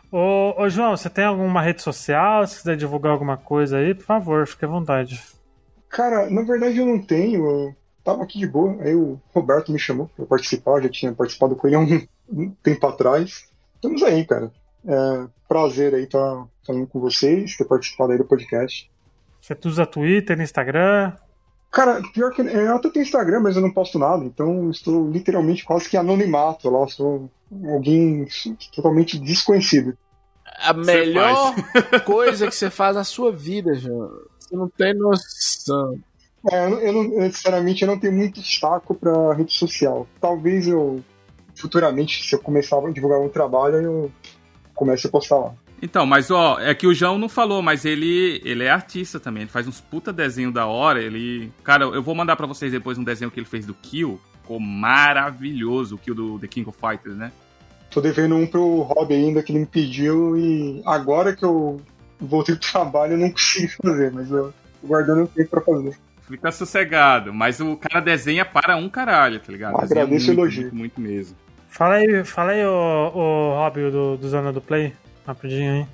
Ô, 0.10 0.54
ô 0.58 0.70
João, 0.70 0.96
você 0.96 1.10
tem 1.10 1.26
alguma 1.26 1.62
rede 1.62 1.82
social? 1.82 2.48
Se 2.48 2.60
quiser 2.60 2.78
divulgar 2.78 3.12
alguma 3.12 3.36
coisa 3.36 3.78
aí, 3.78 3.94
por 3.94 4.06
favor, 4.06 4.48
fique 4.48 4.64
à 4.64 4.68
vontade. 4.70 5.22
Cara, 5.90 6.30
na 6.30 6.44
verdade 6.44 6.78
eu 6.78 6.86
não 6.86 6.98
tenho. 6.98 7.46
Eu 7.46 7.76
tava 8.06 8.24
aqui 8.24 8.40
de 8.40 8.48
boa. 8.48 8.82
Aí 8.82 8.96
o 8.96 9.20
Roberto 9.36 9.70
me 9.70 9.78
chamou 9.78 10.10
pra 10.16 10.26
participar. 10.26 10.78
Eu 10.78 10.84
já 10.84 10.90
tinha 10.92 11.12
participado 11.12 11.54
com 11.54 11.68
ele 11.68 11.76
há 11.76 11.80
um, 11.80 12.08
um 12.32 12.50
tempo 12.64 12.88
atrás. 12.88 13.50
Estamos 13.76 14.02
aí, 14.02 14.26
cara. 14.26 14.50
É, 14.88 15.28
prazer 15.46 15.94
aí 15.94 16.04
estar 16.04 16.48
falando 16.66 16.88
com 16.88 17.02
vocês, 17.02 17.58
ter 17.58 17.66
participado 17.66 18.14
aí 18.14 18.18
do 18.18 18.24
podcast. 18.24 18.90
Você 19.42 19.58
usa 19.66 19.86
Twitter, 19.86 20.40
Instagram? 20.40 21.18
Cara, 21.72 22.02
pior 22.14 22.32
que 22.32 22.42
eu 22.42 22.76
até 22.76 22.90
tenho 22.90 23.04
Instagram, 23.04 23.42
mas 23.42 23.56
eu 23.56 23.62
não 23.62 23.72
posto 23.72 24.00
nada, 24.00 24.24
então 24.24 24.70
estou 24.72 25.10
literalmente 25.10 25.66
quase 25.66 25.90
que 25.90 25.98
anonimato 25.98 26.70
lá, 26.70 26.88
sou 26.88 27.30
alguém 27.70 28.26
totalmente 28.76 29.20
desconhecido. 29.20 29.96
A 30.60 30.74
melhor 30.74 31.54
coisa 32.06 32.48
que 32.48 32.56
você 32.56 32.70
faz 32.70 32.96
na 32.96 33.04
sua 33.04 33.32
vida, 33.32 33.76
João. 33.76 34.10
Você 34.40 34.56
não 34.56 34.70
tem 34.70 34.94
noção. 34.94 36.00
É, 36.50 36.66
eu, 36.66 36.70
não- 36.70 36.80
eu 36.80 36.94
não, 36.94 37.04
eu, 37.22 37.32
sinceramente, 37.32 37.82
eu 37.82 37.88
não 37.88 38.00
tenho 38.00 38.14
muito 38.14 38.42
saco 38.42 38.96
pra 38.96 39.34
rede 39.34 39.54
social. 39.54 40.08
Talvez 40.22 40.68
eu, 40.68 41.04
futuramente, 41.54 42.26
se 42.28 42.34
eu 42.34 42.40
começar 42.40 42.78
a 42.80 42.90
divulgar 42.92 43.20
um 43.20 43.30
trabalho, 43.30 43.76
eu 43.76 44.12
comece 44.74 45.06
a 45.06 45.10
postar 45.12 45.38
lá. 45.38 45.54
Então, 45.82 46.06
mas 46.06 46.32
ó, 46.32 46.60
é 46.60 46.74
que 46.74 46.88
o 46.88 46.94
João 46.94 47.18
não 47.18 47.30
falou, 47.30 47.62
mas 47.62 47.86
ele, 47.86 48.42
ele 48.44 48.64
é 48.64 48.70
artista 48.70 49.20
também. 49.20 49.44
Ele 49.44 49.52
faz 49.52 49.68
uns 49.68 49.80
puta 49.80 50.12
desenho 50.12 50.52
da 50.52 50.66
hora. 50.66 51.02
Ele. 51.02 51.52
Cara, 51.64 51.86
eu 51.86 52.02
vou 52.02 52.16
mandar 52.16 52.36
pra 52.36 52.48
vocês 52.48 52.72
depois 52.72 52.98
um 52.98 53.04
desenho 53.04 53.30
que 53.30 53.40
ele 53.40 53.46
fez 53.46 53.66
do 53.66 53.74
Kill. 53.74 54.20
Ficou 54.42 54.60
maravilhoso, 54.60 55.96
o 55.96 55.98
Kill 55.98 56.16
do 56.16 56.40
The 56.40 56.48
King 56.48 56.70
of 56.70 56.80
Fighters, 56.80 57.16
né? 57.16 57.32
Tô 57.92 58.02
devendo 58.02 58.36
um 58.36 58.48
pro 58.48 58.82
Rob 58.82 59.14
ainda 59.14 59.44
que 59.44 59.52
ele 59.52 59.60
me 59.60 59.66
pediu 59.66 60.38
e 60.38 60.82
agora 60.86 61.36
que 61.36 61.44
eu 61.44 61.82
voltei 62.20 62.56
pro 62.56 62.72
trabalho 62.72 63.14
eu 63.14 63.18
não 63.18 63.32
consigo 63.32 63.72
fazer, 63.82 64.12
mas 64.12 64.32
eu 64.32 64.54
tô 64.82 64.88
guardando 64.88 65.24
um 65.24 65.28
tempo 65.28 65.50
pra 65.50 65.62
fazer. 65.62 65.98
Fica 66.28 66.52
sossegado, 66.52 67.34
mas 67.34 67.62
o 67.62 67.78
cara 67.78 68.02
desenha 68.02 68.44
para 68.44 68.76
um 68.76 68.90
caralho, 68.90 69.40
tá 69.40 69.52
ligado? 69.52 69.78
Agradeço 69.80 70.26
o 70.26 70.36
muito, 70.36 70.42
elogio. 70.42 70.62
muito, 70.64 70.76
muito 70.76 71.02
mesmo. 71.02 71.38
Fala 71.70 71.96
aí, 71.96 72.26
fala 72.26 72.52
aí, 72.52 72.66
o, 72.66 73.12
o 73.16 73.56
Rob 73.56 73.92
do, 73.92 74.18
do 74.18 74.28
Zona 74.28 74.52
do 74.52 74.60
Play, 74.60 74.94
rapidinho 75.28 75.74
aí. 75.74 75.88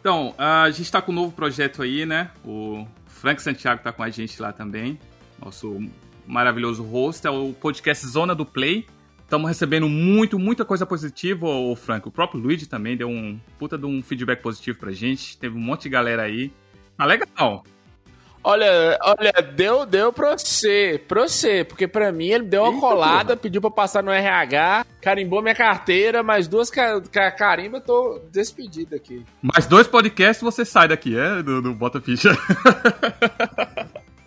Então, 0.00 0.34
a 0.38 0.70
gente 0.70 0.90
tá 0.90 1.02
com 1.02 1.12
um 1.12 1.14
novo 1.14 1.32
projeto 1.32 1.82
aí, 1.82 2.06
né? 2.06 2.30
O 2.44 2.86
Frank 3.06 3.42
Santiago 3.42 3.82
tá 3.82 3.92
com 3.92 4.02
a 4.02 4.08
gente 4.08 4.40
lá 4.40 4.52
também. 4.52 4.98
Nosso 5.38 5.78
maravilhoso 6.26 6.82
host. 6.82 7.26
É 7.26 7.30
o 7.30 7.52
podcast 7.52 8.06
Zona 8.06 8.34
do 8.34 8.46
Play. 8.46 8.86
Estamos 9.22 9.46
recebendo 9.46 9.88
muito, 9.88 10.38
muita 10.38 10.64
coisa 10.64 10.86
positiva, 10.86 11.46
o 11.46 11.76
Frank. 11.76 12.08
O 12.08 12.10
próprio 12.10 12.40
Luigi 12.40 12.66
também 12.66 12.96
deu 12.96 13.08
um 13.08 13.38
puta 13.58 13.76
de 13.76 13.86
um 13.86 14.02
feedback 14.02 14.40
positivo 14.40 14.78
pra 14.78 14.90
gente. 14.90 15.36
Teve 15.36 15.56
um 15.56 15.60
monte 15.60 15.82
de 15.82 15.90
galera 15.90 16.22
aí. 16.22 16.50
Ah, 16.96 17.04
legal. 17.04 17.62
Olha, 18.42 18.98
olha, 19.02 19.32
deu, 19.54 19.84
deu 19.84 20.12
pra 20.12 20.36
você, 20.36 21.00
pra 21.06 21.22
você, 21.22 21.62
porque 21.62 21.86
pra 21.86 22.10
mim 22.10 22.28
ele 22.28 22.44
deu 22.44 22.62
uma 22.62 22.70
Eita, 22.70 22.80
colada, 22.80 23.36
pediu 23.36 23.60
pra 23.60 23.70
passar 23.70 24.02
no 24.02 24.10
RH, 24.10 24.86
carimbou 25.02 25.42
minha 25.42 25.54
carteira, 25.54 26.22
mais 26.22 26.48
duas 26.48 26.70
ca 26.70 27.02
ca 27.02 27.30
carimba, 27.30 27.82
tô 27.82 28.18
despedido 28.32 28.96
aqui. 28.96 29.24
Mais 29.42 29.66
dois 29.66 29.86
podcasts 29.86 30.42
você 30.42 30.64
sai 30.64 30.88
daqui, 30.88 31.18
é? 31.18 31.42
Do, 31.42 31.60
do 31.60 31.74
Bota 31.74 32.00
Ficha. 32.00 32.30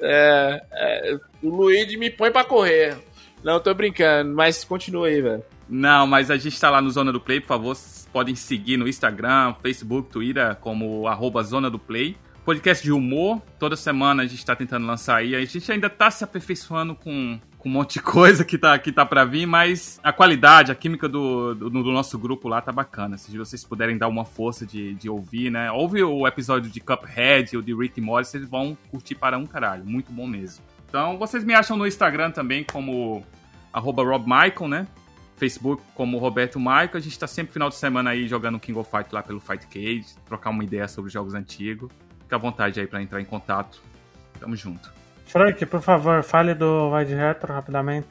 É, 0.06 0.62
é, 0.70 1.18
o 1.42 1.48
Luigi 1.48 1.96
me 1.96 2.10
põe 2.10 2.30
pra 2.30 2.44
correr. 2.44 2.98
Não, 3.42 3.58
tô 3.58 3.74
brincando, 3.74 4.36
mas 4.36 4.66
continua 4.66 5.08
aí, 5.08 5.22
velho. 5.22 5.42
Não, 5.70 6.06
mas 6.06 6.30
a 6.30 6.36
gente 6.36 6.60
tá 6.60 6.70
lá 6.70 6.82
no 6.82 6.90
Zona 6.92 7.10
do 7.10 7.22
Play, 7.22 7.40
por 7.40 7.48
favor, 7.48 7.78
podem 8.12 8.36
seguir 8.36 8.76
no 8.76 8.86
Instagram, 8.86 9.56
Facebook, 9.62 10.10
Twitter, 10.10 10.56
como 10.58 11.08
arroba 11.08 11.42
Zona 11.42 11.70
do 11.70 11.80
Play. 11.80 12.18
Podcast 12.44 12.84
de 12.84 12.92
humor, 12.92 13.42
toda 13.58 13.78
semana 13.78 14.24
a 14.24 14.26
gente 14.26 14.46
tá 14.46 14.54
tentando 14.54 14.86
lançar 14.86 15.16
aí. 15.16 15.34
A 15.34 15.46
gente 15.46 15.72
ainda 15.72 15.90
tá 15.90 16.12
se 16.12 16.26
aperfeiçoando 16.26 16.94
com, 16.94 17.40
com 17.58 17.70
um 17.70 17.72
monte 17.72 17.94
de 17.94 18.02
coisa 18.04 18.44
que 18.44 18.58
tá, 18.58 18.78
que 18.78 18.92
tá 18.92 19.06
pra 19.06 19.24
vir, 19.24 19.46
mas 19.46 19.98
a 20.04 20.12
qualidade, 20.12 20.70
a 20.70 20.76
química 20.76 21.08
do, 21.08 21.56
do, 21.56 21.70
do 21.70 21.92
nosso 21.92 22.20
grupo 22.20 22.50
lá 22.50 22.60
tá 22.60 22.72
bacana. 22.72 23.18
Se 23.18 23.38
vocês 23.38 23.64
puderem 23.64 23.98
dar 23.98 24.10
uma 24.10 24.26
força 24.26 24.66
de, 24.66 24.94
de 24.96 25.10
ouvir, 25.10 25.50
né? 25.50 25.72
Ouve 25.72 26.04
o 26.04 26.28
episódio 26.28 26.70
de 26.70 26.82
Cuphead 26.82 27.56
ou 27.56 27.62
de 27.62 27.74
Rick 27.74 28.02
and 28.02 28.04
Morty, 28.04 28.28
vocês 28.28 28.46
vão 28.46 28.78
curtir 28.92 29.16
para 29.16 29.38
um 29.38 29.46
caralho. 29.46 29.86
Muito 29.86 30.12
bom 30.12 30.28
mesmo. 30.28 30.66
Então, 30.90 31.18
vocês 31.18 31.46
me 31.46 31.54
acham 31.54 31.78
no 31.78 31.88
Instagram 31.88 32.32
também 32.32 32.66
como 32.66 33.26
arroba 33.72 34.04
Rob 34.04 34.26
Michael, 34.26 34.68
né? 34.68 34.88
Facebook 35.38 35.82
como 35.96 36.18
Roberto 36.18 36.60
Maico. 36.60 36.98
A 36.98 37.00
gente 37.00 37.18
tá 37.18 37.26
sempre 37.26 37.54
final 37.54 37.70
de 37.70 37.76
semana 37.76 38.10
aí 38.10 38.28
jogando 38.28 38.60
King 38.60 38.78
of 38.78 38.92
Fight 38.92 39.14
lá 39.14 39.24
pelo 39.24 39.40
Fight 39.40 39.66
Cage, 39.68 40.06
trocar 40.26 40.50
uma 40.50 40.64
ideia 40.64 40.88
sobre 40.90 41.10
jogos 41.10 41.34
antigos. 41.34 41.90
Fica 42.34 42.48
à 42.48 42.50
vontade 42.50 42.80
aí 42.80 42.88
pra 42.88 43.00
entrar 43.00 43.22
em 43.22 43.26
contato. 43.26 43.80
Tamo 44.40 44.56
junto. 44.56 44.92
Frank, 45.28 45.64
por 45.68 45.82
favor, 45.82 46.24
fale 46.24 46.56
do 46.56 46.90
Vai 46.90 47.06
de 47.06 47.14
Retro 47.14 47.54
rapidamente. 47.54 48.08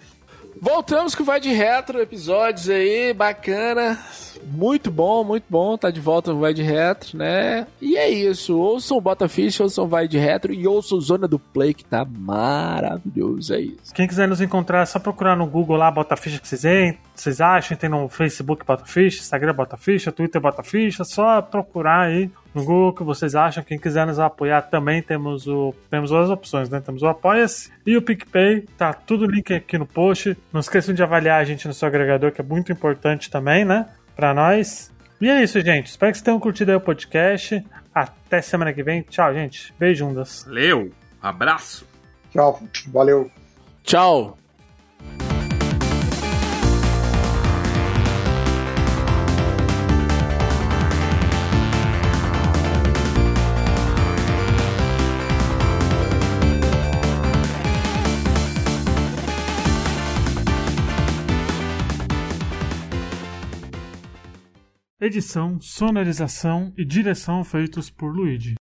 Voltamos 0.60 1.14
com 1.14 1.22
o 1.22 1.26
Vai 1.26 1.40
de 1.40 1.48
Retro, 1.48 2.00
episódios 2.00 2.68
aí, 2.68 3.12
bacana. 3.12 3.98
Muito 4.44 4.90
bom, 4.92 5.24
muito 5.24 5.44
bom. 5.48 5.76
Tá 5.76 5.90
de 5.90 6.00
volta 6.00 6.32
no 6.32 6.38
Vai 6.40 6.52
de 6.54 6.62
Retro, 6.62 7.16
né? 7.18 7.66
E 7.80 7.96
é 7.96 8.08
isso. 8.10 8.56
Ouçam 8.56 8.96
o 8.96 9.00
Bota 9.00 9.28
Fish, 9.28 9.58
ouçam 9.60 9.84
o 9.84 9.88
Vai 9.88 10.06
de 10.06 10.18
Retro 10.18 10.52
e 10.52 10.66
ouçam 10.68 10.98
o 10.98 11.00
Zona 11.00 11.26
do 11.26 11.38
Play, 11.38 11.72
que 11.74 11.84
tá 11.84 12.04
maravilhoso. 12.04 13.54
É 13.54 13.60
isso. 13.60 13.92
Quem 13.94 14.06
quiser 14.06 14.28
nos 14.28 14.40
encontrar, 14.40 14.82
é 14.82 14.86
só 14.86 14.98
procurar 15.00 15.34
no 15.36 15.46
Google 15.46 15.76
lá, 15.76 15.90
Bota 15.90 16.16
Ficha 16.16 16.38
que 16.38 16.46
vocês, 16.46 16.64
en- 16.64 16.96
vocês 17.14 17.40
acham. 17.40 17.76
Tem 17.76 17.90
no 17.90 18.08
Facebook 18.08 18.64
Bota 18.64 18.84
Ficha, 18.84 19.20
Instagram 19.20 19.54
Bota 19.54 19.76
Ficha, 19.76 20.12
Twitter 20.12 20.40
Bota 20.40 20.62
Ficha. 20.62 21.02
Só 21.02 21.40
procurar 21.42 22.02
aí 22.06 22.30
no 22.55 22.64
Google 22.64 22.92
que 22.92 23.03
vocês 23.03 23.34
acham. 23.34 23.62
Quem 23.62 23.78
quiser 23.78 24.07
nos 24.07 24.18
apoiar 24.18 24.62
também 24.62 25.03
temos 25.03 25.46
o 25.46 25.74
temos 25.90 26.11
duas 26.11 26.30
opções, 26.30 26.68
né? 26.68 26.80
Temos 26.80 27.03
o 27.03 27.09
Apoia-se 27.09 27.70
e 27.86 27.96
o 27.96 28.03
PicPay. 28.03 28.62
Tá 28.76 28.92
tudo 28.92 29.26
link 29.26 29.53
aqui 29.53 29.78
no 29.78 29.86
post. 29.86 30.36
Não 30.53 30.61
esqueçam 30.61 30.94
de 30.94 31.03
avaliar 31.03 31.40
a 31.40 31.44
gente 31.44 31.66
no 31.66 31.74
seu 31.74 31.88
agregador, 31.88 32.32
que 32.32 32.40
é 32.40 32.44
muito 32.44 32.72
importante 32.72 33.30
também, 33.30 33.64
né? 33.64 33.88
Pra 34.14 34.34
nós. 34.34 34.92
E 35.20 35.28
é 35.28 35.42
isso, 35.42 35.61
gente. 35.61 35.86
Espero 35.86 36.11
que 36.12 36.18
vocês 36.18 36.24
tenham 36.24 36.40
curtido 36.40 36.70
aí 36.70 36.76
o 36.76 36.80
podcast. 36.80 37.64
Até 37.94 38.42
semana 38.42 38.72
que 38.72 38.82
vem. 38.82 39.03
Tchau, 39.03 39.32
gente. 39.32 39.72
Beijundas. 39.78 40.44
Valeu, 40.46 40.90
abraço. 41.20 41.86
Tchau, 42.32 42.61
valeu. 42.88 43.30
Tchau. 43.84 44.41
Edição, 65.05 65.61
sonorização 65.61 66.72
e 66.78 66.84
direção 66.84 67.42
feitos 67.42 67.90
por 67.90 68.14
Luigi. 68.14 68.55